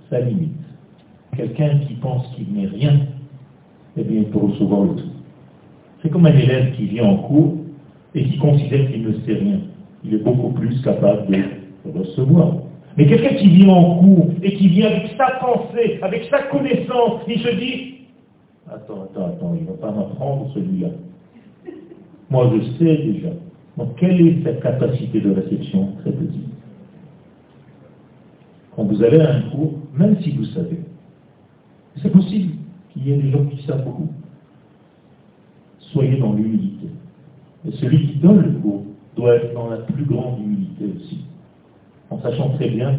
sa 0.09 0.21
limite. 0.21 0.53
Quelqu'un 1.37 1.79
qui 1.87 1.95
pense 1.95 2.27
qu'il 2.35 2.53
n'est 2.53 2.67
rien, 2.67 3.01
eh 3.97 4.05
bien 4.05 4.21
il 4.21 4.27
peut 4.27 4.39
recevoir 4.39 4.85
le 4.85 4.95
tout. 4.97 5.11
C'est 6.03 6.11
comme 6.11 6.27
un 6.27 6.37
élève 6.37 6.75
qui 6.77 6.85
vient 6.87 7.05
en 7.05 7.17
cours 7.17 7.60
et 8.15 8.25
qui 8.25 8.39
considère 8.39 8.91
qu'il 8.91 9.03
ne 9.03 9.13
sait 9.21 9.35
rien. 9.35 9.61
Il 10.05 10.15
est 10.15 10.19
beaucoup 10.25 10.51
plus 10.51 10.81
capable 10.83 11.31
de 11.31 11.99
recevoir. 11.99 12.55
Mais 12.97 13.07
quelqu'un 13.07 13.35
qui 13.37 13.49
vient 13.49 13.69
en 13.69 13.99
cours 13.99 14.31
et 14.43 14.55
qui 14.55 14.69
vient 14.69 14.89
avec 14.89 15.13
sa 15.17 15.31
pensée, 15.39 15.99
avec 16.03 16.25
sa 16.31 16.43
connaissance, 16.45 17.23
il 17.29 17.39
se 17.41 17.55
dit, 17.57 17.95
attends, 18.69 19.05
attends, 19.05 19.27
attends, 19.27 19.55
il 19.57 19.63
ne 19.63 19.69
va 19.69 19.75
pas 19.75 19.93
m'apprendre 19.93 20.51
celui-là. 20.55 20.89
Moi 22.31 22.51
je 22.55 22.79
sais 22.79 22.97
déjà. 22.97 23.31
Donc 23.77 23.97
quelle 23.97 24.21
est 24.21 24.43
sa 24.43 24.53
capacité 24.55 25.21
de 25.21 25.31
réception? 25.31 25.93
Très 26.01 26.13
petite. 26.13 26.49
quand 28.75 28.85
vous 28.85 29.03
allez 29.03 29.21
à 29.21 29.35
un 29.37 29.43
cours, 29.51 29.75
même 29.97 30.21
si 30.23 30.33
vous 30.33 30.45
savez, 30.47 30.81
c'est 32.03 32.11
possible 32.11 32.55
qu'il 32.93 33.07
y 33.07 33.13
ait 33.13 33.17
des 33.17 33.31
gens 33.31 33.45
qui 33.47 33.63
savent 33.67 33.85
beaucoup. 33.85 34.09
Soyez 35.79 36.19
dans 36.19 36.33
l'humilité. 36.33 36.87
Et 37.67 37.73
celui 37.73 38.07
qui 38.07 38.19
donne 38.19 38.43
le 38.43 38.51
cours 38.61 38.85
doit 39.17 39.37
être 39.37 39.55
dans 39.55 39.69
la 39.69 39.79
plus 39.79 40.05
grande 40.05 40.41
humilité 40.41 40.85
aussi, 40.97 41.25
en 42.11 42.21
sachant 42.21 42.51
très 42.51 42.69
bien 42.69 42.99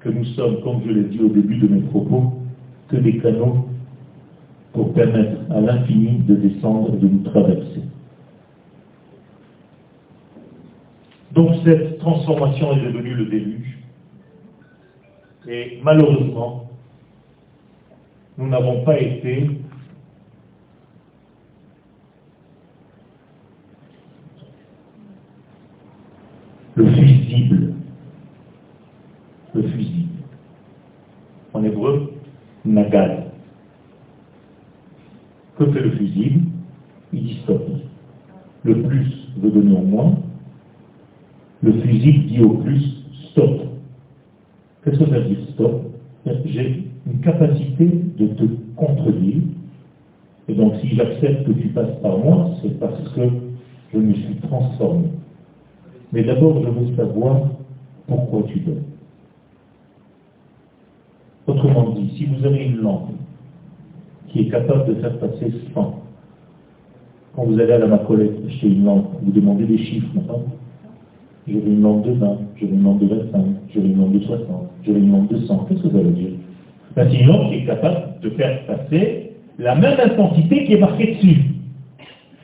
que 0.00 0.08
nous 0.08 0.24
sommes, 0.36 0.60
comme 0.62 0.82
je 0.86 0.90
l'ai 0.90 1.04
dit 1.04 1.20
au 1.20 1.28
début 1.28 1.56
de 1.58 1.68
mes 1.68 1.80
propos, 1.80 2.32
que 2.88 2.96
des 2.96 3.18
canaux 3.18 3.66
pour 4.72 4.92
permettre 4.92 5.40
à 5.50 5.60
l'infini 5.60 6.18
de 6.18 6.34
descendre 6.34 6.94
et 6.94 6.98
de 6.98 7.08
nous 7.08 7.22
traverser. 7.22 7.82
Donc 11.32 11.56
cette 11.64 11.98
transformation 11.98 12.72
est 12.72 12.80
devenue 12.80 13.14
le 13.14 13.26
déluge. 13.26 13.78
Et 15.48 15.80
malheureusement, 15.82 16.70
nous 18.38 18.48
n'avons 18.48 18.82
pas 18.84 18.98
été 18.98 19.50
le 26.76 26.86
fusible. 26.92 27.74
Le 29.54 29.62
fusible. 29.62 30.08
En 31.52 31.62
hébreu, 31.62 32.14
nagad. 32.74 33.24
Que 35.58 35.66
fait 35.70 35.80
le 35.80 35.90
fusible 35.92 36.40
Il 37.12 37.22
dit 37.22 37.38
stop. 37.44 37.62
Le 38.64 38.82
plus 38.82 39.28
veut 39.38 39.50
donner 39.50 39.76
au 39.76 39.82
moins. 39.82 40.16
Le 41.62 41.72
fusible 41.72 42.26
dit 42.26 42.42
au 42.42 42.54
plus 42.54 42.82
stop. 43.30 43.60
Qu'est-ce 44.84 44.98
que 44.98 45.06
ça 45.06 45.18
veut 45.18 45.28
dire 45.28 45.38
stop? 45.54 45.82
J'ai 46.44 46.84
une 47.06 47.20
capacité 47.20 47.86
de 48.18 48.26
te 48.26 48.44
contredire. 48.76 49.42
Et 50.48 50.54
donc 50.54 50.74
si 50.80 50.94
j'accepte 50.94 51.46
que 51.46 51.52
tu 51.52 51.68
passes 51.68 52.00
par 52.02 52.18
moi, 52.18 52.50
c'est 52.62 52.78
parce 52.78 53.08
que 53.14 53.22
je 53.92 53.98
me 53.98 54.12
suis 54.14 54.36
transformé. 54.42 55.08
Mais 56.12 56.24
d'abord, 56.24 56.62
je 56.62 56.68
veux 56.68 56.96
savoir 56.96 57.48
pourquoi 58.06 58.42
tu 58.52 58.60
donnes. 58.60 58.82
Autrement 61.46 61.90
dit, 61.90 62.10
si 62.16 62.24
vous 62.24 62.44
avez 62.46 62.64
une 62.64 62.78
lampe 62.78 63.10
qui 64.28 64.40
est 64.40 64.48
capable 64.48 64.86
de 64.86 65.00
faire 65.00 65.18
passer 65.18 65.52
100, 65.74 66.02
quand 67.36 67.44
vous 67.44 67.60
allez 67.60 67.72
à 67.72 67.78
la 67.78 67.86
macolette 67.86 68.48
chez 68.48 68.68
une 68.68 68.84
lampe, 68.84 69.10
vous 69.22 69.32
demandez 69.32 69.64
des 69.64 69.78
chiffres, 69.78 70.08
non 70.14 70.44
Je 71.46 71.54
veux 71.54 71.66
une 71.66 71.82
lampe 71.82 72.06
de 72.06 72.12
20, 72.12 72.38
je 72.56 72.66
veux 72.66 72.72
une 72.72 72.82
lampe 72.82 73.00
de 73.00 73.06
25, 73.06 73.44
je 73.74 73.80
veux 73.80 73.86
une 73.86 73.98
lampe 73.98 74.12
de 74.12 74.20
60, 74.20 74.46
je 74.84 74.92
veux 74.92 74.98
une 74.98 75.12
lampe 75.12 75.32
de 75.32 75.38
100. 75.38 75.58
Qu'est-ce 75.68 75.82
que 75.82 75.90
ça 75.90 75.98
veut 75.98 76.12
dire? 76.12 76.30
Ben, 76.96 77.08
C'est 77.10 77.18
une 77.18 77.26
lampe 77.26 77.50
qui 77.50 77.56
est 77.56 77.66
capable 77.66 78.20
de 78.22 78.30
faire 78.30 78.66
passer 78.66 79.32
la 79.58 79.74
même 79.74 79.98
intensité 80.00 80.64
qui 80.64 80.72
est 80.74 80.80
marquée 80.80 81.14
dessus. 81.14 81.42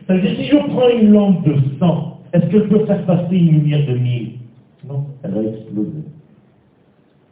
C'est-à-dire 0.06 0.30
si 0.36 0.44
je 0.44 0.56
prends 0.56 0.88
une 0.88 1.12
lampe 1.12 1.46
de 1.46 1.54
100, 1.78 2.20
est-ce 2.32 2.46
qu'elle 2.46 2.68
peut 2.68 2.84
faire 2.84 3.04
passer 3.06 3.36
une 3.36 3.52
lumière 3.52 3.86
de 3.86 3.96
1000 3.96 4.32
Non, 4.88 5.04
elle 5.22 5.30
va 5.30 5.42
exploser. 5.42 6.04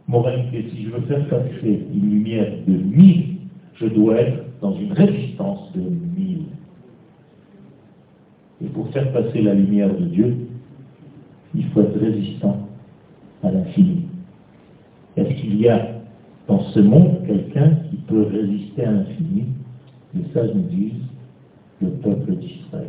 Moralité, 0.08 0.64
si 0.74 0.84
je 0.84 0.90
veux 0.90 1.02
faire 1.02 1.28
passer 1.28 1.86
une 1.94 2.10
lumière 2.10 2.50
de 2.66 2.72
1000, 2.72 3.36
je 3.74 3.86
dois 3.86 4.16
être 4.16 4.44
dans 4.62 4.74
une 4.74 4.92
résistance 4.92 5.70
de 5.74 5.80
1000. 5.80 6.38
Et 8.64 8.68
pour 8.68 8.88
faire 8.88 9.12
passer 9.12 9.42
la 9.42 9.52
lumière 9.52 9.94
de 9.94 10.04
Dieu, 10.06 10.36
il 11.54 11.64
faut 11.66 11.82
être 11.82 11.98
résistant 11.98 12.68
à 13.42 13.50
l'infini. 13.50 14.06
Est-ce 15.16 15.40
qu'il 15.40 15.60
y 15.60 15.68
a 15.68 15.88
dans 16.46 16.60
ce 16.70 16.80
monde 16.80 17.18
quelqu'un 17.26 17.70
qui 17.90 17.96
peut 17.96 18.26
résister 18.32 18.84
à 18.84 18.92
l'infini? 18.92 19.44
Les 20.14 20.24
sages 20.32 20.54
nous 20.54 20.62
disent 20.62 21.04
le 21.82 21.90
peuple 21.90 22.34
d'Israël. 22.36 22.88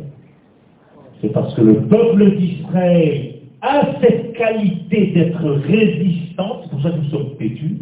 C'est 1.20 1.32
parce 1.32 1.54
que 1.54 1.60
le 1.60 1.82
peuple 1.82 2.36
d'Israël 2.36 3.34
a 3.60 4.00
cette 4.00 4.32
qualité 4.32 5.12
d'être 5.12 5.44
résistant, 5.44 6.59
pour 6.80 6.90
ça 6.90 6.96
que 6.96 7.02
nous 7.02 7.10
sommes 7.10 7.36
têtus, 7.36 7.78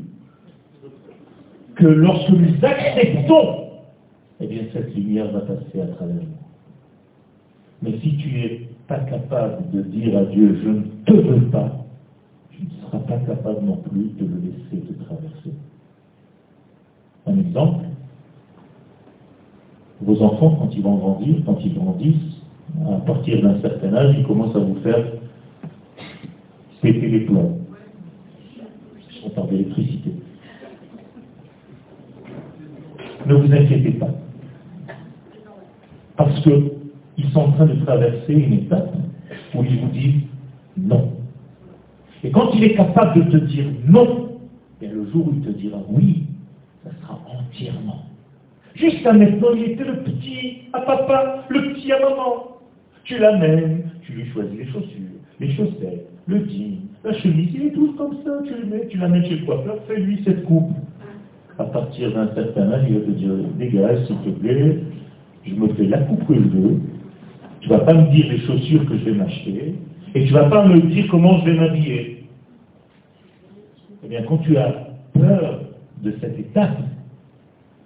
que 1.76 1.86
lorsque 1.86 2.30
nous 2.30 2.54
acceptons, 2.62 3.64
eh 4.40 4.46
bien 4.46 4.62
cette 4.72 4.94
lumière 4.94 5.30
va 5.30 5.40
passer 5.40 5.80
à 5.80 5.86
travers 5.86 6.16
nous. 6.16 6.22
Mais 7.82 7.98
si 8.00 8.16
tu 8.16 8.28
n'es 8.32 8.68
pas 8.88 8.98
capable 9.00 9.70
de 9.70 9.82
dire 9.82 10.18
à 10.18 10.24
Dieu, 10.24 10.58
je 10.62 10.68
ne 10.68 10.82
te 11.06 11.12
veux 11.12 11.46
pas, 11.50 11.84
tu 12.50 12.62
ne 12.62 12.70
seras 12.82 12.98
pas 12.98 13.18
capable 13.18 13.64
non 13.64 13.76
plus 13.76 14.10
de 14.18 14.26
le 14.26 14.40
laisser 14.40 14.84
te 14.86 15.04
traverser. 15.04 15.52
Un 17.26 17.38
exemple, 17.38 17.84
vos 20.00 20.22
enfants, 20.22 20.56
quand 20.58 20.70
ils 20.74 20.82
vont 20.82 20.96
grandir, 20.96 21.36
quand 21.44 21.58
ils 21.64 21.74
grandissent, 21.74 22.42
à 22.90 23.00
partir 23.00 23.42
d'un 23.42 23.60
certain 23.60 23.94
âge, 23.94 24.16
ils 24.18 24.26
commencent 24.26 24.56
à 24.56 24.60
vous 24.60 24.76
faire 24.80 25.04
péter 26.80 27.08
les 27.08 27.20
plombs. 27.20 27.58
On 29.38 29.42
parle 29.42 29.50
d'électricité. 29.50 30.10
Ne 33.26 33.34
vous 33.34 33.52
inquiétez 33.52 33.92
pas. 33.92 34.10
Parce 36.16 36.40
qu'ils 36.40 37.30
sont 37.32 37.40
en 37.40 37.52
train 37.52 37.66
de 37.66 37.84
traverser 37.84 38.32
une 38.32 38.54
étape 38.54 38.94
où 39.54 39.62
ils 39.62 39.80
vous 39.80 39.88
disent 39.88 40.22
non. 40.76 41.12
Et 42.24 42.30
quand 42.30 42.50
il 42.54 42.64
est 42.64 42.74
capable 42.74 43.24
de 43.24 43.38
te 43.38 43.44
dire 43.44 43.66
non, 43.86 44.38
bien 44.80 44.90
le 44.90 45.08
jour 45.10 45.28
où 45.28 45.34
il 45.34 45.40
te 45.42 45.50
dira 45.50 45.78
oui, 45.88 46.24
ça 46.84 46.90
sera 47.00 47.20
entièrement. 47.28 48.06
Jusqu'à 48.74 49.12
maintenant, 49.12 49.52
il 49.54 49.72
était 49.72 49.84
le 49.84 50.02
petit 50.02 50.62
à 50.72 50.80
papa, 50.80 51.44
le 51.48 51.74
petit 51.74 51.92
à 51.92 52.00
maman. 52.00 52.58
Tu 53.04 53.18
l'amènes, 53.18 53.90
tu 54.02 54.12
lui 54.12 54.26
choisis 54.30 54.58
les 54.58 54.66
chaussures, 54.66 55.18
les 55.38 55.50
chaussettes, 55.52 56.08
le 56.26 56.44
jean, 56.46 56.87
la 57.04 57.12
chemise, 57.14 57.50
il 57.54 57.66
est 57.66 57.70
tout 57.70 57.94
comme 57.96 58.16
ça, 58.24 58.42
tu 58.44 58.54
le 58.54 58.66
mets, 58.66 58.86
tu 58.88 58.98
l'amènes 58.98 59.24
chez 59.24 59.36
le 59.36 59.46
coiffeur, 59.46 59.76
fais-lui 59.86 60.20
cette 60.24 60.44
coupe. 60.44 60.72
À 61.58 61.64
partir 61.64 62.12
d'un 62.12 62.32
certain 62.34 62.72
âge, 62.72 62.86
il 62.88 62.98
va 62.98 63.04
te 63.04 63.10
dire, 63.10 63.30
dégage 63.58 64.06
s'il 64.06 64.16
te 64.18 64.30
plaît, 64.30 64.78
je 65.44 65.54
me 65.54 65.68
fais 65.74 65.86
la 65.86 65.98
coupe 65.98 66.26
que 66.26 66.34
je 66.34 66.40
veux, 66.40 66.80
tu 67.60 67.68
ne 67.68 67.74
vas 67.74 67.84
pas 67.84 67.94
me 67.94 68.10
dire 68.10 68.26
les 68.30 68.38
chaussures 68.40 68.86
que 68.86 68.96
je 68.96 69.04
vais 69.04 69.12
m'acheter, 69.12 69.74
et 70.14 70.24
tu 70.24 70.32
ne 70.32 70.38
vas 70.38 70.48
pas 70.48 70.66
me 70.66 70.80
dire 70.80 71.06
comment 71.10 71.38
je 71.38 71.50
vais 71.50 71.56
m'habiller. 71.56 72.26
Eh 74.04 74.08
bien, 74.08 74.22
quand 74.22 74.38
tu 74.38 74.56
as 74.56 74.88
peur 75.12 75.60
de 76.02 76.14
cette 76.20 76.38
étape, 76.38 76.78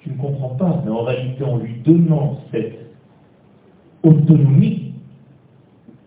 tu 0.00 0.10
ne 0.10 0.16
comprends 0.16 0.56
pas, 0.56 0.82
mais 0.84 0.90
en 0.90 1.02
réalité, 1.02 1.44
en 1.44 1.58
lui 1.58 1.74
donnant 1.84 2.40
cette 2.50 2.78
autonomie, 4.02 4.92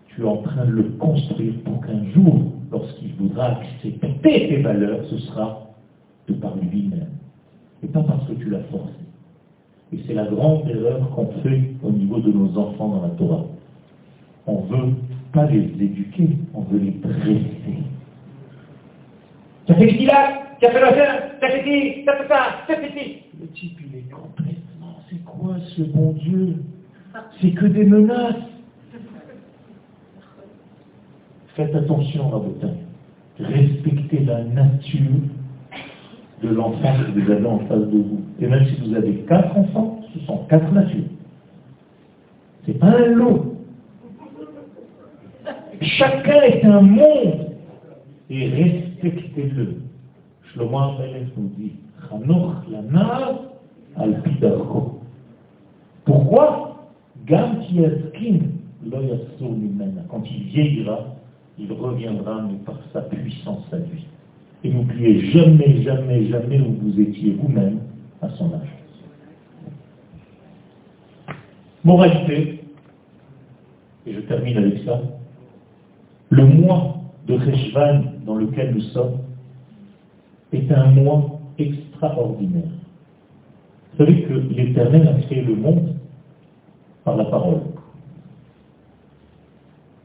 tu 0.08 0.22
es 0.22 0.24
en 0.24 0.38
train 0.38 0.66
de 0.66 0.70
le 0.70 0.82
construire 0.98 1.54
pour 1.64 1.80
qu'un 1.80 2.04
jour, 2.14 2.52
lorsqu'il 2.70 3.14
voudra 3.14 3.58
accepter 3.58 4.18
tes 4.22 4.62
valeurs, 4.62 5.04
ce 5.10 5.18
sera 5.18 5.66
de 6.28 6.34
par 6.34 6.56
lui-même. 6.56 7.08
Et 7.82 7.88
pas 7.88 8.02
parce 8.02 8.26
que 8.26 8.34
tu 8.34 8.50
l'as 8.50 8.62
forcé. 8.64 8.92
Et 9.92 9.98
c'est 10.06 10.14
la 10.14 10.24
grande 10.24 10.68
erreur 10.68 11.10
qu'on 11.10 11.28
fait 11.42 11.62
au 11.82 11.90
niveau 11.90 12.18
de 12.18 12.32
nos 12.32 12.58
enfants 12.58 12.88
dans 12.88 13.02
la 13.02 13.10
Torah. 13.10 13.44
On 14.46 14.62
ne 14.62 14.66
veut 14.66 14.94
pas 15.32 15.46
les 15.46 15.64
éduquer, 15.80 16.30
on 16.54 16.62
veut 16.62 16.78
les 16.78 16.90
dresser. 16.92 17.42
Tu 19.66 19.72
as 19.72 19.74
fait 19.76 19.90
ce 19.90 19.94
qu'il 19.96 20.10
a 20.10 20.42
Tu 20.58 20.66
as 20.66 20.70
fait 20.70 20.80
la 20.80 20.92
tu 21.38 21.44
as 21.44 21.50
fait 21.50 21.64
ci, 21.64 22.02
tu 22.02 22.08
as 22.08 22.16
fait 22.16 22.28
ça, 22.28 22.46
tu 22.66 22.72
as 22.72 22.76
fait 22.76 22.98
ci. 22.98 23.16
Le 23.40 23.46
type, 23.48 23.78
il 23.80 23.98
est 23.98 24.10
complètement, 24.10 24.96
c'est 25.10 25.22
quoi 25.24 25.56
ce 25.76 25.82
bon 25.82 26.12
Dieu? 26.12 26.56
C'est 27.40 27.50
que 27.52 27.66
des 27.66 27.84
menaces. 27.84 28.34
Faites 31.56 31.74
attention, 31.74 32.28
Rabotin. 32.28 32.74
Respectez 33.38 34.20
la 34.26 34.44
nature 34.44 35.22
de 36.42 36.48
l'enfant 36.50 36.92
que 36.98 37.18
vous 37.18 37.30
avez 37.30 37.46
en 37.46 37.60
face 37.60 37.80
de 37.80 37.96
vous. 37.96 38.20
Et 38.38 38.46
même 38.46 38.66
si 38.66 38.76
vous 38.86 38.94
avez 38.94 39.14
quatre 39.26 39.56
enfants, 39.56 40.02
ce 40.12 40.20
sont 40.26 40.44
quatre 40.50 40.70
natures. 40.70 41.04
Ce 42.66 42.72
n'est 42.72 42.76
pas 42.76 42.88
un 42.88 43.06
lot. 43.06 43.56
Chacun 45.80 46.42
est 46.42 46.62
un 46.62 46.82
monde. 46.82 47.46
Et 48.28 48.48
respectez-le. 48.50 49.76
Shlomo 50.52 50.78
Amelech 50.78 51.28
nous 51.38 51.50
dit, 51.56 51.72
al 53.96 54.22
Pourquoi? 56.04 56.76
Quand 60.10 60.22
il 60.30 60.42
vieillira, 60.44 61.15
il 61.58 61.72
reviendra, 61.72 62.48
par 62.64 62.78
sa 62.92 63.02
puissance 63.02 63.64
à 63.72 63.78
lui. 63.78 64.06
Et 64.64 64.70
n'oubliez 64.70 65.30
jamais, 65.30 65.82
jamais, 65.82 66.26
jamais 66.26 66.60
où 66.60 66.76
vous 66.82 67.00
étiez 67.00 67.32
vous-même 67.32 67.80
à 68.20 68.28
son 68.30 68.46
âge. 68.54 68.76
Moralité, 71.84 72.64
et 74.06 74.12
je 74.12 74.20
termine 74.20 74.58
avec 74.58 74.78
ça, 74.84 75.00
le 76.30 76.44
mois 76.44 76.96
de 77.26 77.34
Reshvan 77.34 78.02
dans 78.24 78.34
lequel 78.34 78.74
nous 78.74 78.80
sommes 78.80 79.18
est 80.52 80.70
un 80.72 80.90
mois 80.90 81.40
extraordinaire. 81.58 82.70
Vous 83.92 84.04
savez 84.04 84.22
que 84.22 84.32
l'Éternel 84.32 85.08
a 85.08 85.20
créé 85.22 85.42
le 85.42 85.54
monde 85.54 85.94
par 87.04 87.16
la 87.16 87.24
parole. 87.26 87.60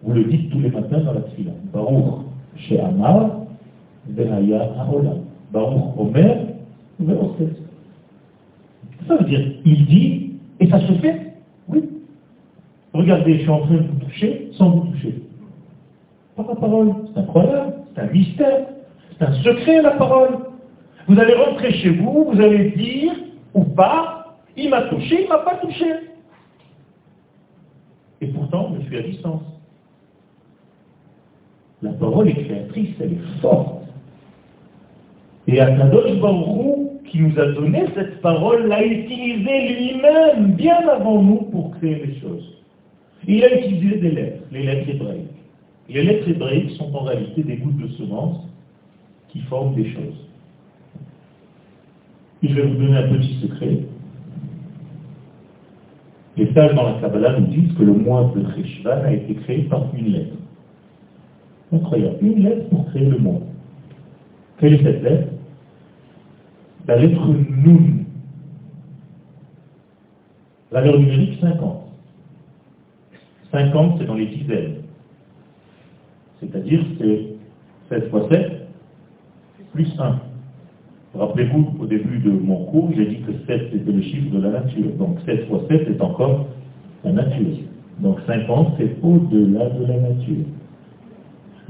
Vous 0.03 0.13
le 0.13 0.23
dites 0.25 0.49
tous 0.51 0.59
les 0.59 0.69
matins 0.69 0.99
dans 0.99 1.13
la 1.13 1.21
tfila. 1.21 1.51
Baruch 1.73 2.25
She'amar 2.57 3.29
Behaya 4.07 4.73
Haolam. 4.79 5.21
Baruch 5.51 5.97
Omer 5.97 6.47
Ve'oset. 6.99 7.53
Ça 9.07 9.15
veut 9.17 9.25
dire, 9.25 9.53
il 9.65 9.85
dit, 9.85 10.33
et 10.59 10.69
ça 10.69 10.79
se 10.79 10.93
fait. 10.93 11.33
Oui. 11.67 11.83
Regardez, 12.93 13.35
je 13.35 13.41
suis 13.41 13.49
en 13.49 13.61
train 13.61 13.75
de 13.75 13.87
vous 13.87 14.05
toucher 14.05 14.49
sans 14.53 14.69
vous 14.69 14.91
toucher. 14.91 15.21
Par 16.35 16.47
la 16.47 16.55
parole. 16.55 16.93
C'est 17.13 17.19
incroyable. 17.19 17.73
C'est 17.93 18.01
un 18.01 18.07
mystère. 18.07 18.67
C'est 19.17 19.25
un 19.25 19.33
secret, 19.33 19.81
la 19.81 19.91
parole. 19.91 20.37
Vous 21.07 21.19
allez 21.19 21.33
rentrer 21.33 21.73
chez 21.73 21.89
vous, 21.89 22.31
vous 22.31 22.41
allez 22.41 22.71
dire, 22.71 23.11
ou 23.53 23.63
pas, 23.63 24.37
il 24.55 24.69
m'a 24.69 24.83
touché, 24.83 25.21
il 25.21 25.23
ne 25.25 25.29
m'a 25.29 25.39
pas 25.39 25.55
touché. 25.55 25.85
Et 28.21 28.27
pourtant, 28.27 28.71
je 28.79 28.85
suis 28.85 28.97
à 28.97 29.01
distance. 29.01 29.50
La 31.81 31.91
parole 31.93 32.29
est 32.29 32.43
créatrice, 32.45 32.95
elle 32.99 33.13
est 33.13 33.41
forte. 33.41 33.83
Et 35.47 35.59
Akadosh 35.59 36.19
Baruch 36.19 36.81
qui 37.11 37.19
nous 37.19 37.37
a 37.37 37.45
donné 37.51 37.83
cette 37.93 38.21
parole, 38.21 38.67
l'a 38.67 38.85
utilisée 38.85 39.75
lui-même 39.75 40.53
bien 40.53 40.87
avant 40.87 41.21
nous 41.21 41.41
pour 41.51 41.71
créer 41.71 42.05
les 42.05 42.19
choses. 42.21 42.57
Il 43.27 43.43
a 43.43 43.59
utilisé 43.59 43.97
des 43.97 44.11
lettres, 44.11 44.43
les 44.51 44.63
lettres 44.63 44.89
hébraïques. 44.89 45.27
Les 45.89 46.03
lettres 46.03 46.29
hébraïques 46.29 46.71
sont 46.71 46.95
en 46.95 47.03
réalité 47.03 47.43
des 47.43 47.57
gouttes 47.57 47.77
de 47.77 47.87
semence 47.97 48.47
qui 49.27 49.41
forment 49.41 49.75
des 49.75 49.91
choses. 49.91 50.25
Et 52.43 52.47
je 52.47 52.53
vais 52.53 52.61
vous 52.63 52.75
donner 52.75 52.97
un 52.97 53.09
petit 53.09 53.39
secret. 53.41 53.79
Les 56.37 56.53
sages 56.53 56.73
dans 56.75 56.83
la 56.83 56.93
Kabbalah 57.01 57.39
nous 57.39 57.47
disent 57.47 57.73
que 57.77 57.83
le 57.83 57.93
mois 57.93 58.31
de 58.33 58.43
Cheshvan 58.55 59.03
a 59.03 59.13
été 59.13 59.35
créé 59.35 59.63
par 59.63 59.85
une 59.97 60.13
lettre. 60.13 60.35
Incroyable. 61.73 62.17
Une 62.21 62.43
lettre 62.43 62.69
pour 62.69 62.85
créer 62.87 63.05
le 63.05 63.17
monde. 63.17 63.43
Quelle 64.57 64.73
est 64.73 64.83
cette 64.83 65.03
lettre? 65.03 65.27
La 66.87 66.97
lettre 66.97 67.27
Nun. 67.27 68.05
Valeur 70.71 70.99
numérique 70.99 71.39
50. 71.41 71.81
50, 73.51 73.95
c'est 73.99 74.05
dans 74.05 74.15
les 74.15 74.27
dizaines. 74.27 74.75
C'est-à-dire, 76.39 76.83
c'est 76.97 77.27
16 77.89 78.09
fois 78.09 78.27
7 78.29 78.67
plus 79.73 79.89
1. 79.99 80.19
Rappelez-vous, 81.13 81.75
au 81.79 81.85
début 81.85 82.19
de 82.19 82.31
mon 82.31 82.65
cours, 82.65 82.91
j'ai 82.95 83.05
dit 83.05 83.19
que 83.21 83.33
7 83.45 83.69
c'était 83.71 83.91
le 83.91 84.01
chiffre 84.01 84.33
de 84.33 84.41
la 84.41 84.61
nature. 84.61 84.91
Donc 84.97 85.19
7 85.25 85.47
fois 85.47 85.61
7 85.69 85.89
est 85.89 86.01
encore 86.01 86.47
la 87.03 87.11
nature. 87.11 87.57
Donc 87.99 88.19
50, 88.25 88.75
c'est 88.77 88.95
au-delà 89.03 89.69
de 89.69 89.85
la 89.85 89.99
nature. 89.99 90.45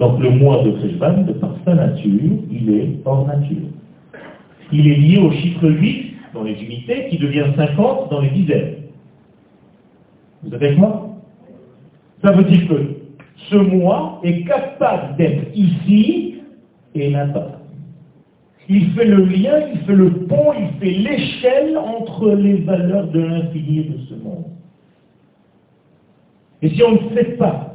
Donc 0.02 0.20
le 0.20 0.32
mois 0.32 0.64
de 0.64 0.72
Kreshvan, 0.72 1.26
de 1.28 1.34
par 1.34 1.56
sa 1.64 1.76
nature, 1.76 2.32
il 2.50 2.74
est 2.74 2.90
hors 3.06 3.28
nature. 3.28 3.68
Il 4.72 4.88
est 4.88 4.96
lié 4.96 5.20
au 5.20 5.32
chiffre 5.32 5.70
8 5.70 6.16
dans 6.34 6.42
les 6.42 6.54
unités 6.54 7.08
qui 7.10 7.20
devient 7.20 7.46
50 7.56 8.10
dans 8.10 8.20
les 8.20 8.32
dizaines. 8.32 8.78
Vous 10.42 10.56
êtes 10.56 10.56
avec 10.56 10.76
moi? 10.80 11.18
Ça 12.24 12.32
veut 12.32 12.44
dire 12.46 12.68
que 12.68 12.82
ce 13.52 13.56
mois 13.58 14.20
est 14.24 14.44
capable 14.44 15.18
d'être 15.18 15.56
ici 15.56 16.38
et 16.96 17.12
là-bas. 17.12 17.60
Il 18.70 18.90
fait 18.94 19.06
le 19.06 19.24
lien, 19.26 19.68
il 19.72 19.82
fait 19.82 19.94
le 19.94 20.10
pont, 20.26 20.54
il 20.60 20.80
fait 20.80 20.98
l'échelle 20.98 21.78
entre 21.78 22.32
les 22.32 22.56
valeurs 22.62 23.06
de 23.10 23.20
l'infini 23.20 23.84
de 23.84 23.98
ce 24.10 24.16
monde. 24.16 24.46
Et 26.64 26.70
si 26.70 26.82
on 26.82 26.94
ne 26.94 26.98
le 26.98 27.10
fait 27.10 27.38
pas, 27.38 27.71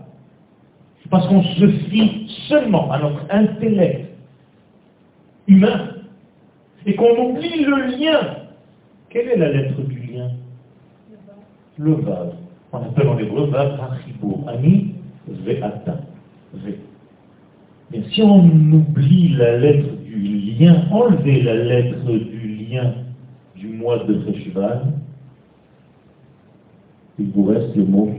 parce 1.11 1.27
qu'on 1.29 1.43
se 1.43 1.69
fie 1.69 2.27
seulement 2.49 2.91
à 2.91 2.99
notre 2.99 3.25
intellect 3.31 4.11
humain 5.47 5.91
et 6.85 6.95
qu'on 6.95 7.31
oublie 7.31 7.65
le 7.65 7.97
lien. 7.97 8.21
Quelle 9.11 9.29
est 9.29 9.37
la 9.37 9.53
lettre 9.53 9.81
du 9.83 9.99
lien? 9.99 10.31
Le 11.79 11.93
vav. 11.93 12.35
On 12.73 12.79
appelle 12.79 13.09
en 13.09 13.19
hébreu 13.19 13.47
vav 13.47 13.79
hachibur. 13.81 14.49
Ani 14.49 14.95
ve'ata. 15.29 15.99
Mais 17.93 18.03
si 18.11 18.23
on 18.23 18.41
oublie 18.41 19.37
la 19.37 19.59
lettre 19.59 19.89
du 20.05 20.17
lien, 20.59 20.85
enlever 20.91 21.43
la 21.43 21.55
lettre 21.55 22.05
du 22.05 22.67
lien 22.71 22.95
du 23.55 23.69
mois 23.69 24.05
de 24.05 24.21
Cheshvan, 24.25 24.93
il 27.19 27.31
vous 27.31 27.45
reste 27.45 27.75
le 27.77 27.85
mot 27.85 28.13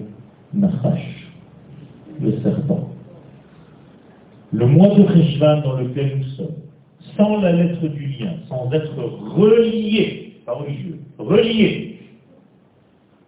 nachash 0.54 1.27
le 2.22 2.40
serpent. 2.42 2.90
Le 4.54 4.66
mois 4.66 4.96
de 4.96 5.04
Rishvan 5.04 5.62
dans 5.62 5.78
lequel 5.78 6.20
nous 6.20 6.24
sommes, 6.36 6.56
sans 7.16 7.42
la 7.42 7.52
lettre 7.52 7.88
du 7.88 8.08
lien, 8.08 8.34
sans 8.48 8.72
être 8.72 8.96
relié, 9.36 10.34
pas 10.46 10.54
religieux, 10.54 11.00
relié 11.18 12.00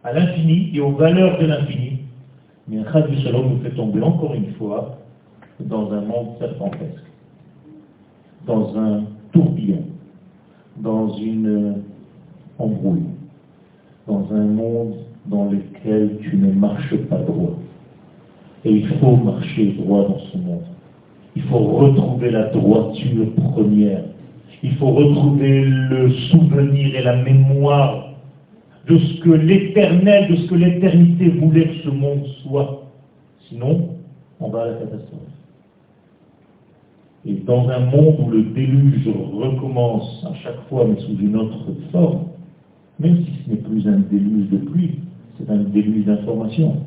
à 0.03 0.13
l'infini 0.13 0.71
et 0.73 0.79
aux 0.79 0.91
valeurs 0.91 1.39
de 1.39 1.45
l'infini, 1.45 1.99
mais 2.67 2.77
du 2.77 3.21
Shalom 3.21 3.49
nous 3.49 3.61
fait 3.61 3.75
tomber 3.75 4.01
encore 4.01 4.33
une 4.33 4.53
fois 4.53 4.97
dans 5.59 5.91
un 5.91 6.01
monde 6.01 6.37
serpentesque, 6.39 7.03
dans 8.45 8.77
un 8.77 9.03
tourbillon, 9.31 9.83
dans 10.77 11.13
une 11.17 11.83
embrouille, 12.57 13.09
dans 14.07 14.25
un 14.31 14.45
monde 14.45 14.93
dans 15.25 15.45
lequel 15.45 16.17
tu 16.21 16.37
ne 16.37 16.51
marches 16.53 16.95
pas 17.09 17.17
droit. 17.17 17.57
Et 18.65 18.71
il 18.71 18.87
faut 18.99 19.15
marcher 19.15 19.73
droit 19.77 20.07
dans 20.07 20.19
ce 20.31 20.37
monde. 20.37 20.63
Il 21.35 21.43
faut 21.43 21.59
retrouver 21.59 22.31
la 22.31 22.49
droiture 22.49 23.33
première. 23.35 24.03
Il 24.61 24.75
faut 24.75 24.91
retrouver 24.91 25.63
le 25.63 26.11
souvenir 26.31 26.95
et 26.95 27.01
la 27.03 27.23
mémoire 27.23 28.09
de 28.87 28.97
ce 28.97 29.21
que 29.21 29.29
l'éternel, 29.29 30.29
de 30.29 30.35
ce 30.35 30.49
que 30.49 30.55
l'éternité 30.55 31.29
voulait 31.29 31.67
que 31.67 31.83
ce 31.83 31.89
monde 31.89 32.25
soit. 32.43 32.83
Sinon, 33.47 33.89
on 34.39 34.49
va 34.49 34.63
à 34.63 34.65
la 34.65 34.73
catastrophe. 34.73 35.21
Et 37.25 37.33
dans 37.33 37.67
un 37.69 37.79
monde 37.79 38.15
où 38.25 38.29
le 38.31 38.43
déluge 38.43 39.07
recommence 39.33 40.25
à 40.29 40.33
chaque 40.35 40.59
fois, 40.69 40.85
mais 40.87 40.99
sous 41.01 41.17
une 41.19 41.35
autre 41.35 41.59
forme, 41.91 42.25
même 42.99 43.17
si 43.17 43.31
ce 43.43 43.49
n'est 43.51 43.57
plus 43.57 43.87
un 43.87 43.99
déluge 44.11 44.49
de 44.49 44.57
pluie, 44.57 44.99
c'est 45.37 45.49
un 45.49 45.57
déluge 45.57 46.05
d'information. 46.05 46.77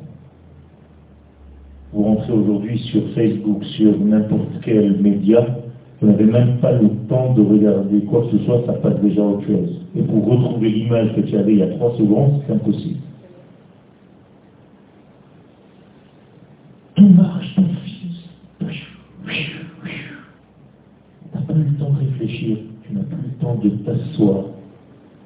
Vous 1.93 2.03
rentrez 2.03 2.33
aujourd'hui 2.33 2.79
sur 2.79 3.07
Facebook, 3.13 3.63
sur 3.65 3.99
n'importe 3.99 4.49
quel 4.63 4.99
média, 4.99 5.45
vous 6.01 6.07
n'avez 6.07 6.25
même 6.25 6.57
pas 6.57 6.71
le 6.71 6.89
temps 7.07 7.33
de 7.33 7.41
regarder 7.41 8.01
quoi 8.05 8.23
que 8.23 8.37
ce 8.37 8.43
soit, 8.45 8.63
ça 8.65 8.73
passe 8.73 8.99
déjà 8.99 9.21
autre 9.21 9.45
chose. 9.45 9.79
Et 9.95 10.01
pour 10.01 10.25
retrouver 10.25 10.69
l'image 10.69 11.15
que 11.15 11.21
tu 11.21 11.37
avais 11.37 11.53
il 11.53 11.59
y 11.59 11.61
a 11.61 11.67
trois 11.67 11.95
secondes, 11.95 12.41
c'est 12.47 12.53
impossible. 12.53 12.97
Marche, 16.97 17.55
ton 17.55 17.63
fils. 17.85 18.27
Tu 21.29 21.35
n'as 21.35 21.41
pas 21.41 21.53
le 21.53 21.77
temps 21.77 21.91
de 21.91 21.99
réfléchir, 21.99 22.57
tu 22.83 22.93
n'as 22.95 23.03
plus 23.03 23.17
le 23.23 23.33
temps 23.39 23.55
de 23.63 23.69
t'asseoir, 23.69 24.45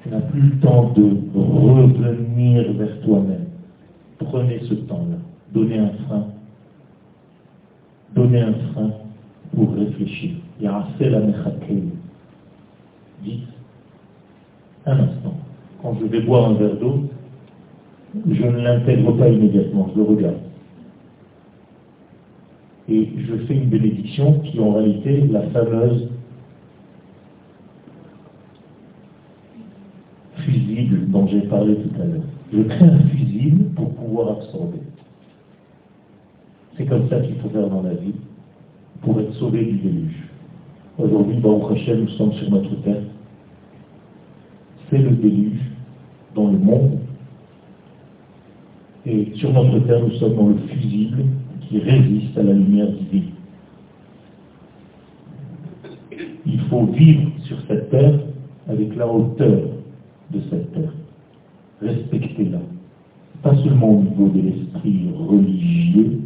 tu 0.02 0.10
n'as 0.10 0.20
plus 0.20 0.40
le 0.40 0.60
temps 0.60 0.92
de 0.94 1.16
revenir 1.34 2.72
vers 2.74 3.00
toi-même. 3.00 3.46
Prenez 4.18 4.60
ce 4.68 4.74
temps-là, 4.74 5.16
donnez 5.54 5.78
un 5.78 5.90
frein 6.06 6.26
donner 8.18 8.40
un 8.40 8.54
frein 8.72 8.90
pour 9.54 9.74
réfléchir. 9.74 10.32
fait 10.98 11.10
la. 11.10 11.20
Dites, 13.24 13.48
un 14.86 15.00
instant, 15.00 15.34
quand 15.82 15.96
je 16.00 16.06
vais 16.06 16.20
boire 16.20 16.50
un 16.50 16.54
verre 16.54 16.76
d'eau, 16.76 17.04
je 18.14 18.44
ne 18.44 18.60
l'intègre 18.60 19.12
pas 19.12 19.28
immédiatement, 19.28 19.90
je 19.92 20.00
le 20.00 20.06
regarde. 20.06 20.36
Et 22.88 23.08
je 23.18 23.36
fais 23.44 23.54
une 23.54 23.68
bénédiction 23.68 24.40
qui 24.40 24.58
est 24.58 24.60
en 24.60 24.72
réalité 24.72 25.26
la 25.30 25.42
fameuse 25.50 26.08
fusible 30.36 31.10
dont 31.10 31.26
j'ai 31.26 31.42
parlé 31.42 31.74
tout 31.74 32.00
à 32.00 32.04
l'heure. 32.04 32.22
Je 32.52 32.62
crée 32.62 32.84
un 32.86 32.98
fusible 33.10 33.64
pour 33.74 33.94
pouvoir 33.94 34.38
absorber. 34.38 34.78
C'est 36.78 36.86
comme 36.86 37.08
ça 37.08 37.18
qu'il 37.18 37.34
faut 37.36 37.48
faire 37.48 37.68
dans 37.68 37.82
la 37.82 37.94
vie 37.94 38.14
pour 39.02 39.18
être 39.18 39.34
sauvé 39.34 39.64
du 39.64 39.78
déluge. 39.78 40.28
Aujourd'hui, 40.96 41.36
Baruch 41.38 41.72
Hashem, 41.72 42.02
nous 42.02 42.08
sommes 42.10 42.32
sur 42.34 42.48
notre 42.50 42.72
terre. 42.82 43.02
C'est 44.88 44.98
le 44.98 45.10
déluge 45.10 45.60
dans 46.36 46.52
le 46.52 46.58
monde. 46.58 46.98
Et 49.06 49.32
sur 49.34 49.52
notre 49.52 49.84
terre, 49.88 50.00
nous 50.02 50.14
sommes 50.18 50.36
dans 50.36 50.48
le 50.50 50.58
fusible 50.68 51.24
qui 51.62 51.80
résiste 51.80 52.38
à 52.38 52.44
la 52.44 52.52
lumière 52.52 52.92
divine. 52.92 53.30
Il 56.46 56.60
faut 56.70 56.84
vivre 56.84 57.28
sur 57.42 57.56
cette 57.66 57.90
terre 57.90 58.20
avec 58.68 58.94
la 58.94 59.08
hauteur 59.08 59.62
de 60.30 60.40
cette 60.48 60.72
terre. 60.72 60.92
Respectez-la. 61.82 62.60
Pas 63.42 63.56
seulement 63.64 63.90
au 63.90 64.00
niveau 64.00 64.28
de 64.28 64.42
l'esprit 64.42 65.08
religieux, 65.16 66.18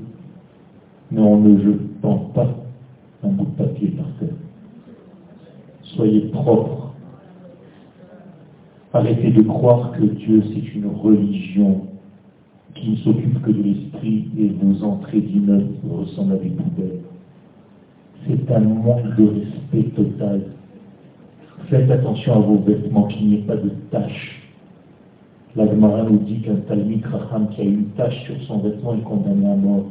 mais 1.12 1.20
en 1.20 1.36
ne 1.36 1.58
jetant 1.62 2.18
pas 2.34 2.48
un 3.22 3.28
bout 3.28 3.44
de 3.44 3.64
papier 3.64 3.88
par 3.90 4.06
terre. 4.18 4.36
Soyez 5.82 6.22
propres. 6.32 6.94
Arrêtez 8.94 9.30
de 9.30 9.42
croire 9.42 9.92
que 9.92 10.04
Dieu 10.04 10.42
c'est 10.52 10.74
une 10.74 10.86
religion 10.86 11.82
qui 12.74 12.90
ne 12.90 12.96
s'occupe 12.96 13.42
que 13.42 13.50
de 13.50 13.62
l'esprit 13.62 14.28
et 14.38 14.48
vos 14.48 14.84
entrées 14.84 15.20
d'immeubles 15.20 15.74
ressemblent 15.90 16.34
à 16.34 16.36
des 16.36 16.50
poubelles. 16.50 17.00
C'est 18.26 18.50
un 18.50 18.60
manque 18.60 19.16
de 19.16 19.26
respect 19.26 19.90
total. 19.94 20.42
Faites 21.68 21.90
attention 21.90 22.34
à 22.34 22.38
vos 22.38 22.58
vêtements, 22.58 23.04
qu'il 23.04 23.28
n'y 23.28 23.34
ait 23.36 23.38
pas 23.38 23.56
de 23.56 23.70
taches. 23.90 24.42
La 25.54 25.66
Gemara 25.66 26.04
nous 26.04 26.18
dit 26.18 26.40
qu'un 26.40 26.56
Talmud 26.66 27.04
Raham 27.04 27.48
qui 27.50 27.60
a 27.60 27.64
une 27.64 27.84
tache 27.96 28.24
sur 28.24 28.40
son 28.46 28.58
vêtement 28.58 28.94
est 28.94 29.02
condamné 29.02 29.46
à 29.46 29.54
mort. 29.54 29.84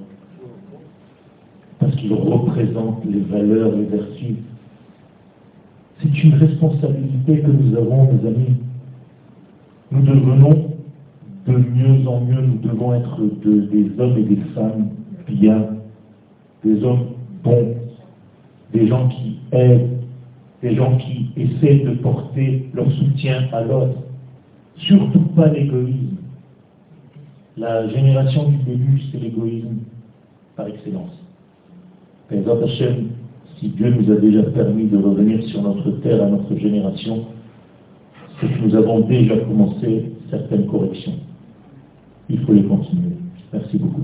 Parce 1.82 1.96
qu'il 1.96 2.14
représente 2.14 3.04
les 3.06 3.22
valeurs, 3.22 3.76
les 3.76 3.86
vertus. 3.86 4.36
C'est 6.00 6.24
une 6.24 6.36
responsabilité 6.36 7.40
que 7.40 7.52
nous 7.52 7.76
avons, 7.76 8.14
mes 8.14 8.28
amis. 8.28 8.56
Nous 9.92 10.02
devenons 10.02 10.70
de 11.48 11.54
mieux 11.54 12.08
en 12.08 12.22
mieux, 12.22 12.42
nous 12.42 12.60
devons 12.60 12.94
être 12.94 13.20
des 13.44 14.00
hommes 14.00 14.18
et 14.18 14.24
des 14.24 14.42
femmes 14.54 14.90
bien, 15.28 15.66
des 16.64 16.84
hommes 16.84 17.08
bons, 17.44 17.76
des 18.74 18.88
gens 18.88 19.08
qui 19.10 19.40
aident, 19.52 20.02
des 20.62 20.76
gens 20.76 20.98
qui 20.98 21.32
essaient 21.36 21.80
de 21.80 21.96
porter 21.96 22.70
leur 22.74 22.92
soutien 22.92 23.48
à 23.52 23.62
l'autre. 23.62 24.04
Surtout 24.78 25.20
pas 25.36 25.48
l'égoïsme. 25.48 26.18
La 27.58 27.88
génération 27.90 28.50
du 28.50 28.58
début, 28.58 29.02
c'est 29.12 29.20
l'égoïsme 29.20 29.78
par 30.56 30.68
excellence. 30.68 31.21
Si 33.60 33.68
Dieu 33.70 33.90
nous 33.90 34.12
a 34.12 34.16
déjà 34.16 34.44
permis 34.44 34.86
de 34.86 34.98
revenir 34.98 35.44
sur 35.50 35.62
notre 35.62 35.92
terre 36.02 36.24
à 36.24 36.28
notre 36.28 36.56
génération, 36.58 37.26
c'est 38.40 38.48
que 38.48 38.66
nous 38.66 38.76
avons 38.76 39.02
déjà 39.02 39.38
commencé 39.38 40.12
certaines 40.30 40.66
corrections. 40.66 41.14
Il 42.30 42.40
faut 42.40 42.54
les 42.54 42.64
continuer. 42.64 43.18
Merci 43.54 43.78
beaucoup. 43.78 44.02